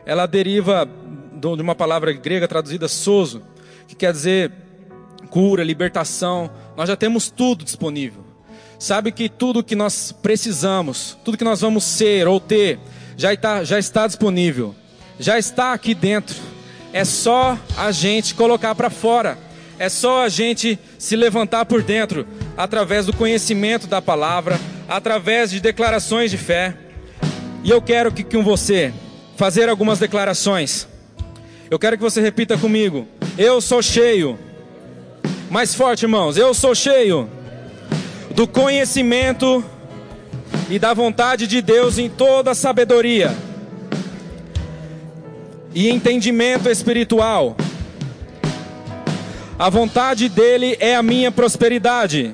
ela 0.06 0.24
deriva 0.24 0.88
de 1.34 1.62
uma 1.62 1.74
palavra 1.74 2.12
grega 2.12 2.46
traduzida 2.46 2.86
sozo, 2.86 3.42
que 3.88 3.96
quer 3.96 4.12
dizer 4.12 4.52
cura, 5.28 5.64
libertação. 5.64 6.48
Nós 6.76 6.88
já 6.88 6.94
temos 6.94 7.28
tudo 7.28 7.64
disponível. 7.64 8.24
Sabe 8.78 9.10
que 9.10 9.28
tudo 9.28 9.64
que 9.64 9.74
nós 9.74 10.12
precisamos, 10.12 11.18
tudo 11.24 11.36
que 11.36 11.42
nós 11.42 11.60
vamos 11.60 11.82
ser 11.82 12.28
ou 12.28 12.38
ter, 12.38 12.78
já 13.16 13.34
está, 13.34 13.64
já 13.64 13.80
está 13.80 14.06
disponível, 14.06 14.72
já 15.18 15.36
está 15.36 15.72
aqui 15.72 15.94
dentro. 15.94 16.36
É 16.92 17.04
só 17.04 17.58
a 17.76 17.90
gente 17.90 18.32
colocar 18.32 18.76
para 18.76 18.90
fora, 18.90 19.36
é 19.76 19.88
só 19.88 20.22
a 20.22 20.28
gente 20.28 20.78
se 20.96 21.16
levantar 21.16 21.64
por 21.64 21.82
dentro, 21.82 22.24
através 22.56 23.06
do 23.06 23.12
conhecimento 23.12 23.88
da 23.88 24.00
palavra, 24.00 24.58
através 24.88 25.50
de 25.50 25.60
declarações 25.60 26.30
de 26.30 26.38
fé. 26.38 26.87
E 27.64 27.70
eu 27.70 27.82
quero 27.82 28.12
que 28.12 28.22
com 28.22 28.42
você 28.42 28.92
fazer 29.36 29.68
algumas 29.68 29.98
declarações. 29.98 30.86
Eu 31.70 31.78
quero 31.78 31.96
que 31.96 32.02
você 32.02 32.20
repita 32.20 32.56
comigo: 32.56 33.06
Eu 33.36 33.60
sou 33.60 33.82
cheio. 33.82 34.38
Mais 35.50 35.74
forte, 35.74 36.02
irmãos. 36.02 36.36
Eu 36.36 36.52
sou 36.52 36.74
cheio 36.74 37.28
do 38.34 38.46
conhecimento 38.46 39.64
e 40.70 40.78
da 40.78 40.92
vontade 40.92 41.46
de 41.46 41.62
Deus 41.62 41.98
em 41.98 42.08
toda 42.08 42.54
sabedoria 42.54 43.34
e 45.74 45.88
entendimento 45.88 46.68
espiritual. 46.68 47.56
A 49.58 49.68
vontade 49.68 50.28
dele 50.28 50.76
é 50.78 50.94
a 50.94 51.02
minha 51.02 51.32
prosperidade. 51.32 52.32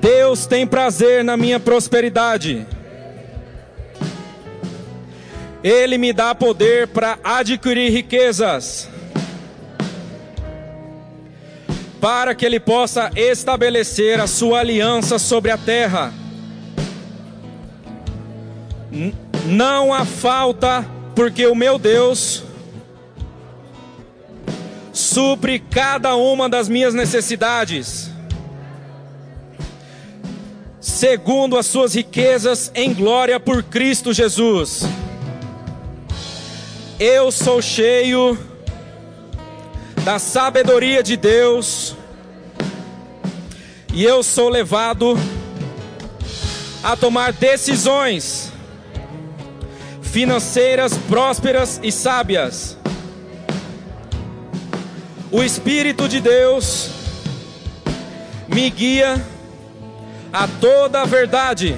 Deus 0.00 0.46
tem 0.46 0.66
prazer 0.66 1.24
na 1.24 1.36
minha 1.36 1.58
prosperidade. 1.58 2.66
Ele 5.62 5.98
me 5.98 6.12
dá 6.12 6.34
poder 6.34 6.88
para 6.88 7.18
adquirir 7.22 7.90
riquezas. 7.90 8.88
para 12.00 12.34
que 12.34 12.44
ele 12.46 12.60
possa 12.60 13.10
estabelecer 13.16 14.20
a 14.20 14.26
sua 14.26 14.60
aliança 14.60 15.18
sobre 15.18 15.50
a 15.50 15.58
terra. 15.58 16.12
Não 19.46 19.92
há 19.92 20.04
falta, 20.04 20.86
porque 21.14 21.46
o 21.46 21.54
meu 21.54 21.78
Deus 21.78 22.44
supre 24.92 25.58
cada 25.58 26.16
uma 26.16 26.48
das 26.48 26.68
minhas 26.68 26.94
necessidades, 26.94 28.10
segundo 30.80 31.56
as 31.56 31.66
suas 31.66 31.94
riquezas 31.94 32.70
em 32.74 32.94
glória 32.94 33.38
por 33.40 33.62
Cristo 33.62 34.12
Jesus. 34.12 34.82
Eu 36.98 37.30
sou 37.30 37.60
cheio 37.60 38.38
da 40.04 40.18
sabedoria 40.18 41.02
de 41.02 41.16
Deus, 41.16 41.94
e 43.92 44.04
eu 44.04 44.22
sou 44.22 44.48
levado 44.48 45.18
a 46.82 46.96
tomar 46.96 47.32
decisões 47.32 48.52
financeiras 50.02 50.96
prósperas 51.08 51.80
e 51.82 51.92
sábias. 51.92 52.76
O 55.30 55.42
Espírito 55.42 56.08
de 56.08 56.20
Deus 56.20 56.90
me 58.48 58.70
guia 58.70 59.22
a 60.32 60.46
toda 60.60 61.02
a 61.02 61.04
verdade 61.04 61.76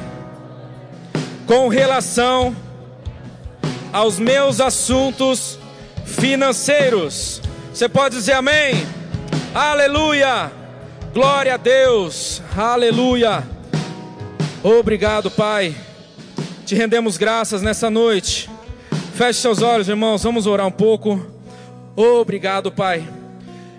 com 1.46 1.68
relação 1.68 2.54
aos 3.92 4.18
meus 4.18 4.60
assuntos 4.60 5.58
financeiros. 6.04 7.40
Você 7.72 7.88
pode 7.88 8.16
dizer 8.16 8.32
amém? 8.32 8.86
Aleluia! 9.54 10.52
Glória 11.12 11.54
a 11.54 11.56
Deus! 11.56 12.42
Aleluia! 12.56 13.44
Obrigado, 14.62 15.30
Pai. 15.30 15.74
Te 16.66 16.74
rendemos 16.74 17.16
graças 17.16 17.62
nessa 17.62 17.90
noite. 17.90 18.48
Feche 19.14 19.40
seus 19.40 19.62
olhos, 19.62 19.88
irmãos. 19.88 20.22
Vamos 20.22 20.46
orar 20.46 20.66
um 20.66 20.72
pouco. 20.72 21.26
Obrigado, 21.96 22.70
Pai. 22.70 23.08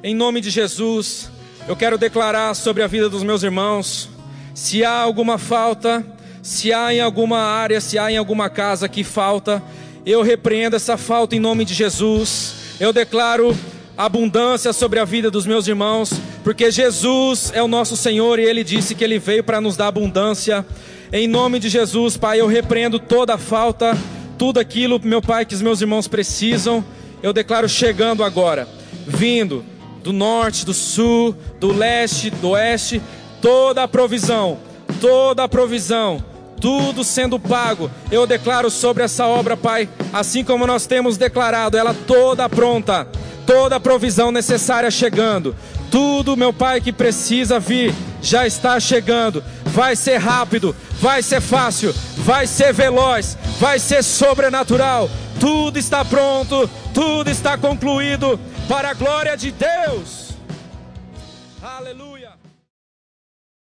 Em 0.04 0.16
nome 0.16 0.42
de 0.42 0.50
Jesus, 0.50 1.30
eu 1.68 1.76
quero 1.76 1.98
declarar 1.98 2.54
sobre 2.56 2.84
a 2.84 2.88
vida 2.88 3.08
dos 3.08 3.24
meus 3.24 3.44
irmãos. 3.44 4.10
Se 4.54 4.84
há 4.84 5.00
alguma 5.00 5.38
falta, 5.38 6.06
se 6.42 6.74
há 6.74 6.94
em 6.94 7.00
alguma 7.00 7.40
área, 7.40 7.80
se 7.80 7.98
há 7.98 8.12
em 8.12 8.18
alguma 8.18 8.50
casa 8.50 8.90
que 8.90 9.04
falta, 9.04 9.64
eu 10.06 10.22
repreendo 10.22 10.76
essa 10.76 10.98
falta 10.98 11.36
em 11.36 11.40
nome 11.40 11.64
de 11.64 11.74
Jesus. 11.74 12.56
Eu 12.80 12.92
declaro 12.92 13.56
abundância 13.98 14.74
sobre 14.74 15.00
a 15.00 15.06
vida 15.06 15.30
dos 15.30 15.46
meus 15.46 15.68
irmãos, 15.68 16.14
porque 16.44 16.72
Jesus 16.72 17.52
é 17.54 17.62
o 17.62 17.68
nosso 17.68 17.96
Senhor 17.96 18.40
e 18.40 18.44
Ele 18.44 18.64
disse 18.64 18.96
que 18.96 19.04
Ele 19.04 19.20
veio 19.20 19.44
para 19.44 19.62
nos 19.62 19.78
dar 19.78 19.88
abundância. 19.88 20.66
Em 21.14 21.28
nome 21.28 21.60
de 21.60 21.70
Jesus, 21.70 22.18
Pai, 22.18 22.42
eu 22.42 22.48
repreendo 22.48 22.98
toda 22.98 23.38
falta, 23.38 23.98
tudo 24.38 24.60
aquilo, 24.60 25.00
meu 25.04 25.22
Pai, 25.22 25.46
que 25.46 25.54
os 25.54 25.62
meus 25.62 25.82
irmãos 25.82 26.08
precisam. 26.08 26.84
Eu 27.22 27.32
declaro 27.32 27.70
chegando 27.70 28.24
agora, 28.24 28.68
vindo 29.06 29.64
do 30.04 30.12
norte, 30.12 30.66
do 30.66 30.74
sul, 30.74 31.36
do 31.60 31.72
leste, 31.72 32.32
do 32.32 32.50
oeste, 32.50 33.00
toda 33.42 33.84
a 33.84 33.88
provisão, 33.88 34.60
toda 35.00 35.44
a 35.44 35.50
provisão, 35.50 36.24
tudo 36.60 37.04
sendo 37.04 37.40
pago. 37.40 37.90
Eu 38.12 38.28
declaro 38.28 38.70
sobre 38.70 39.04
essa 39.04 39.26
obra, 39.26 39.58
Pai, 39.58 39.90
assim 40.14 40.44
como 40.44 40.68
nós 40.68 40.86
temos 40.86 41.18
declarado, 41.18 41.78
ela 41.78 41.94
toda 41.94 42.48
pronta 42.48 43.08
toda 43.46 43.76
a 43.76 43.80
provisão 43.80 44.32
necessária 44.32 44.90
chegando. 44.90 45.56
Tudo, 45.90 46.38
meu 46.38 46.54
Pai, 46.54 46.80
que 46.80 46.94
precisa 46.94 47.60
vir, 47.60 47.94
já 48.22 48.48
está 48.48 48.80
chegando. 48.80 49.44
Vai 49.66 49.96
ser 49.96 50.18
rápido, 50.18 50.74
vai 51.02 51.22
ser 51.22 51.42
fácil, 51.42 51.94
vai 52.18 52.48
ser 52.48 52.74
veloz, 52.74 53.38
vai 53.60 53.78
ser 53.78 54.04
sobrenatural. 54.04 55.10
Tudo 55.40 55.78
está 55.78 56.06
pronto, 56.06 56.70
tudo 56.94 57.30
está 57.30 57.58
concluído 57.58 58.40
para 58.70 58.92
a 58.92 58.94
glória 58.94 59.36
de 59.36 59.52
Deus. 59.52 60.21